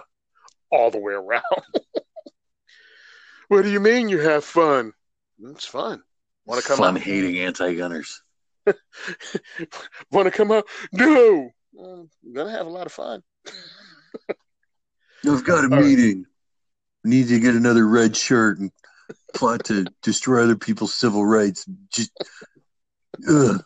all 0.70 0.90
the 0.90 0.98
way 1.00 1.14
around. 1.14 1.42
What 3.48 3.62
do 3.62 3.70
you 3.70 3.80
mean 3.80 4.08
you 4.08 4.18
have 4.18 4.44
fun? 4.44 4.92
It's 5.40 5.66
fun. 5.66 6.02
Want 6.46 6.60
to 6.60 6.66
come 6.66 6.78
fun 6.78 6.96
out? 6.96 7.02
hating 7.02 7.38
anti-gunners. 7.38 8.22
Want 10.10 10.26
to 10.26 10.30
come 10.30 10.50
out? 10.50 10.66
No. 10.92 11.50
Well, 11.72 12.08
I'm 12.24 12.32
gonna 12.32 12.50
have 12.50 12.66
a 12.66 12.70
lot 12.70 12.86
of 12.86 12.92
fun. 12.92 13.22
I've 15.24 15.44
got 15.44 15.64
a 15.64 15.74
All 15.74 15.82
meeting. 15.82 16.18
Right. 17.04 17.10
Need 17.10 17.28
to 17.28 17.38
get 17.38 17.54
another 17.54 17.86
red 17.86 18.16
shirt 18.16 18.58
and 18.58 18.72
plot 19.34 19.64
to 19.66 19.86
destroy 20.02 20.42
other 20.42 20.56
people's 20.56 20.94
civil 20.94 21.24
rights. 21.24 21.64
Just, 21.92 22.10
ugh. 23.28 23.62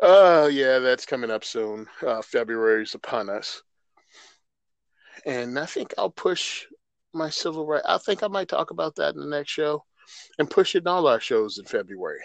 Oh 0.00 0.46
yeah, 0.46 0.78
that's 0.78 1.06
coming 1.06 1.30
up 1.30 1.44
soon. 1.44 1.86
Uh, 2.06 2.22
February's 2.22 2.94
upon 2.94 3.28
us, 3.28 3.62
and 5.26 5.58
I 5.58 5.66
think 5.66 5.92
I'll 5.98 6.10
push 6.10 6.64
my 7.12 7.28
civil 7.28 7.66
right. 7.66 7.82
I 7.86 7.98
think 7.98 8.22
I 8.22 8.28
might 8.28 8.48
talk 8.48 8.70
about 8.70 8.96
that 8.96 9.14
in 9.14 9.20
the 9.20 9.26
next 9.26 9.50
show 9.50 9.84
and 10.38 10.48
push 10.50 10.74
it 10.74 10.84
in 10.84 10.86
all 10.86 11.06
our 11.06 11.20
shows 11.20 11.58
in 11.58 11.64
February. 11.64 12.20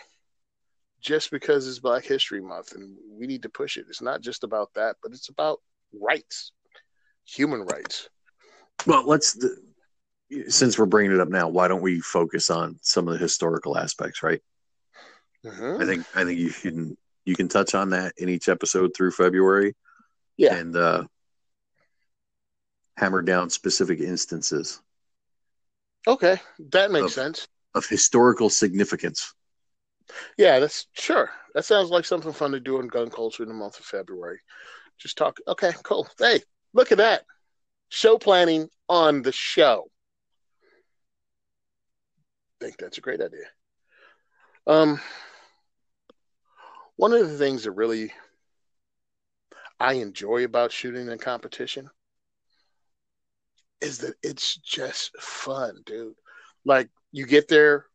Just 1.02 1.30
because 1.30 1.68
it's 1.68 1.78
Black 1.80 2.04
History 2.04 2.42
Month 2.42 2.74
and 2.74 2.96
we 3.12 3.28
need 3.28 3.44
to 3.44 3.50
push 3.50 3.78
it. 3.78 3.86
It's 3.90 4.02
not 4.02 4.22
just 4.22 4.44
about 4.44 4.74
that, 4.74 4.96
but 5.04 5.12
it's 5.12 5.30
about 5.30 5.60
rights, 5.94 6.52
human 7.26 7.62
rights. 7.62 8.10
Well, 8.88 9.06
let's, 9.06 9.34
the, 9.34 9.56
since 10.48 10.80
we're 10.80 10.88
bringing 10.88 11.12
it 11.12 11.20
up 11.20 11.30
now, 11.30 11.48
why 11.48 11.68
don't 11.68 11.84
we 11.84 12.00
focus 12.00 12.50
on 12.50 12.80
some 12.82 13.08
of 13.08 13.14
the 13.14 13.20
historical 13.20 13.78
aspects, 13.78 14.24
right? 14.24 14.42
Mm-hmm. 15.46 15.82
I 15.82 15.86
think, 15.86 16.06
I 16.16 16.24
think 16.24 16.40
you 16.40 16.50
can, 16.50 16.98
you 17.26 17.36
can 17.36 17.48
touch 17.48 17.76
on 17.76 17.90
that 17.90 18.14
in 18.18 18.30
each 18.30 18.48
episode 18.48 18.92
through 18.96 19.12
February. 19.12 19.76
Yeah. 20.38 20.56
And, 20.56 20.76
uh, 20.76 21.04
hammer 22.98 23.22
down 23.22 23.50
specific 23.50 24.00
instances. 24.00 24.82
Okay, 26.08 26.40
that 26.72 26.92
makes 26.92 27.08
of, 27.08 27.12
sense. 27.12 27.48
Of 27.74 27.86
historical 27.88 28.50
significance. 28.50 29.34
Yeah, 30.38 30.60
that's 30.60 30.88
sure. 30.94 31.32
That 31.54 31.66
sounds 31.66 31.90
like 31.90 32.06
something 32.06 32.32
fun 32.32 32.52
to 32.52 32.60
do 32.60 32.80
in 32.80 32.88
gun 32.88 33.10
culture 33.10 33.44
in 33.44 33.50
the 33.50 33.56
month 33.56 33.80
of 33.80 33.86
February. 33.86 34.40
Just 35.00 35.18
talk. 35.18 35.40
Okay, 35.48 35.72
cool. 35.84 36.08
Hey, 36.20 36.42
look 36.74 36.92
at 36.92 37.00
that. 37.00 37.24
Show 37.90 38.18
planning 38.18 38.70
on 38.88 39.22
the 39.24 39.32
show. 39.32 39.90
I 42.62 42.66
think 42.66 42.78
that's 42.78 42.98
a 42.98 43.02
great 43.02 43.22
idea. 43.22 43.46
Um, 44.68 45.02
one 46.98 47.14
of 47.14 47.30
the 47.30 47.38
things 47.38 47.64
that 47.64 47.72
really 47.72 48.12
I 49.80 49.94
enjoy 49.94 50.44
about 50.44 50.74
shooting 50.74 51.08
in 51.08 51.18
competition 51.18 51.90
is 53.82 54.00
that 54.00 54.16
it's 54.24 54.56
just 54.58 55.16
fun, 55.22 55.82
dude. 55.86 56.16
Like 56.66 56.90
you 57.12 57.26
get 57.26 57.48
there, 57.48 57.86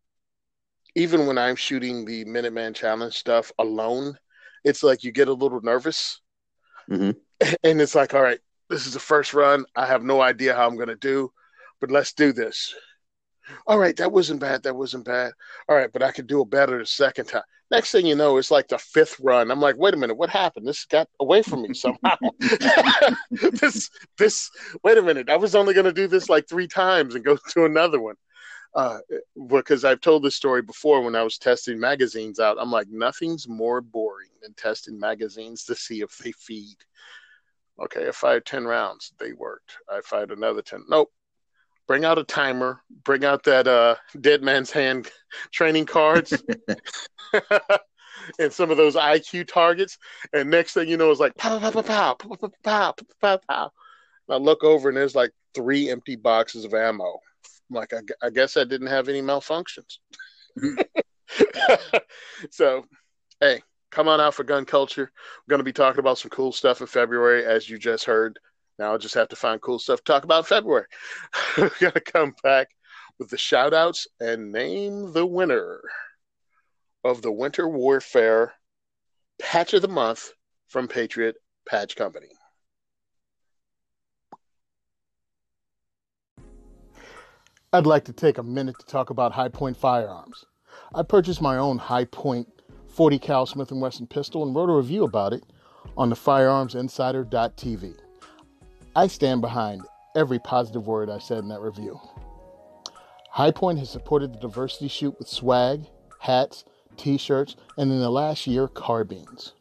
even 0.94 1.26
when 1.26 1.38
I'm 1.38 1.56
shooting 1.56 2.04
the 2.04 2.24
Minuteman 2.24 2.74
Challenge 2.74 3.14
stuff 3.14 3.52
alone, 3.58 4.18
it's 4.64 4.82
like 4.82 5.04
you 5.04 5.12
get 5.12 5.28
a 5.28 5.32
little 5.32 5.60
nervous. 5.60 6.20
Mhm. 6.90 7.16
And 7.64 7.80
it's 7.80 7.94
like, 7.94 8.14
all 8.14 8.22
right, 8.22 8.40
this 8.68 8.86
is 8.86 8.92
the 8.92 9.00
first 9.00 9.32
run. 9.34 9.64
I 9.74 9.86
have 9.86 10.02
no 10.02 10.20
idea 10.20 10.54
how 10.54 10.66
I'm 10.66 10.76
going 10.76 10.88
to 10.88 10.96
do, 10.96 11.32
but 11.80 11.90
let's 11.90 12.12
do 12.12 12.32
this. 12.32 12.74
All 13.66 13.78
right, 13.78 13.96
that 13.96 14.12
wasn't 14.12 14.40
bad. 14.40 14.62
That 14.62 14.76
wasn't 14.76 15.04
bad. 15.04 15.32
All 15.68 15.76
right, 15.76 15.92
but 15.92 16.02
I 16.02 16.10
could 16.10 16.26
do 16.26 16.42
it 16.42 16.50
better 16.50 16.78
the 16.78 16.86
second 16.86 17.26
time. 17.26 17.42
Next 17.70 17.92
thing 17.92 18.04
you 18.04 18.16
know, 18.16 18.36
it's 18.36 18.50
like 18.50 18.68
the 18.68 18.78
fifth 18.78 19.20
run. 19.20 19.50
I'm 19.50 19.60
like, 19.60 19.76
wait 19.76 19.94
a 19.94 19.96
minute, 19.96 20.16
what 20.16 20.30
happened? 20.30 20.66
This 20.66 20.84
got 20.86 21.08
away 21.20 21.42
from 21.42 21.62
me 21.62 21.72
somehow. 21.74 22.16
this, 23.30 23.90
this, 24.18 24.50
wait 24.82 24.98
a 24.98 25.02
minute. 25.02 25.30
I 25.30 25.36
was 25.36 25.54
only 25.54 25.74
going 25.74 25.86
to 25.86 25.92
do 25.92 26.08
this 26.08 26.28
like 26.28 26.48
three 26.48 26.66
times 26.66 27.14
and 27.14 27.24
go 27.24 27.36
to 27.50 27.64
another 27.64 28.00
one. 28.00 28.16
Uh, 28.74 28.98
because 29.48 29.84
I've 29.84 30.00
told 30.00 30.22
this 30.22 30.36
story 30.36 30.62
before 30.62 31.00
when 31.02 31.16
I 31.16 31.24
was 31.24 31.38
testing 31.38 31.78
magazines 31.78 32.38
out. 32.38 32.56
I'm 32.60 32.70
like, 32.70 32.88
nothing's 32.88 33.48
more 33.48 33.80
boring 33.80 34.30
than 34.42 34.54
testing 34.54 34.98
magazines 34.98 35.64
to 35.64 35.74
see 35.74 36.02
if 36.02 36.16
they 36.18 36.32
feed. 36.32 36.76
Okay, 37.80 38.06
I 38.06 38.12
fired 38.12 38.46
10 38.46 38.64
rounds. 38.64 39.12
They 39.18 39.32
worked. 39.32 39.76
I 39.88 40.00
fired 40.04 40.30
another 40.30 40.62
10. 40.62 40.84
Nope. 40.88 41.10
Bring 41.90 42.04
out 42.04 42.18
a 42.18 42.22
timer. 42.22 42.80
Bring 43.02 43.24
out 43.24 43.42
that 43.42 43.66
uh, 43.66 43.96
dead 44.20 44.44
man's 44.44 44.70
hand 44.70 45.10
training 45.50 45.86
cards 45.86 46.32
and 48.38 48.52
some 48.52 48.70
of 48.70 48.76
those 48.76 48.94
IQ 48.94 49.48
targets. 49.48 49.98
And 50.32 50.48
next 50.48 50.74
thing 50.74 50.88
you 50.88 50.96
know, 50.96 51.10
it's 51.10 51.18
like 51.18 51.34
pow, 51.34 51.58
pow, 51.58 51.72
pow, 51.72 51.82
pow, 51.82 52.14
pow, 52.14 52.36
pow, 52.36 52.48
pow, 52.62 52.94
pow, 53.20 53.40
pow. 53.48 53.72
And 54.28 54.34
I 54.34 54.36
look 54.36 54.62
over 54.62 54.88
and 54.88 54.96
there's 54.96 55.16
like 55.16 55.32
three 55.52 55.90
empty 55.90 56.14
boxes 56.14 56.64
of 56.64 56.74
ammo. 56.74 57.18
I'm 57.68 57.74
like, 57.74 57.92
I, 57.92 58.02
I 58.24 58.30
guess 58.30 58.56
I 58.56 58.62
didn't 58.62 58.86
have 58.86 59.08
any 59.08 59.20
malfunctions. 59.20 59.98
so, 62.52 62.84
hey, 63.40 63.62
come 63.90 64.06
on 64.06 64.20
out 64.20 64.34
for 64.34 64.44
gun 64.44 64.64
culture. 64.64 65.10
We're 65.12 65.50
going 65.50 65.58
to 65.58 65.64
be 65.64 65.72
talking 65.72 65.98
about 65.98 66.18
some 66.18 66.30
cool 66.30 66.52
stuff 66.52 66.80
in 66.82 66.86
February, 66.86 67.44
as 67.44 67.68
you 67.68 67.78
just 67.78 68.04
heard. 68.04 68.38
Now 68.80 68.92
I'll 68.92 68.98
just 68.98 69.14
have 69.14 69.28
to 69.28 69.36
find 69.36 69.60
cool 69.60 69.78
stuff 69.78 69.98
to 69.98 70.04
talk 70.04 70.24
about 70.24 70.46
February. 70.46 70.86
We're 71.58 71.70
going 71.78 71.92
to 71.92 72.00
come 72.00 72.34
back 72.42 72.70
with 73.18 73.28
the 73.28 73.36
shout 73.36 73.74
outs 73.74 74.06
and 74.20 74.52
name 74.52 75.12
the 75.12 75.26
winner 75.26 75.82
of 77.04 77.20
the 77.20 77.30
Winter 77.30 77.68
Warfare 77.68 78.54
Patch 79.38 79.74
of 79.74 79.82
the 79.82 79.88
Month 79.88 80.32
from 80.68 80.88
Patriot 80.88 81.36
Patch 81.68 81.94
Company. 81.94 82.30
I'd 87.74 87.86
like 87.86 88.06
to 88.06 88.14
take 88.14 88.38
a 88.38 88.42
minute 88.42 88.78
to 88.78 88.86
talk 88.86 89.10
about 89.10 89.32
Hi-Point 89.32 89.76
Firearms. 89.76 90.46
I 90.94 91.02
purchased 91.02 91.42
my 91.42 91.58
own 91.58 91.76
Hi-Point 91.76 92.48
40 92.88 93.18
cal 93.18 93.44
Smith 93.44 93.70
& 93.70 93.72
Wesson 93.72 94.06
pistol 94.06 94.42
and 94.42 94.56
wrote 94.56 94.70
a 94.70 94.74
review 94.74 95.04
about 95.04 95.34
it 95.34 95.44
on 95.98 96.08
the 96.08 96.16
firearmsinsider.tv. 96.16 97.96
I 98.96 99.06
stand 99.06 99.40
behind 99.40 99.82
every 100.16 100.40
positive 100.40 100.86
word 100.86 101.10
I 101.10 101.18
said 101.18 101.38
in 101.38 101.48
that 101.48 101.60
review. 101.60 102.00
Hi-Point 103.30 103.78
has 103.78 103.88
supported 103.88 104.34
the 104.34 104.40
diversity 104.40 104.88
shoot 104.88 105.16
with 105.16 105.28
swag, 105.28 105.86
hats, 106.18 106.64
t-shirts, 106.96 107.54
and 107.78 107.92
in 107.92 108.00
the 108.00 108.10
last 108.10 108.48
year, 108.48 108.66
carbines. 108.66 109.52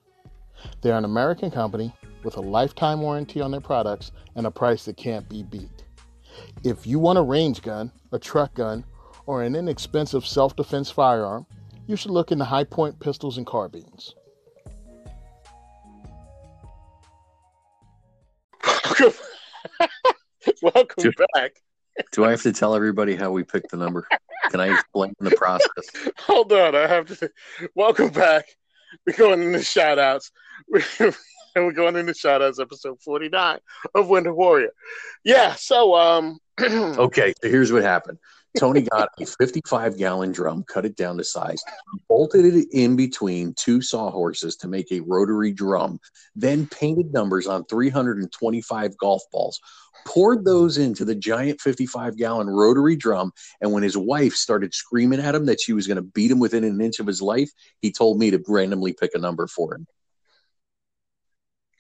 They're 0.81 0.97
an 0.97 1.05
American 1.05 1.51
company 1.51 1.93
with 2.23 2.37
a 2.37 2.41
lifetime 2.41 3.01
warranty 3.01 3.39
on 3.39 3.51
their 3.51 3.61
products 3.61 4.11
and 4.35 4.47
a 4.47 4.51
price 4.51 4.85
that 4.85 4.97
can't 4.97 5.29
be 5.29 5.43
beat. 5.43 5.83
If 6.63 6.87
you 6.87 6.97
want 6.97 7.19
a 7.19 7.23
range 7.23 7.61
gun, 7.61 7.91
a 8.11 8.17
truck 8.17 8.55
gun, 8.55 8.83
or 9.27 9.43
an 9.43 9.55
inexpensive 9.55 10.25
self 10.25 10.55
defense 10.55 10.89
firearm, 10.89 11.45
you 11.85 11.95
should 11.95 12.11
look 12.11 12.31
into 12.31 12.45
Hi-Point 12.45 12.99
pistols 12.99 13.37
and 13.37 13.45
carbines. 13.45 14.15
Welcome, 18.99 19.19
Welcome 20.61 21.03
Sure. 21.03 21.11
back. 21.33 21.53
Do 22.11 22.23
I 22.25 22.31
have 22.31 22.41
to 22.43 22.53
tell 22.53 22.75
everybody 22.75 23.15
how 23.15 23.31
we 23.31 23.43
picked 23.43 23.71
the 23.71 23.77
number? 23.77 24.07
Can 24.51 24.59
I 24.61 24.73
explain 24.73 25.13
the 25.19 25.31
process? 25.31 25.69
Hold 26.19 26.51
on, 26.53 26.75
I 26.75 26.87
have 26.87 27.07
to. 27.19 27.29
Welcome 27.75 28.09
back. 28.09 28.45
We're 29.05 29.17
going 29.17 29.41
into 29.43 29.63
shout 29.63 29.99
outs. 29.99 30.31
We're 31.55 31.71
going 31.73 31.95
into 31.97 32.13
shout 32.13 32.41
outs, 32.41 32.59
episode 32.59 33.01
49 33.01 33.59
of 33.95 34.07
Winter 34.07 34.33
Warrior. 34.33 34.69
Yeah, 35.23 35.55
so, 35.55 35.95
um, 35.95 36.39
Okay, 36.61 37.33
so 37.41 37.49
here's 37.49 37.71
what 37.71 37.83
happened. 37.83 38.17
Tony 38.57 38.81
got 38.81 39.09
a 39.19 39.25
55 39.25 39.97
gallon 39.97 40.31
drum, 40.31 40.63
cut 40.63 40.85
it 40.85 40.95
down 40.95 41.17
to 41.17 41.23
size, 41.23 41.61
bolted 42.07 42.45
it 42.45 42.67
in 42.71 42.95
between 42.95 43.53
two 43.53 43.81
sawhorses 43.81 44.55
to 44.57 44.67
make 44.67 44.91
a 44.91 45.01
rotary 45.01 45.51
drum, 45.51 45.99
then 46.35 46.67
painted 46.67 47.13
numbers 47.13 47.47
on 47.47 47.63
325 47.65 48.97
golf 48.97 49.21
balls, 49.31 49.59
poured 50.05 50.43
those 50.45 50.77
into 50.77 51.05
the 51.05 51.15
giant 51.15 51.61
55 51.61 52.17
gallon 52.17 52.49
rotary 52.49 52.95
drum. 52.95 53.31
And 53.61 53.71
when 53.71 53.83
his 53.83 53.97
wife 53.97 54.33
started 54.33 54.73
screaming 54.73 55.19
at 55.19 55.35
him 55.35 55.45
that 55.45 55.61
she 55.61 55.73
was 55.73 55.85
going 55.85 55.97
to 55.97 56.01
beat 56.01 56.31
him 56.31 56.39
within 56.39 56.63
an 56.63 56.81
inch 56.81 56.99
of 56.99 57.07
his 57.07 57.21
life, 57.21 57.51
he 57.81 57.91
told 57.91 58.17
me 58.17 58.31
to 58.31 58.43
randomly 58.47 58.93
pick 58.93 59.11
a 59.13 59.19
number 59.19 59.47
for 59.47 59.75
him. 59.75 59.85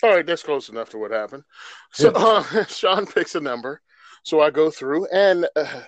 All 0.01 0.11
right, 0.11 0.25
that's 0.25 0.43
close 0.43 0.69
enough 0.69 0.89
to 0.91 0.97
what 0.97 1.11
happened. 1.11 1.43
So 1.91 2.11
uh, 2.11 2.65
Sean 2.67 3.05
picks 3.05 3.35
a 3.35 3.41
number. 3.41 3.81
So 4.23 4.41
I 4.41 4.49
go 4.49 4.69
through, 4.69 5.07
and 5.07 5.47
uh, 5.55 5.81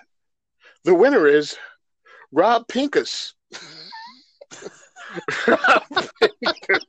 the 0.84 0.94
winner 0.94 1.26
is 1.26 1.56
Rob 2.32 2.66
Pinkus. 2.66 3.34
Rob 5.46 5.82
Pinkus 6.20 6.80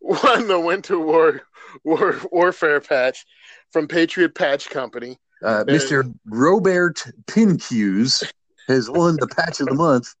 won 0.00 0.48
the 0.48 0.60
Winter 0.60 0.98
War, 0.98 1.42
War 1.84 2.20
Warfare 2.30 2.80
patch 2.80 3.24
from 3.70 3.88
Patriot 3.88 4.34
Patch 4.34 4.68
Company. 4.68 5.18
Uh, 5.42 5.64
Mr. 5.64 6.00
And, 6.00 6.18
Robert 6.26 7.02
Pinkus 7.26 8.22
has 8.68 8.90
won 8.90 9.16
the 9.18 9.28
patch 9.28 9.60
of 9.60 9.68
the 9.68 9.74
month. 9.74 10.14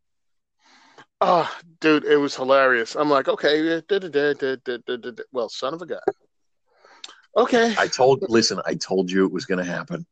Oh, 1.20 1.54
dude, 1.80 2.04
it 2.04 2.16
was 2.16 2.34
hilarious. 2.34 2.96
I'm 2.96 3.10
like, 3.10 3.28
okay, 3.28 3.82
da, 3.86 3.98
da, 3.98 4.32
da, 4.32 5.12
well, 5.32 5.50
son 5.50 5.74
of 5.74 5.82
a 5.82 5.86
guy. 5.86 5.98
Okay. 7.36 7.74
I 7.78 7.88
told, 7.88 8.24
listen, 8.30 8.60
I 8.64 8.74
told 8.74 9.10
you 9.10 9.26
it 9.26 9.32
was 9.32 9.44
going 9.44 9.58
to 9.58 9.70
happen. 9.70 10.06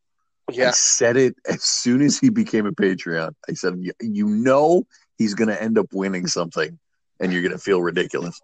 I 0.48 0.52
yeah, 0.54 0.70
said 0.70 1.16
it 1.16 1.36
as 1.48 1.62
soon 1.62 2.00
as 2.02 2.18
he 2.18 2.30
became 2.30 2.66
a 2.66 2.72
Patreon. 2.72 3.32
I 3.48 3.52
said, 3.54 3.74
"You- 3.80 3.92
you 4.00 4.26
know, 4.28 4.86
he's 5.18 5.34
going 5.34 5.48
to 5.48 5.60
end 5.62 5.78
up 5.78 5.86
winning 5.92 6.26
something, 6.26 6.78
and 7.20 7.32
you're 7.32 7.42
going 7.42 7.52
to 7.52 7.58
feel 7.58 7.82
ridiculous. 7.82 8.40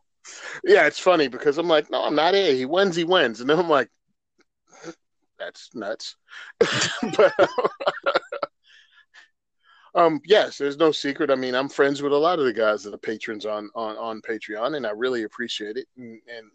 yeah. 0.65 0.87
It's 0.87 0.99
funny 0.99 1.29
because 1.29 1.59
I'm 1.59 1.69
like, 1.69 1.91
no, 1.91 2.03
I'm 2.05 2.15
not 2.15 2.35
A. 2.35 2.57
He 2.57 2.67
wins, 2.67 2.97
he 2.97 3.05
wins, 3.05 3.41
and 3.41 3.49
then 3.49 3.59
I'm 3.59 3.69
like, 3.69 3.89
that's 5.39 5.71
nuts. 5.75 6.17
but 7.17 7.33
um, 9.95 10.21
yes, 10.25 10.59
there's 10.59 10.77
no 10.77 10.93
secret. 10.93 11.31
I 11.31 11.35
mean, 11.35 11.55
I'm 11.55 11.69
friends 11.69 12.03
with 12.03 12.13
a 12.13 12.17
lot 12.17 12.39
of 12.39 12.45
the 12.45 12.53
guys 12.53 12.83
that 12.85 12.95
are 12.95 12.99
patrons 12.99 13.47
on 13.47 13.71
on 13.75 13.97
on 13.97 14.23
Patreon, 14.23 14.77
and 14.77 14.87
I 14.87 14.91
really 14.91 15.25
appreciate 15.25 15.77
it, 15.77 15.87
and, 15.97 16.21
and 16.29 16.51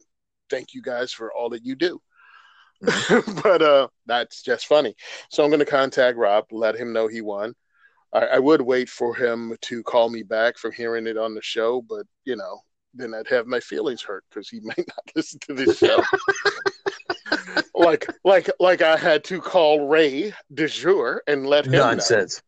thank 0.49 0.73
you 0.73 0.81
guys 0.81 1.11
for 1.13 1.31
all 1.33 1.49
that 1.51 1.65
you 1.65 1.75
do. 1.75 2.01
but 3.43 3.61
uh, 3.61 3.87
that's 4.05 4.41
just 4.41 4.67
funny. 4.67 4.95
So 5.29 5.43
I'm 5.43 5.49
going 5.49 5.59
to 5.59 5.65
contact 5.65 6.17
Rob, 6.17 6.45
let 6.51 6.75
him 6.75 6.93
know 6.93 7.07
he 7.07 7.21
won. 7.21 7.53
I, 8.13 8.19
I 8.25 8.39
would 8.39 8.61
wait 8.61 8.89
for 8.89 9.15
him 9.15 9.55
to 9.61 9.83
call 9.83 10.09
me 10.09 10.23
back 10.23 10.57
from 10.57 10.71
hearing 10.71 11.07
it 11.07 11.17
on 11.17 11.35
the 11.35 11.41
show, 11.41 11.81
but 11.81 12.05
you 12.25 12.35
know, 12.35 12.59
then 12.93 13.13
I'd 13.13 13.27
have 13.27 13.47
my 13.47 13.59
feelings 13.59 14.01
hurt 14.01 14.23
because 14.29 14.49
he 14.49 14.59
might 14.63 14.77
not 14.77 15.11
listen 15.15 15.39
to 15.47 15.53
this 15.53 15.77
show. 15.77 16.01
like, 17.75 18.07
like, 18.23 18.49
like 18.59 18.81
I 18.81 18.97
had 18.97 19.23
to 19.25 19.41
call 19.41 19.87
Ray 19.87 20.33
de 20.53 20.67
jour 20.67 21.21
and 21.27 21.45
let 21.45 21.65
him 21.65 21.71
know. 21.71 21.79
Nonsense. 21.79 22.41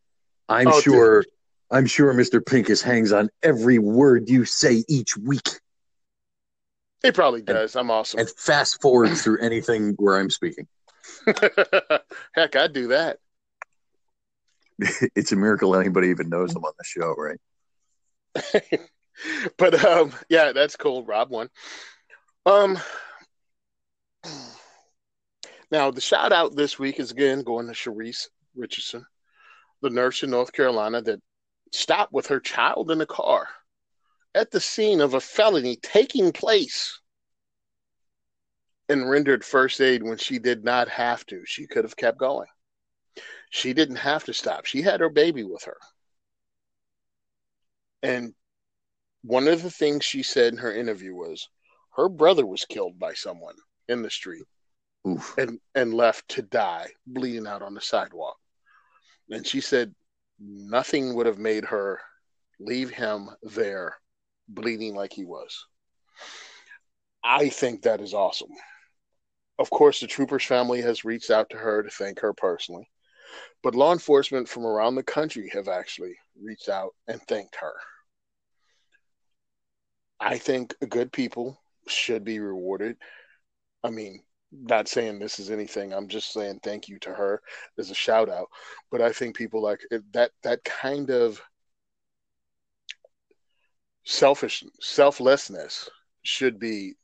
I'm 0.48 0.68
Oh, 0.68 0.80
sure. 0.80 1.24
I'm 1.70 1.86
sure 1.86 2.12
Mr. 2.12 2.44
Pincus 2.44 2.82
hangs 2.82 3.12
on 3.12 3.30
every 3.42 3.78
word 3.78 4.28
you 4.28 4.44
say 4.44 4.84
each 4.88 5.16
week, 5.16 5.48
He 7.02 7.10
probably 7.10 7.42
does. 7.42 7.74
I'm 7.74 7.90
awesome. 7.90 8.20
and 8.20 8.30
fast 8.30 8.80
forward 8.80 9.16
through 9.16 9.38
anything 9.40 9.94
where 9.96 10.18
I'm 10.18 10.30
speaking. 10.30 10.68
Heck, 12.34 12.56
I'd 12.56 12.72
do 12.72 12.88
that. 12.88 13.18
It's 15.14 15.30
a 15.30 15.36
miracle 15.36 15.76
anybody 15.76 16.08
even 16.08 16.28
knows 16.28 16.54
I'm 16.56 16.64
on 16.64 16.72
the 16.76 16.84
show, 16.84 17.14
right? 17.14 17.38
but 19.58 19.84
um, 19.84 20.12
yeah, 20.28 20.52
that's 20.52 20.76
cool. 20.76 21.04
Rob 21.04 21.30
won. 21.30 21.50
Um, 22.46 22.78
now 25.70 25.90
the 25.90 26.00
shout 26.00 26.32
out 26.32 26.56
this 26.56 26.78
week 26.78 26.98
is 26.98 27.12
again 27.12 27.42
going 27.42 27.66
to 27.66 27.74
Sharice 27.74 28.28
Richardson, 28.56 29.04
the 29.82 29.90
nurse 29.90 30.22
in 30.22 30.30
North 30.30 30.52
Carolina 30.52 31.02
that 31.02 31.20
stopped 31.70 32.12
with 32.12 32.26
her 32.28 32.40
child 32.40 32.90
in 32.90 32.98
the 32.98 33.06
car 33.06 33.48
at 34.34 34.50
the 34.50 34.60
scene 34.60 35.00
of 35.00 35.14
a 35.14 35.20
felony 35.20 35.76
taking 35.76 36.32
place 36.32 37.00
and 38.88 39.08
rendered 39.08 39.44
first 39.44 39.80
aid 39.80 40.02
when 40.02 40.18
she 40.18 40.38
did 40.38 40.64
not 40.64 40.88
have 40.88 41.24
to. 41.26 41.42
She 41.46 41.66
could 41.66 41.84
have 41.84 41.96
kept 41.96 42.18
going. 42.18 42.48
She 43.50 43.72
didn't 43.74 43.96
have 43.96 44.24
to 44.24 44.34
stop. 44.34 44.64
She 44.64 44.82
had 44.82 45.00
her 45.00 45.10
baby 45.10 45.44
with 45.44 45.64
her. 45.64 45.76
And 48.02 48.34
one 49.22 49.46
of 49.46 49.62
the 49.62 49.70
things 49.70 50.04
she 50.04 50.22
said 50.22 50.52
in 50.52 50.58
her 50.58 50.74
interview 50.74 51.14
was 51.14 51.48
her 51.96 52.08
brother 52.08 52.46
was 52.46 52.64
killed 52.64 52.98
by 52.98 53.14
someone 53.14 53.54
in 53.88 54.02
the 54.02 54.10
street 54.10 54.44
Oof. 55.06 55.36
and 55.38 55.60
and 55.74 55.94
left 55.94 56.28
to 56.30 56.42
die 56.42 56.88
bleeding 57.06 57.46
out 57.46 57.62
on 57.62 57.74
the 57.74 57.80
sidewalk. 57.80 58.36
And 59.30 59.46
she 59.46 59.60
said 59.60 59.94
nothing 60.40 61.14
would 61.14 61.26
have 61.26 61.38
made 61.38 61.66
her 61.66 62.00
leave 62.58 62.90
him 62.90 63.30
there 63.42 63.96
bleeding 64.54 64.94
like 64.94 65.12
he 65.12 65.24
was. 65.24 65.66
I 67.24 67.48
think 67.48 67.82
that 67.82 68.00
is 68.00 68.14
awesome. 68.14 68.50
Of 69.58 69.70
course, 69.70 70.00
the 70.00 70.06
trooper's 70.06 70.44
family 70.44 70.80
has 70.82 71.04
reached 71.04 71.30
out 71.30 71.50
to 71.50 71.56
her 71.56 71.82
to 71.82 71.90
thank 71.90 72.20
her 72.20 72.32
personally, 72.32 72.88
but 73.62 73.74
law 73.74 73.92
enforcement 73.92 74.48
from 74.48 74.66
around 74.66 74.94
the 74.94 75.02
country 75.02 75.50
have 75.52 75.68
actually 75.68 76.16
reached 76.40 76.68
out 76.68 76.94
and 77.06 77.20
thanked 77.22 77.56
her. 77.56 77.74
I 80.18 80.38
think 80.38 80.74
good 80.88 81.12
people 81.12 81.60
should 81.88 82.24
be 82.24 82.40
rewarded. 82.40 82.96
I 83.84 83.90
mean, 83.90 84.22
not 84.52 84.88
saying 84.88 85.18
this 85.18 85.38
is 85.38 85.50
anything. 85.50 85.92
I'm 85.92 86.08
just 86.08 86.32
saying 86.32 86.60
thank 86.62 86.88
you 86.88 86.98
to 87.00 87.10
her 87.10 87.42
as 87.78 87.90
a 87.90 87.94
shout 87.94 88.28
out. 88.28 88.46
But 88.90 89.00
I 89.00 89.12
think 89.12 89.36
people 89.36 89.62
like 89.62 89.80
that 90.12 90.30
that 90.42 90.62
kind 90.64 91.10
of 91.10 91.42
selfish 94.04 94.64
selflessness 94.80 95.88
should 96.22 96.58
be 96.58 96.94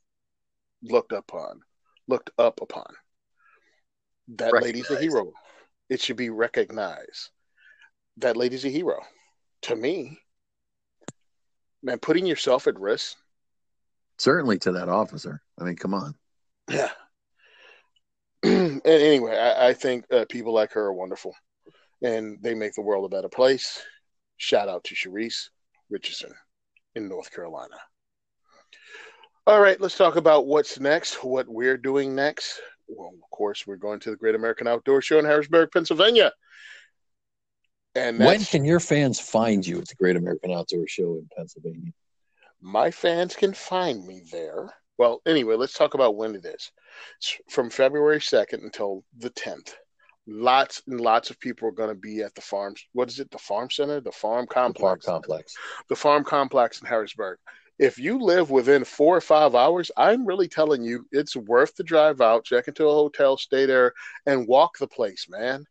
looked 0.83 1.11
upon, 1.11 1.61
looked 2.07 2.31
up 2.37 2.61
upon. 2.61 2.87
That 4.35 4.53
lady's 4.61 4.89
a 4.91 4.99
hero. 4.99 5.31
It 5.89 6.01
should 6.01 6.17
be 6.17 6.29
recognized. 6.29 7.29
That 8.17 8.37
lady's 8.37 8.65
a 8.65 8.69
hero. 8.69 8.99
To 9.63 9.75
me, 9.75 10.19
man, 11.81 11.99
putting 11.99 12.25
yourself 12.25 12.67
at 12.67 12.79
risk. 12.79 13.17
Certainly 14.17 14.59
to 14.59 14.73
that 14.73 14.89
officer. 14.89 15.41
I 15.59 15.63
mean, 15.63 15.75
come 15.75 15.93
on. 15.93 16.15
Yeah. 16.69 16.91
and 18.43 18.85
anyway, 18.85 19.35
I, 19.35 19.69
I 19.69 19.73
think 19.73 20.05
uh, 20.11 20.25
people 20.29 20.53
like 20.53 20.73
her 20.73 20.85
are 20.85 20.93
wonderful, 20.93 21.35
and 22.03 22.37
they 22.41 22.53
make 22.53 22.73
the 22.73 22.81
world 22.81 23.05
a 23.05 23.15
better 23.15 23.29
place. 23.29 23.81
Shout 24.37 24.69
out 24.69 24.83
to 24.85 24.95
Sharice 24.95 25.49
Richardson 25.89 26.33
in 26.95 27.07
North 27.07 27.31
Carolina. 27.31 27.75
All 29.47 29.59
right, 29.59 29.79
let's 29.81 29.97
talk 29.97 30.15
about 30.15 30.45
what's 30.45 30.79
next, 30.79 31.23
what 31.23 31.47
we're 31.47 31.77
doing 31.77 32.13
next. 32.13 32.61
Well, 32.87 33.13
of 33.13 33.29
course, 33.31 33.65
we're 33.65 33.77
going 33.77 33.99
to 34.01 34.11
the 34.11 34.15
Great 34.15 34.35
American 34.35 34.67
Outdoor 34.67 35.01
Show 35.01 35.19
in 35.19 35.25
Harrisburg, 35.25 35.69
Pennsylvania. 35.71 36.31
And 37.95 38.19
when 38.19 38.43
can 38.43 38.63
your 38.63 38.79
fans 38.79 39.19
find 39.19 39.65
you 39.65 39.79
at 39.79 39.87
the 39.87 39.95
Great 39.95 40.15
American 40.15 40.51
Outdoor 40.51 40.87
Show 40.87 41.15
in 41.15 41.27
Pennsylvania? 41.35 41.91
My 42.61 42.91
fans 42.91 43.35
can 43.35 43.53
find 43.53 44.05
me 44.05 44.21
there. 44.31 44.73
Well, 44.97 45.21
anyway, 45.25 45.55
let's 45.55 45.73
talk 45.73 45.93
about 45.93 46.15
when 46.15 46.35
it 46.35 46.45
is. 46.45 46.71
It's 47.17 47.37
from 47.49 47.69
February 47.69 48.19
2nd 48.19 48.63
until 48.63 49.03
the 49.17 49.29
10th. 49.31 49.73
Lots 50.31 50.81
and 50.87 51.01
lots 51.01 51.29
of 51.29 51.39
people 51.39 51.67
are 51.67 51.73
going 51.73 51.89
to 51.89 51.95
be 51.95 52.21
at 52.21 52.35
the 52.35 52.41
farms. 52.41 52.85
What 52.93 53.09
is 53.09 53.19
it? 53.19 53.31
The 53.31 53.37
farm 53.37 53.69
center? 53.69 53.99
The 53.99 54.11
farm 54.11 54.47
complex? 54.47 55.05
The 55.05 55.11
farm 55.11 55.21
complex. 55.21 55.53
The 55.89 55.95
farm 55.95 56.23
complex 56.23 56.81
in 56.81 56.87
Harrisburg. 56.87 57.39
If 57.77 57.97
you 57.97 58.19
live 58.19 58.51
within 58.51 58.83
four 58.83 59.15
or 59.15 59.21
five 59.21 59.55
hours, 59.55 59.89
I'm 59.95 60.25
really 60.25 60.49
telling 60.49 60.83
you, 60.83 61.05
it's 61.11 61.35
worth 61.35 61.75
the 61.75 61.83
drive 61.83 62.19
out, 62.19 62.43
check 62.43 62.67
into 62.67 62.87
a 62.87 62.93
hotel, 62.93 63.37
stay 63.37 63.65
there, 63.65 63.93
and 64.25 64.47
walk 64.47 64.77
the 64.77 64.87
place, 64.87 65.27
man 65.29 65.65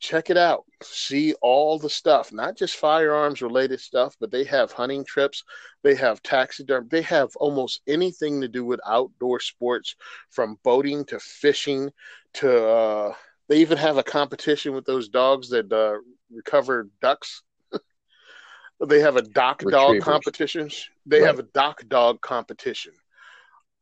check 0.00 0.30
it 0.30 0.36
out. 0.36 0.64
See 0.82 1.34
all 1.42 1.78
the 1.78 1.90
stuff, 1.90 2.32
not 2.32 2.56
just 2.56 2.76
firearms 2.76 3.42
related 3.42 3.80
stuff, 3.80 4.16
but 4.20 4.30
they 4.30 4.44
have 4.44 4.70
hunting 4.70 5.04
trips, 5.04 5.42
they 5.82 5.94
have 5.96 6.22
taxidermy, 6.22 6.88
they 6.90 7.02
have 7.02 7.30
almost 7.36 7.80
anything 7.86 8.40
to 8.40 8.48
do 8.48 8.64
with 8.64 8.80
outdoor 8.86 9.40
sports 9.40 9.96
from 10.30 10.58
boating 10.62 11.04
to 11.06 11.18
fishing 11.18 11.90
to 12.34 12.68
uh, 12.68 13.14
they 13.48 13.60
even 13.60 13.78
have 13.78 13.96
a 13.96 14.02
competition 14.02 14.74
with 14.74 14.84
those 14.84 15.08
dogs 15.08 15.48
that 15.50 15.72
uh, 15.72 15.98
recover 16.30 16.88
ducks. 17.00 17.42
they 18.86 19.00
have 19.00 19.16
a 19.16 19.22
dock 19.22 19.62
dog 19.62 20.00
competition. 20.00 20.70
They 21.06 21.20
right. 21.20 21.26
have 21.26 21.38
a 21.38 21.44
dock 21.54 21.82
dog 21.88 22.20
competition. 22.20 22.92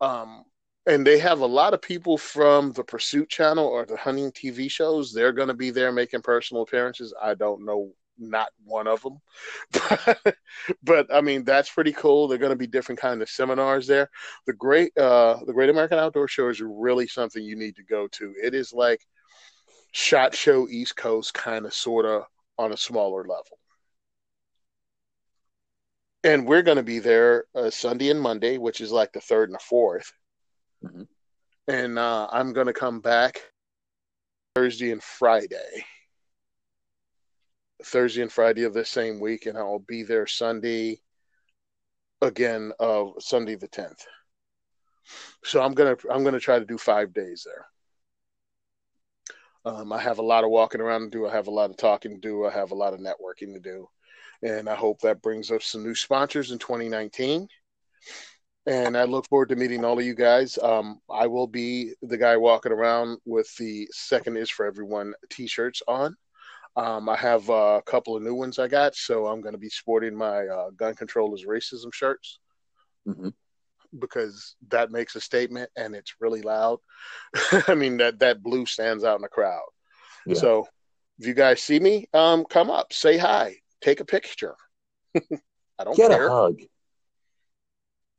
Um, 0.01 0.44
and 0.86 1.05
they 1.05 1.18
have 1.18 1.40
a 1.40 1.47
lot 1.47 1.74
of 1.74 1.82
people 1.82 2.16
from 2.16 2.72
the 2.72 2.84
Pursuit 2.84 3.28
Channel 3.28 3.66
or 3.66 3.84
the 3.84 3.97
hunting 3.97 4.30
TV 4.30 4.70
shows. 4.70 5.12
They're 5.12 5.32
going 5.32 5.48
to 5.48 5.55
be 5.55 5.70
there 5.70 5.90
making 5.90 6.22
personal 6.22 6.62
appearances. 6.62 7.12
I 7.20 7.34
don't 7.34 7.64
know, 7.64 7.90
not 8.18 8.51
one 8.64 8.86
of 8.86 9.02
them, 9.02 9.20
but, 9.72 10.36
but 10.84 11.12
I 11.12 11.20
mean 11.20 11.44
that's 11.44 11.70
pretty 11.70 11.93
cool. 11.93 12.28
They're 12.28 12.38
going 12.38 12.51
to 12.51 12.56
be 12.56 12.68
different 12.68 13.01
kind 13.01 13.20
of 13.20 13.28
seminars 13.28 13.88
there. 13.88 14.10
The 14.47 14.52
great, 14.52 14.97
uh, 14.97 15.40
the 15.44 15.52
Great 15.52 15.70
American 15.70 15.98
Outdoor 15.98 16.28
Show 16.28 16.48
is 16.48 16.60
really 16.60 17.09
something 17.09 17.43
you 17.43 17.56
need 17.56 17.74
to 17.76 17.82
go 17.82 18.06
to. 18.12 18.32
It 18.40 18.55
is 18.55 18.72
like 18.72 19.01
Shot 19.97 20.35
Show 20.35 20.68
East 20.68 20.94
Coast, 20.94 21.32
kind 21.32 21.64
of, 21.64 21.73
sort 21.73 22.05
of, 22.05 22.24
on 22.59 22.70
a 22.70 22.77
smaller 22.77 23.23
level. 23.23 23.59
And 26.23 26.47
we're 26.47 26.60
going 26.60 26.77
to 26.77 26.82
be 26.82 26.98
there 26.98 27.44
uh, 27.55 27.70
Sunday 27.70 28.10
and 28.10 28.20
Monday, 28.20 28.59
which 28.59 28.82
is 28.82 28.93
like 28.93 29.12
the 29.14 29.23
third 29.23 29.48
and 29.48 29.55
the 29.55 29.64
fourth 29.64 30.12
Mm-hmm. 30.85 31.02
And 31.68 31.98
uh, 31.98 32.28
I'm 32.31 32.52
going 32.52 32.66
to 32.66 32.74
come 32.74 33.01
back 33.01 33.43
Thursday 34.55 34.93
and 34.93 35.02
Friday. 35.02 35.85
Thursday 37.82 38.20
and 38.20 38.31
Friday 38.31 38.64
of 38.64 38.74
this 38.74 38.90
same 38.90 39.18
week, 39.18 39.47
and 39.47 39.56
I'll 39.56 39.78
be 39.78 40.02
there 40.02 40.27
Sunday 40.27 41.01
again 42.20 42.73
of 42.78 43.14
Sunday 43.18 43.55
the 43.55 43.68
10th. 43.68 44.05
So 45.43 45.62
I'm 45.62 45.73
gonna 45.73 45.97
I'm 46.10 46.23
gonna 46.23 46.39
try 46.39 46.59
to 46.59 46.64
do 46.66 46.77
five 46.77 47.14
days 47.14 47.47
there. 47.47 47.66
Um, 49.66 49.93
I 49.93 50.01
have 50.01 50.18
a 50.18 50.22
lot 50.22 50.44
of 50.44 50.51
walking 50.51 50.80
around 50.80 51.02
to 51.02 51.10
do. 51.10 51.26
I 51.26 51.32
have 51.32 51.48
a 51.48 51.51
lot 51.51 51.70
of 51.70 51.76
talking 51.76 52.12
to 52.12 52.20
do. 52.20 52.47
I 52.47 52.52
have 52.52 52.70
a 52.70 52.74
lot 52.74 52.94
of 52.94 53.01
networking 53.01 53.52
to 53.52 53.60
do, 53.60 53.88
and 54.43 54.68
I 54.68 54.74
hope 54.74 55.01
that 55.01 55.20
brings 55.20 55.51
us 55.51 55.66
some 55.66 55.82
new 55.82 55.94
sponsors 55.94 56.52
in 56.52 56.59
2019 56.59 57.48
and 58.66 58.97
I 58.97 59.05
look 59.05 59.28
forward 59.28 59.48
to 59.51 59.56
meeting 59.56 59.84
all 59.84 59.98
of 59.98 60.05
you 60.05 60.14
guys. 60.14 60.59
Um, 60.60 61.01
I 61.09 61.26
will 61.28 61.47
be 61.47 61.94
the 62.02 62.18
guy 62.18 62.36
walking 62.36 62.72
around 62.72 63.18
with 63.24 63.55
the 63.56 63.88
second 63.93 64.36
is 64.36 64.51
for 64.51 64.66
everyone 64.66 65.14
t-shirts 65.30 65.82
on. 65.86 66.16
Um, 66.74 67.09
I 67.09 67.16
have 67.16 67.48
a 67.48 67.80
couple 67.86 68.16
of 68.16 68.22
new 68.22 68.34
ones 68.34 68.59
I 68.59 68.68
got, 68.68 68.94
so 68.94 69.26
I'm 69.26 69.40
going 69.40 69.55
to 69.55 69.59
be 69.59 69.70
sporting 69.70 70.14
my 70.14 70.47
uh, 70.47 70.70
gun 70.70 70.94
controllers 70.94 71.47
racism 71.47 71.94
shirts 71.94 72.38
mm-hmm. 73.06 73.28
Because 73.98 74.56
that 74.68 74.90
makes 74.90 75.16
a 75.16 75.20
statement 75.20 75.70
and 75.76 75.94
it's 75.94 76.14
really 76.20 76.42
loud. 76.42 76.78
I 77.68 77.74
mean 77.74 77.96
that 77.98 78.18
that 78.20 78.42
blue 78.42 78.66
stands 78.66 79.04
out 79.04 79.16
in 79.16 79.22
the 79.22 79.28
crowd. 79.28 79.66
Yeah. 80.26 80.34
So 80.34 80.68
if 81.18 81.26
you 81.26 81.34
guys 81.34 81.62
see 81.62 81.80
me, 81.80 82.08
um, 82.12 82.44
come 82.44 82.70
up, 82.70 82.92
say 82.92 83.16
hi, 83.16 83.56
take 83.80 84.00
a 84.00 84.04
picture. 84.04 84.54
I 85.78 85.84
don't 85.84 85.96
get 85.96 86.10
care. 86.10 86.26
a 86.26 86.30
hug 86.30 86.56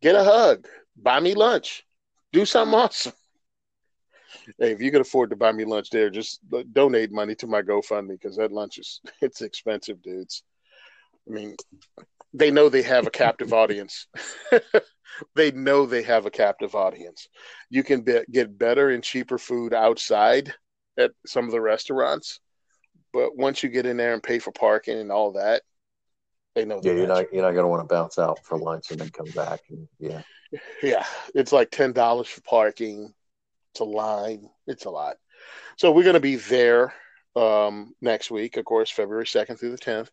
get 0.02 0.16
a 0.16 0.24
hug, 0.24 0.68
buy 0.96 1.20
me 1.20 1.34
lunch, 1.34 1.86
do 2.32 2.46
something 2.46 2.78
awesome. 2.80 3.14
Hey, 4.60 4.72
if 4.72 4.82
you 4.82 4.92
can 4.92 5.02
afford 5.02 5.30
to 5.32 5.36
buy 5.36 5.52
me 5.52 5.66
lunch 5.66 5.90
there, 5.90 6.10
just 6.10 6.40
donate 6.74 7.12
money 7.12 7.36
to 7.36 7.48
my 7.48 7.62
GoFundMe 7.62 8.10
because 8.10 8.38
that 8.38 8.52
lunch 8.52 8.78
is 8.78 9.02
it's 9.22 9.42
expensive, 9.42 10.02
dudes. 10.02 10.44
I 11.28 11.34
mean, 11.34 11.56
they 12.34 12.52
know 12.52 12.70
they 12.70 12.84
have 12.84 13.08
a 13.08 13.12
captive 13.12 13.54
audience. 13.54 14.08
they 15.36 15.52
know 15.52 15.86
they 15.86 16.04
have 16.04 16.26
a 16.26 16.32
captive 16.32 16.76
audience. 16.76 17.28
You 17.70 17.84
can 17.84 18.02
be, 18.02 18.22
get 18.32 18.58
better 18.58 18.90
and 18.90 19.04
cheaper 19.04 19.38
food 19.38 19.74
outside 19.74 20.54
at 20.98 21.12
some 21.26 21.46
of 21.46 21.52
the 21.52 21.62
restaurants, 21.62 22.40
but 23.14 23.36
once 23.38 23.64
you 23.64 23.70
get 23.70 23.86
in 23.86 23.98
there 23.98 24.14
and 24.14 24.24
pay 24.24 24.40
for 24.40 24.52
parking 24.52 24.98
and 24.98 25.12
all 25.12 25.34
that, 25.34 25.62
they 26.56 26.66
know. 26.66 26.82
Yeah, 26.84 26.94
you're 26.94 27.08
not 27.08 27.32
you're 27.32 27.44
not 27.44 27.52
going 27.52 27.64
to 27.64 27.68
want 27.68 27.88
to 27.88 27.94
bounce 27.94 28.18
out 28.18 28.40
for 28.44 28.58
lunch 28.58 28.92
and 28.92 29.00
then 29.00 29.10
come 29.10 29.30
back. 29.36 29.62
And, 29.70 29.88
yeah, 30.00 30.22
yeah, 30.84 31.06
it's 31.36 31.52
like 31.52 31.72
ten 31.72 31.94
dollars 31.94 32.28
for 32.28 32.42
parking. 32.42 33.14
It's 33.72 33.80
a 33.80 33.86
line. 33.86 34.50
It's 34.66 34.86
a 34.86 34.90
lot. 34.90 35.18
So 35.78 35.92
we're 35.92 36.04
going 36.04 36.16
to 36.16 36.20
be 36.20 36.38
there 36.38 36.94
um, 37.38 37.94
next 38.02 38.32
week, 38.32 38.58
of 38.58 38.66
course, 38.66 38.90
February 38.90 39.26
2nd 39.26 39.60
through 39.60 39.72
the 39.72 39.78
10th. 39.78 40.10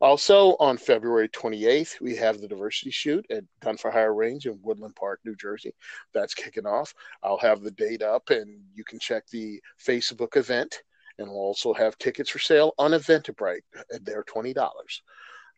Also, 0.00 0.56
on 0.60 0.76
February 0.76 1.28
28th, 1.28 2.00
we 2.00 2.14
have 2.16 2.40
the 2.40 2.46
diversity 2.46 2.90
shoot 2.90 3.26
at 3.30 3.42
Gun 3.60 3.76
for 3.76 3.90
Hire 3.90 4.14
Range 4.14 4.46
in 4.46 4.60
Woodland 4.62 4.94
Park, 4.94 5.20
New 5.24 5.34
Jersey. 5.34 5.74
That's 6.14 6.34
kicking 6.34 6.66
off. 6.66 6.94
I'll 7.22 7.38
have 7.38 7.62
the 7.62 7.72
date 7.72 8.02
up, 8.02 8.30
and 8.30 8.60
you 8.74 8.84
can 8.84 9.00
check 9.00 9.26
the 9.26 9.60
Facebook 9.84 10.36
event. 10.36 10.82
And 11.18 11.28
we'll 11.28 11.38
also 11.38 11.74
have 11.74 11.98
tickets 11.98 12.30
for 12.30 12.38
sale 12.38 12.74
on 12.78 12.92
Eventbrite. 12.92 13.62
They're 14.02 14.22
$20. 14.22 14.54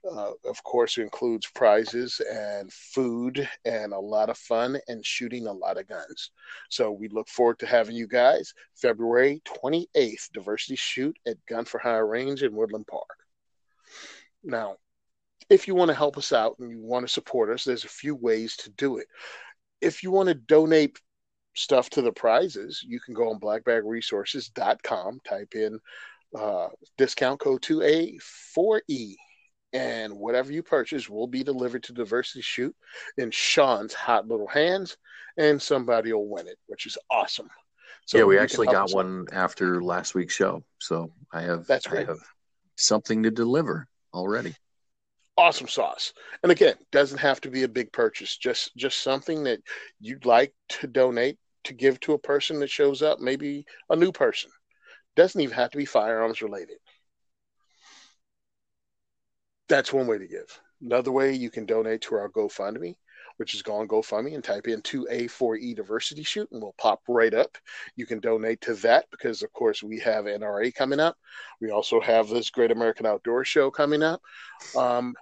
Uh, 0.09 0.33
of 0.47 0.63
course, 0.65 0.97
it 0.97 1.03
includes 1.03 1.47
prizes 1.55 2.21
and 2.33 2.73
food 2.73 3.47
and 3.65 3.93
a 3.93 3.99
lot 3.99 4.31
of 4.31 4.39
fun 4.39 4.79
and 4.89 5.05
shooting 5.05 5.47
a 5.47 5.53
lot 5.53 5.79
of 5.79 5.89
guns. 5.89 6.31
So 6.71 6.91
we 6.91 7.09
look 7.09 7.29
forward 7.29 7.59
to 7.59 7.67
having 7.67 7.97
you 7.97 8.07
guys 8.07 8.55
February 8.77 9.43
28th, 9.45 10.31
Diversity 10.33 10.77
Shoot 10.77 11.19
at 11.27 11.45
Gun 11.47 11.67
for 11.67 11.79
Hire 11.79 12.07
Range 12.07 12.43
in 12.43 12.55
Woodland 12.55 12.87
Park. 12.87 13.05
Now, 14.43 14.77
if 15.51 15.69
you 15.69 15.75
want 15.75 15.91
to 15.91 15.97
help 15.97 16.17
us 16.17 16.33
out 16.33 16.57
and 16.61 16.71
you 16.71 16.81
want 16.81 17.07
to 17.07 17.13
support 17.13 17.51
us, 17.51 17.65
there's 17.65 17.85
a 17.85 17.89
few 17.89 18.15
ways 18.15 18.57
to 18.59 18.71
do 18.71 18.99
it. 18.99 19.07
If 19.83 20.03
you 20.03 20.11
want 20.11 20.29
to 20.29 20.35
donate 20.35 20.99
stuff 21.55 21.91
to 21.91 22.03
the 22.03 22.13
prizes, 22.13 22.83
you 22.87 23.01
can 23.01 23.13
go 23.13 23.31
on 23.31 23.41
blackbagresources.com, 23.41 25.21
type 25.29 25.55
in 25.55 25.79
uh, 26.39 26.69
discount 26.97 27.41
code 27.41 27.63
2A4E, 27.63 29.17
and 29.73 30.13
whatever 30.13 30.53
you 30.53 30.63
purchase 30.63 31.09
will 31.09 31.27
be 31.27 31.43
delivered 31.43 31.83
to 31.85 31.93
Diversity 31.93 32.43
Shoot 32.43 32.75
in 33.17 33.31
Sean's 33.31 33.95
hot 33.95 34.27
little 34.27 34.47
hands, 34.47 34.97
and 35.37 35.61
somebody 35.61 36.13
will 36.13 36.29
win 36.29 36.49
it, 36.49 36.59
which 36.67 36.87
is 36.87 36.99
awesome. 37.11 37.49
So 38.07 38.19
yeah, 38.19 38.25
we 38.25 38.39
actually 38.39 38.67
got 38.67 38.93
one 38.93 39.27
out. 39.33 39.37
after 39.37 39.83
last 39.83 40.15
week's 40.15 40.35
show, 40.35 40.65
so 40.81 41.13
I 41.33 41.43
have 41.43 41.67
that's 41.67 41.87
great. 41.87 42.07
I 42.07 42.11
have 42.11 42.21
something 42.77 43.23
to 43.23 43.31
deliver 43.31 43.87
already. 44.13 44.55
Awesome 45.37 45.69
sauce, 45.69 46.13
and 46.43 46.51
again, 46.51 46.75
doesn't 46.91 47.19
have 47.19 47.41
to 47.43 47.51
be 47.51 47.63
a 47.63 47.69
big 47.69 47.93
purchase. 47.93 48.37
Just 48.37 48.77
just 48.77 49.01
something 49.03 49.45
that 49.45 49.61
you'd 50.01 50.27
like 50.27 50.53
to 50.71 50.87
donate 50.87 51.39
to 51.65 51.75
give 51.75 52.01
to 52.01 52.15
a 52.15 52.19
person 52.19 52.59
that 52.61 52.71
shows 52.71 53.03
up, 53.03 53.21
maybe 53.21 53.65
a 53.91 53.97
new 53.97 54.13
person. 54.13 54.51
Doesn't 55.17 55.41
even 55.41 55.55
have 55.55 55.71
to 55.71 55.79
be 55.79 55.85
firearms 55.85 56.43
related. 56.43 56.79
That's 59.71 59.93
one 59.93 60.09
way 60.09 60.19
to 60.19 60.27
give. 60.27 60.61
Another 60.83 61.13
way 61.13 61.33
you 61.33 61.49
can 61.49 61.65
donate 61.65 62.01
to 62.03 62.17
our 62.17 62.29
GoFundMe, 62.29 62.97
which 63.37 63.55
is 63.55 63.63
go 63.63 63.77
on 63.77 63.87
GoFundMe 63.87 64.35
and 64.35 64.43
type 64.43 64.67
in 64.67 64.83
2A4E 64.83 65.77
Diversity 65.77 66.25
Shoot 66.25 66.51
and 66.51 66.61
we'll 66.61 66.75
pop 66.77 67.01
right 67.07 67.33
up. 67.33 67.57
You 67.95 68.05
can 68.05 68.19
donate 68.19 68.61
to 68.63 68.75
that 68.75 69.07
because, 69.13 69.45
of 69.45 69.53
course, 69.53 69.81
we 69.81 70.01
have 70.01 70.25
NRA 70.25 70.75
coming 70.75 70.99
up. 70.99 71.17
We 71.61 71.71
also 71.71 72.01
have 72.01 72.29
this 72.29 72.51
Great 72.51 72.73
American 72.73 73.07
Outdoor 73.07 73.45
Show 73.45 73.71
coming 73.71 74.03
up. 74.03 74.21
Um, 74.77 75.15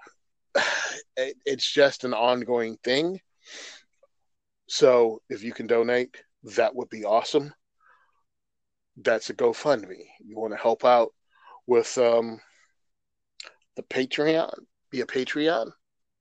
it, 1.19 1.37
it's 1.45 1.71
just 1.71 2.05
an 2.05 2.15
ongoing 2.15 2.79
thing. 2.83 3.21
So 4.67 5.21
if 5.29 5.43
you 5.43 5.53
can 5.53 5.67
donate, 5.67 6.17
that 6.57 6.75
would 6.75 6.89
be 6.89 7.05
awesome. 7.05 7.53
That's 8.97 9.29
a 9.29 9.35
GoFundMe. 9.35 10.07
You 10.25 10.39
want 10.39 10.55
to 10.55 10.59
help 10.59 10.87
out 10.87 11.11
with 11.67 11.99
um, 11.99 12.41
the 13.79 13.85
Patreon? 13.85 14.53
Be 14.91 15.01
a 15.01 15.07
Patreon? 15.07 15.71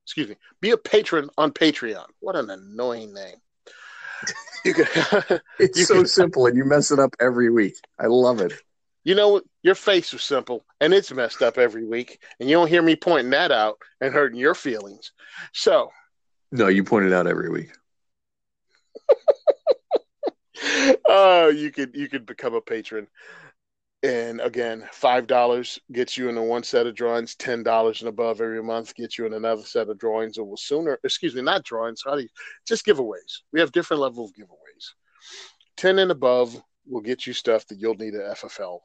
Excuse 0.05 0.29
me. 0.29 0.35
Be 0.61 0.71
a 0.71 0.77
patron 0.77 1.29
on 1.38 1.51
Patreon. 1.51 2.05
What 2.21 2.38
an 2.38 2.49
annoying 2.49 3.13
name. 3.13 3.35
You 4.65 4.73
can, 4.73 4.85
it's 5.59 5.77
you 5.77 5.85
so 5.85 5.93
can, 5.93 6.07
simple, 6.07 6.45
and 6.47 6.57
you 6.57 6.65
mess 6.65 6.91
it 6.91 6.99
up 6.99 7.15
every 7.21 7.49
week. 7.49 7.75
I 7.99 8.07
love 8.07 8.41
it. 8.41 8.51
You 9.05 9.15
know, 9.15 9.39
your 9.63 9.75
face 9.75 10.13
is 10.13 10.23
simple, 10.23 10.65
and 10.81 10.93
it's 10.93 11.13
messed 11.13 11.41
up 11.41 11.57
every 11.57 11.85
week, 11.85 12.21
and 12.39 12.49
you 12.49 12.57
don't 12.57 12.67
hear 12.67 12.81
me 12.81 12.97
pointing 12.97 13.29
that 13.29 13.51
out 13.51 13.77
and 14.01 14.13
hurting 14.13 14.38
your 14.38 14.55
feelings. 14.55 15.13
So, 15.53 15.91
no, 16.51 16.67
you 16.67 16.84
point 16.84 17.05
it 17.05 17.13
out 17.13 17.27
every 17.27 17.49
week. 17.49 17.69
uh, 21.07 21.51
you 21.55 21.71
could 21.71 21.95
you 21.95 22.09
could 22.09 22.25
become 22.25 22.55
a 22.55 22.59
patron. 22.59 23.07
And 24.07 24.39
again, 24.39 24.88
five 24.93 25.27
dollars 25.27 25.77
gets 25.91 26.17
you 26.17 26.29
in 26.29 26.41
one 26.41 26.63
set 26.63 26.88
of 26.88 26.95
drawings. 26.95 27.35
Ten 27.35 27.61
dollars 27.61 27.99
and 27.99 28.07
above 28.07 28.39
every 28.39 28.63
month 28.63 28.95
gets 28.95 29.17
you 29.17 29.25
in 29.25 29.34
another 29.34 29.63
set 29.63 29.89
of 29.89 29.97
drawings. 29.97 30.38
And 30.38 30.47
will 30.47 30.55
sooner, 30.55 30.97
excuse 31.03 31.35
me, 31.35 31.41
not 31.41 31.65
drawings. 31.65 32.03
How 32.05 32.15
do 32.15 32.21
you 32.21 32.29
just 32.65 32.85
giveaways? 32.85 33.41
We 33.51 33.59
have 33.59 33.73
different 33.73 34.01
level 34.01 34.23
of 34.23 34.31
giveaways. 34.31 34.93
Ten 35.75 35.99
and 35.99 36.09
above 36.09 36.55
will 36.85 37.01
get 37.01 37.27
you 37.27 37.34
stuff 37.34 37.67
that 37.67 37.79
you'll 37.79 37.95
need 37.95 38.15
at 38.15 38.38
FFL. 38.38 38.79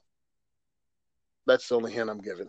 That's 1.46 1.68
the 1.68 1.76
only 1.76 1.92
hint 1.92 2.10
I'm 2.10 2.20
giving. 2.20 2.48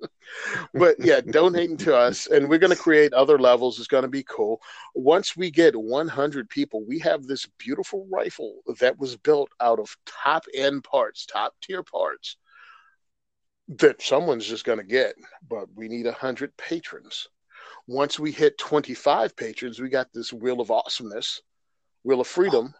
but 0.74 0.96
yeah, 0.98 1.20
donating 1.20 1.76
to 1.78 1.96
us, 1.96 2.26
and 2.26 2.48
we're 2.48 2.58
going 2.58 2.74
to 2.74 2.82
create 2.82 3.12
other 3.12 3.38
levels. 3.38 3.78
It's 3.78 3.88
going 3.88 4.02
to 4.02 4.08
be 4.08 4.24
cool. 4.24 4.60
Once 4.94 5.36
we 5.36 5.50
get 5.50 5.76
100 5.76 6.48
people, 6.48 6.84
we 6.84 6.98
have 7.00 7.24
this 7.24 7.46
beautiful 7.58 8.06
rifle 8.10 8.60
that 8.80 8.98
was 8.98 9.16
built 9.16 9.50
out 9.60 9.78
of 9.78 9.96
top 10.06 10.44
end 10.54 10.84
parts, 10.84 11.26
top 11.26 11.54
tier 11.62 11.82
parts 11.82 12.36
that 13.68 14.02
someone's 14.02 14.46
just 14.46 14.64
going 14.64 14.78
to 14.78 14.84
get. 14.84 15.14
But 15.48 15.68
we 15.74 15.88
need 15.88 16.06
100 16.06 16.56
patrons. 16.56 17.28
Once 17.86 18.18
we 18.18 18.32
hit 18.32 18.58
25 18.58 19.36
patrons, 19.36 19.80
we 19.80 19.88
got 19.88 20.12
this 20.12 20.32
Wheel 20.32 20.60
of 20.60 20.70
Awesomeness, 20.70 21.40
Wheel 22.04 22.20
of 22.20 22.26
Freedom. 22.26 22.74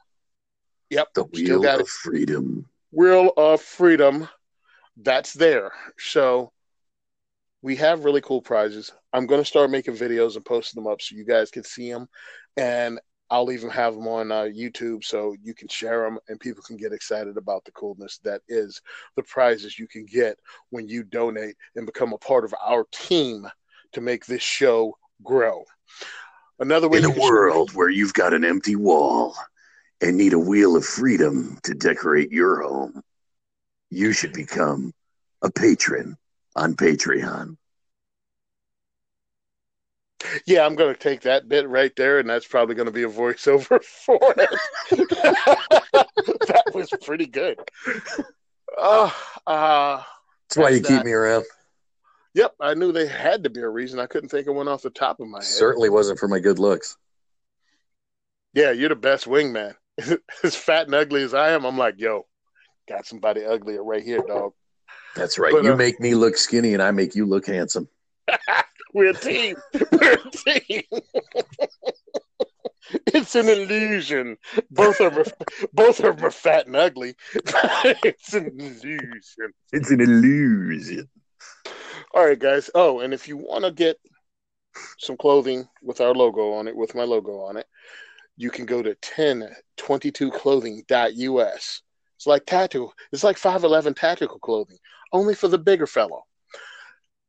Yep, 0.90 1.08
the 1.14 1.24
Wheel 1.24 1.66
of 1.66 1.88
Freedom. 1.88 2.66
Wheel 2.90 3.32
of 3.36 3.60
Freedom. 3.60 4.28
That's 4.96 5.32
there. 5.32 5.72
So 5.98 6.52
we 7.62 7.76
have 7.76 8.04
really 8.04 8.20
cool 8.20 8.42
prizes. 8.42 8.92
I'm 9.12 9.26
going 9.26 9.40
to 9.40 9.48
start 9.48 9.70
making 9.70 9.94
videos 9.94 10.34
and 10.36 10.44
posting 10.44 10.82
them 10.82 10.92
up 10.92 11.00
so 11.00 11.14
you 11.14 11.24
guys 11.24 11.50
can 11.50 11.64
see 11.64 11.90
them. 11.90 12.08
And 12.56 13.00
I'll 13.30 13.50
even 13.50 13.70
have 13.70 13.94
them 13.94 14.06
on 14.08 14.30
uh, 14.30 14.42
YouTube 14.42 15.04
so 15.04 15.34
you 15.42 15.54
can 15.54 15.68
share 15.68 16.02
them 16.02 16.18
and 16.28 16.38
people 16.38 16.62
can 16.62 16.76
get 16.76 16.92
excited 16.92 17.38
about 17.38 17.64
the 17.64 17.70
coolness 17.72 18.18
that 18.24 18.42
is 18.46 18.82
the 19.16 19.22
prizes 19.22 19.78
you 19.78 19.88
can 19.88 20.04
get 20.04 20.38
when 20.68 20.86
you 20.86 21.02
donate 21.02 21.54
and 21.76 21.86
become 21.86 22.12
a 22.12 22.18
part 22.18 22.44
of 22.44 22.54
our 22.62 22.84
team 22.92 23.46
to 23.92 24.02
make 24.02 24.26
this 24.26 24.42
show 24.42 24.94
grow. 25.22 25.64
Another 26.58 26.88
way 26.88 26.98
in 26.98 27.04
a 27.06 27.20
world 27.20 27.72
where 27.72 27.88
you've 27.88 28.12
got 28.12 28.34
an 28.34 28.44
empty 28.44 28.76
wall 28.76 29.34
and 30.02 30.18
need 30.18 30.34
a 30.34 30.38
wheel 30.38 30.76
of 30.76 30.84
freedom 30.84 31.58
to 31.62 31.74
decorate 31.74 32.30
your 32.30 32.62
home, 32.62 33.02
you 33.88 34.12
should 34.12 34.32
become 34.32 34.92
a 35.40 35.50
patron 35.50 36.18
on 36.54 36.74
Patreon. 36.74 37.56
Yeah, 40.46 40.64
I'm 40.64 40.76
going 40.76 40.94
to 40.94 40.98
take 40.98 41.22
that 41.22 41.48
bit 41.48 41.68
right 41.68 41.94
there, 41.96 42.18
and 42.18 42.28
that's 42.28 42.46
probably 42.46 42.74
going 42.74 42.86
to 42.86 42.92
be 42.92 43.02
a 43.02 43.08
voiceover 43.08 43.82
for 44.06 44.20
it. 44.36 44.50
that 46.46 46.72
was 46.72 46.90
pretty 47.02 47.26
good. 47.26 47.58
Oh, 48.78 49.14
uh, 49.46 50.02
that's 50.48 50.56
why 50.56 50.70
you 50.70 50.80
that. 50.80 50.88
keep 50.88 51.04
me 51.04 51.12
around. 51.12 51.44
Yep, 52.34 52.54
I 52.60 52.74
knew 52.74 52.92
there 52.92 53.08
had 53.08 53.44
to 53.44 53.50
be 53.50 53.60
a 53.60 53.68
reason. 53.68 53.98
I 53.98 54.06
couldn't 54.06 54.30
think 54.30 54.46
of 54.46 54.54
one 54.54 54.68
off 54.68 54.82
the 54.82 54.90
top 54.90 55.20
of 55.20 55.28
my 55.28 55.38
head. 55.38 55.44
Certainly 55.44 55.90
wasn't 55.90 56.18
for 56.18 56.28
my 56.28 56.38
good 56.38 56.58
looks. 56.58 56.96
Yeah, 58.54 58.70
you're 58.70 58.88
the 58.88 58.96
best 58.96 59.26
wingman. 59.26 59.74
as 60.42 60.56
fat 60.56 60.86
and 60.86 60.94
ugly 60.94 61.22
as 61.22 61.34
I 61.34 61.50
am, 61.50 61.64
I'm 61.64 61.76
like, 61.76 61.96
yo, 61.98 62.26
got 62.88 63.06
somebody 63.06 63.44
uglier 63.44 63.84
right 63.84 64.02
here, 64.02 64.22
dog. 64.26 64.52
That's 65.16 65.38
right. 65.38 65.52
But, 65.52 65.64
you 65.64 65.72
uh, 65.72 65.76
make 65.76 66.00
me 66.00 66.14
look 66.14 66.36
skinny, 66.36 66.74
and 66.74 66.82
I 66.82 66.90
make 66.90 67.14
you 67.14 67.26
look 67.26 67.46
handsome. 67.46 67.88
We're 68.94 69.10
a 69.10 69.14
team. 69.14 69.56
We're 69.90 70.14
a 70.14 70.30
team. 70.30 70.82
it's 73.06 73.34
an 73.34 73.48
illusion. 73.48 74.36
Both 74.70 75.00
are 75.00 75.24
both 75.72 76.04
are 76.04 76.30
fat 76.30 76.66
and 76.66 76.76
ugly. 76.76 77.14
it's 77.34 78.34
an 78.34 78.48
illusion. 78.48 79.54
It's 79.72 79.90
an 79.90 80.00
illusion. 80.00 81.08
All 82.14 82.26
right, 82.26 82.38
guys. 82.38 82.70
Oh, 82.74 83.00
and 83.00 83.14
if 83.14 83.26
you 83.28 83.38
want 83.38 83.64
to 83.64 83.72
get 83.72 83.98
some 84.98 85.16
clothing 85.16 85.66
with 85.82 86.00
our 86.00 86.14
logo 86.14 86.52
on 86.52 86.68
it, 86.68 86.76
with 86.76 86.94
my 86.94 87.02
logo 87.04 87.40
on 87.42 87.56
it, 87.56 87.66
you 88.36 88.50
can 88.50 88.66
go 88.66 88.82
to 88.82 88.94
1022clothing.us. 88.96 91.82
It's 92.22 92.26
like 92.28 92.46
tattoo. 92.46 92.88
It's 93.10 93.24
like 93.24 93.36
511 93.36 93.94
tactical 93.94 94.38
clothing 94.38 94.78
only 95.12 95.34
for 95.34 95.48
the 95.48 95.58
bigger 95.58 95.88
fellow. 95.88 96.22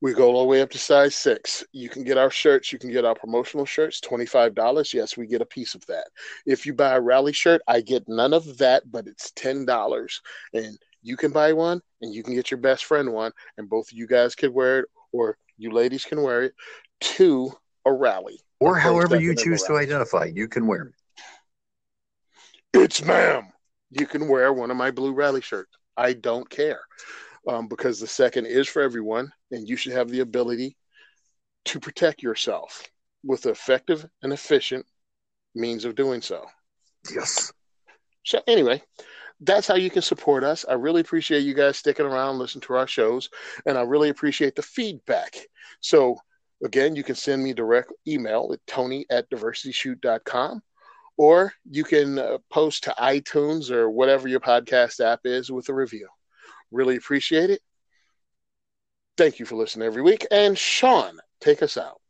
We 0.02 0.14
go 0.14 0.32
all 0.32 0.44
the 0.44 0.48
way 0.48 0.62
up 0.62 0.70
to 0.70 0.78
size 0.78 1.16
six. 1.16 1.64
You 1.72 1.90
can 1.90 2.04
get 2.04 2.20
our 2.20 2.30
shirts. 2.30 2.72
You 2.72 2.78
can 2.78 2.92
get 2.92 3.04
our 3.04 3.16
promotional 3.16 3.66
shirts, 3.66 4.00
$25. 4.02 4.94
Yes, 4.94 5.18
we 5.18 5.26
get 5.26 5.42
a 5.42 5.46
piece 5.46 5.74
of 5.74 5.84
that. 5.88 6.06
If 6.46 6.68
you 6.68 6.76
buy 6.76 6.92
a 6.92 7.02
rally 7.02 7.34
shirt, 7.34 7.64
I 7.68 7.82
get 7.82 8.08
none 8.08 8.36
of 8.36 8.60
that, 8.60 8.84
but 8.92 9.08
it's 9.08 9.32
$10. 9.32 10.20
And 10.54 10.78
you 11.02 11.18
can 11.18 11.32
buy 11.32 11.54
one 11.54 11.82
and 12.04 12.14
you 12.14 12.22
can 12.22 12.36
get 12.36 12.52
your 12.52 12.60
best 12.60 12.86
friend 12.86 13.12
one, 13.12 13.32
and 13.58 13.68
both 13.68 13.92
of 13.92 13.98
you 13.98 14.06
guys 14.06 14.36
can 14.36 14.54
wear 14.54 14.82
it, 14.82 14.90
or 15.12 15.40
you 15.58 15.72
ladies 15.72 16.06
can 16.06 16.22
wear 16.22 16.44
it 16.44 16.54
to 17.00 17.52
a 17.86 17.92
rally. 17.92 18.40
Or 18.60 18.78
however 18.78 19.20
you 19.20 19.34
choose 19.34 19.64
to 19.64 19.76
identify, 19.76 20.26
you 20.26 20.48
can 20.48 20.68
wear 20.68 20.84
it. 20.84 20.94
It's 22.76 23.04
ma'am. 23.04 23.53
You 24.00 24.08
can 24.08 24.28
wear 24.28 24.52
one 24.54 24.72
of 24.72 24.78
my 24.78 24.92
blue 24.92 25.14
rally 25.14 25.42
shirts. 25.42 25.72
I 25.96 26.14
don't 26.14 26.50
care 26.50 26.82
um, 27.48 27.68
because 27.68 28.00
the 28.00 28.08
second 28.08 28.48
is 28.48 28.68
for 28.68 28.82
everyone, 28.82 29.32
and 29.52 29.68
you 29.68 29.76
should 29.76 29.94
have 29.94 30.10
the 30.10 30.22
ability 30.22 30.78
to 31.66 31.80
protect 31.80 32.24
yourself 32.24 32.84
with 33.24 33.46
effective 33.46 34.06
and 34.22 34.34
efficient 34.34 34.86
means 35.56 35.86
of 35.86 35.96
doing 35.96 36.22
so. 36.22 36.46
Yes. 37.14 37.52
So, 38.26 38.42
anyway, 38.48 38.82
that's 39.42 39.68
how 39.68 39.76
you 39.76 39.90
can 39.90 40.02
support 40.02 40.44
us. 40.44 40.66
I 40.68 40.74
really 40.74 41.02
appreciate 41.02 41.42
you 41.42 41.54
guys 41.54 41.78
sticking 41.78 42.06
around, 42.06 42.40
listening 42.40 42.62
to 42.64 42.74
our 42.74 42.88
shows, 42.88 43.30
and 43.66 43.78
I 43.78 43.82
really 43.82 44.10
appreciate 44.10 44.56
the 44.56 44.62
feedback. 44.62 45.36
So, 45.82 46.18
again, 46.64 46.96
you 46.96 47.04
can 47.04 47.16
send 47.16 47.44
me 47.44 47.54
direct 47.54 47.92
email 48.08 48.50
at 48.54 48.66
tony 48.68 49.06
at 49.10 49.30
diversityshoot.com, 49.30 50.62
or 51.18 51.54
you 51.70 51.84
can 51.84 52.20
uh, 52.20 52.38
post 52.50 52.86
to 52.86 52.96
iTunes 53.00 53.70
or 53.72 53.90
whatever 53.90 54.28
your 54.28 54.40
podcast 54.40 55.00
app 55.00 55.22
is 55.24 55.52
with 55.52 55.70
a 55.70 55.74
review. 55.74 56.08
Really 56.72 56.96
appreciate 56.96 57.50
it. 57.50 57.62
Thank 59.18 59.40
you 59.40 59.46
for 59.46 59.56
listening 59.56 59.86
every 59.86 60.02
week. 60.02 60.26
And 60.32 60.58
Sean, 60.58 61.20
take 61.40 61.62
us 61.62 61.78
out. 61.78 62.02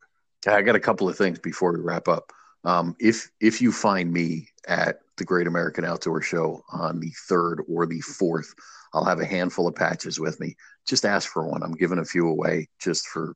I 0.46 0.62
got 0.62 0.76
a 0.76 0.80
couple 0.80 1.08
of 1.08 1.16
things 1.16 1.38
before 1.38 1.72
we 1.72 1.80
wrap 1.80 2.08
up. 2.08 2.32
Um, 2.64 2.96
if 2.98 3.30
if 3.40 3.60
you 3.60 3.72
find 3.72 4.10
me 4.12 4.48
at 4.66 5.00
the 5.16 5.24
Great 5.24 5.46
American 5.46 5.84
Outdoor 5.84 6.22
Show 6.22 6.62
on 6.72 6.98
the 6.98 7.12
third 7.28 7.62
or 7.68 7.86
the 7.86 8.00
fourth, 8.00 8.54
I'll 8.92 9.04
have 9.04 9.20
a 9.20 9.26
handful 9.26 9.68
of 9.68 9.74
patches 9.74 10.18
with 10.18 10.40
me. 10.40 10.56
Just 10.86 11.04
ask 11.04 11.30
for 11.30 11.46
one. 11.46 11.62
I'm 11.62 11.74
giving 11.74 11.98
a 11.98 12.04
few 12.04 12.28
away 12.28 12.68
just 12.80 13.06
for 13.06 13.34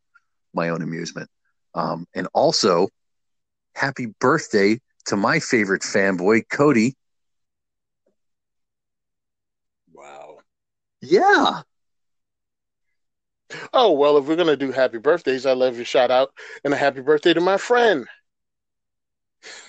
my 0.55 0.71
own 0.71 0.83
amusement. 0.83 1.29
Um, 1.75 2.07
and 2.15 2.27
also, 2.33 2.89
happy 3.75 4.07
birthday 4.19 4.81
to 5.09 5.17
my 5.17 5.41
favorite 5.41 5.83
fanboy, 5.83 6.49
Cody. 6.51 6.95
Wow. 9.93 10.39
Yeah. 11.01 11.63
Oh, 13.73 13.93
well, 13.93 14.19
if 14.19 14.27
we're 14.27 14.37
going 14.37 14.49
to 14.49 14.57
do 14.57 14.71
happy 14.71 14.99
birthdays, 14.99 15.47
I 15.47 15.53
love 15.53 15.77
your 15.77 15.87
shout 15.87 16.11
out 16.11 16.33
and 16.63 16.75
a 16.75 16.77
happy 16.77 17.01
birthday 17.01 17.33
to 17.33 17.41
my 17.41 17.57
friend, 17.57 18.07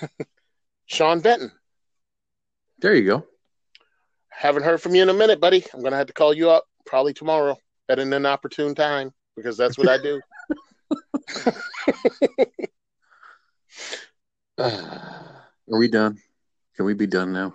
Sean 0.85 1.21
Benton. 1.21 1.51
There 2.79 2.93
you 2.93 3.05
go. 3.05 3.25
Haven't 4.27 4.63
heard 4.63 4.81
from 4.81 4.93
you 4.95 5.03
in 5.03 5.09
a 5.09 5.13
minute, 5.13 5.39
buddy. 5.39 5.65
I'm 5.73 5.79
going 5.79 5.91
to 5.91 5.97
have 5.97 6.07
to 6.07 6.13
call 6.13 6.33
you 6.33 6.49
up 6.49 6.65
probably 6.85 7.13
tomorrow 7.13 7.57
at 7.87 7.99
an 7.99 8.11
inopportune 8.11 8.75
time 8.75 9.13
because 9.37 9.55
that's 9.55 9.77
what 9.77 9.87
I 9.87 9.97
do. 9.97 10.21
Are 15.71 15.77
we 15.77 15.87
done? 15.87 16.17
Can 16.75 16.85
we 16.85 16.93
be 16.93 17.07
done 17.07 17.31
now? 17.33 17.53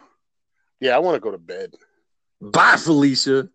Yeah, 0.80 0.94
I 0.94 0.98
want 0.98 1.16
to 1.16 1.20
go 1.20 1.30
to 1.30 1.38
bed. 1.38 1.74
Bye, 2.40 2.76
Felicia. 2.76 3.48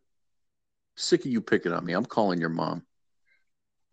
Sick 0.95 1.22
of 1.22 1.31
you 1.31 1.41
picking 1.41 1.72
on 1.72 1.86
me. 1.86 1.94
I'm 1.94 2.06
calling 2.06 2.40
your 2.40 2.49
mom. 2.49 2.84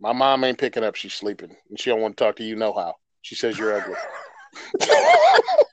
My 0.00 0.12
mom 0.12 0.42
ain't 0.44 0.58
picking 0.58 0.84
up. 0.84 0.96
She's 0.96 1.14
sleeping, 1.14 1.54
and 1.68 1.78
she 1.78 1.90
don't 1.90 2.00
want 2.00 2.16
to 2.16 2.24
talk 2.24 2.36
to 2.36 2.44
you. 2.44 2.56
No 2.56 2.72
how. 2.72 2.94
She 3.22 3.34
says 3.34 3.58
you're 3.58 3.80
ugly. 3.80 3.94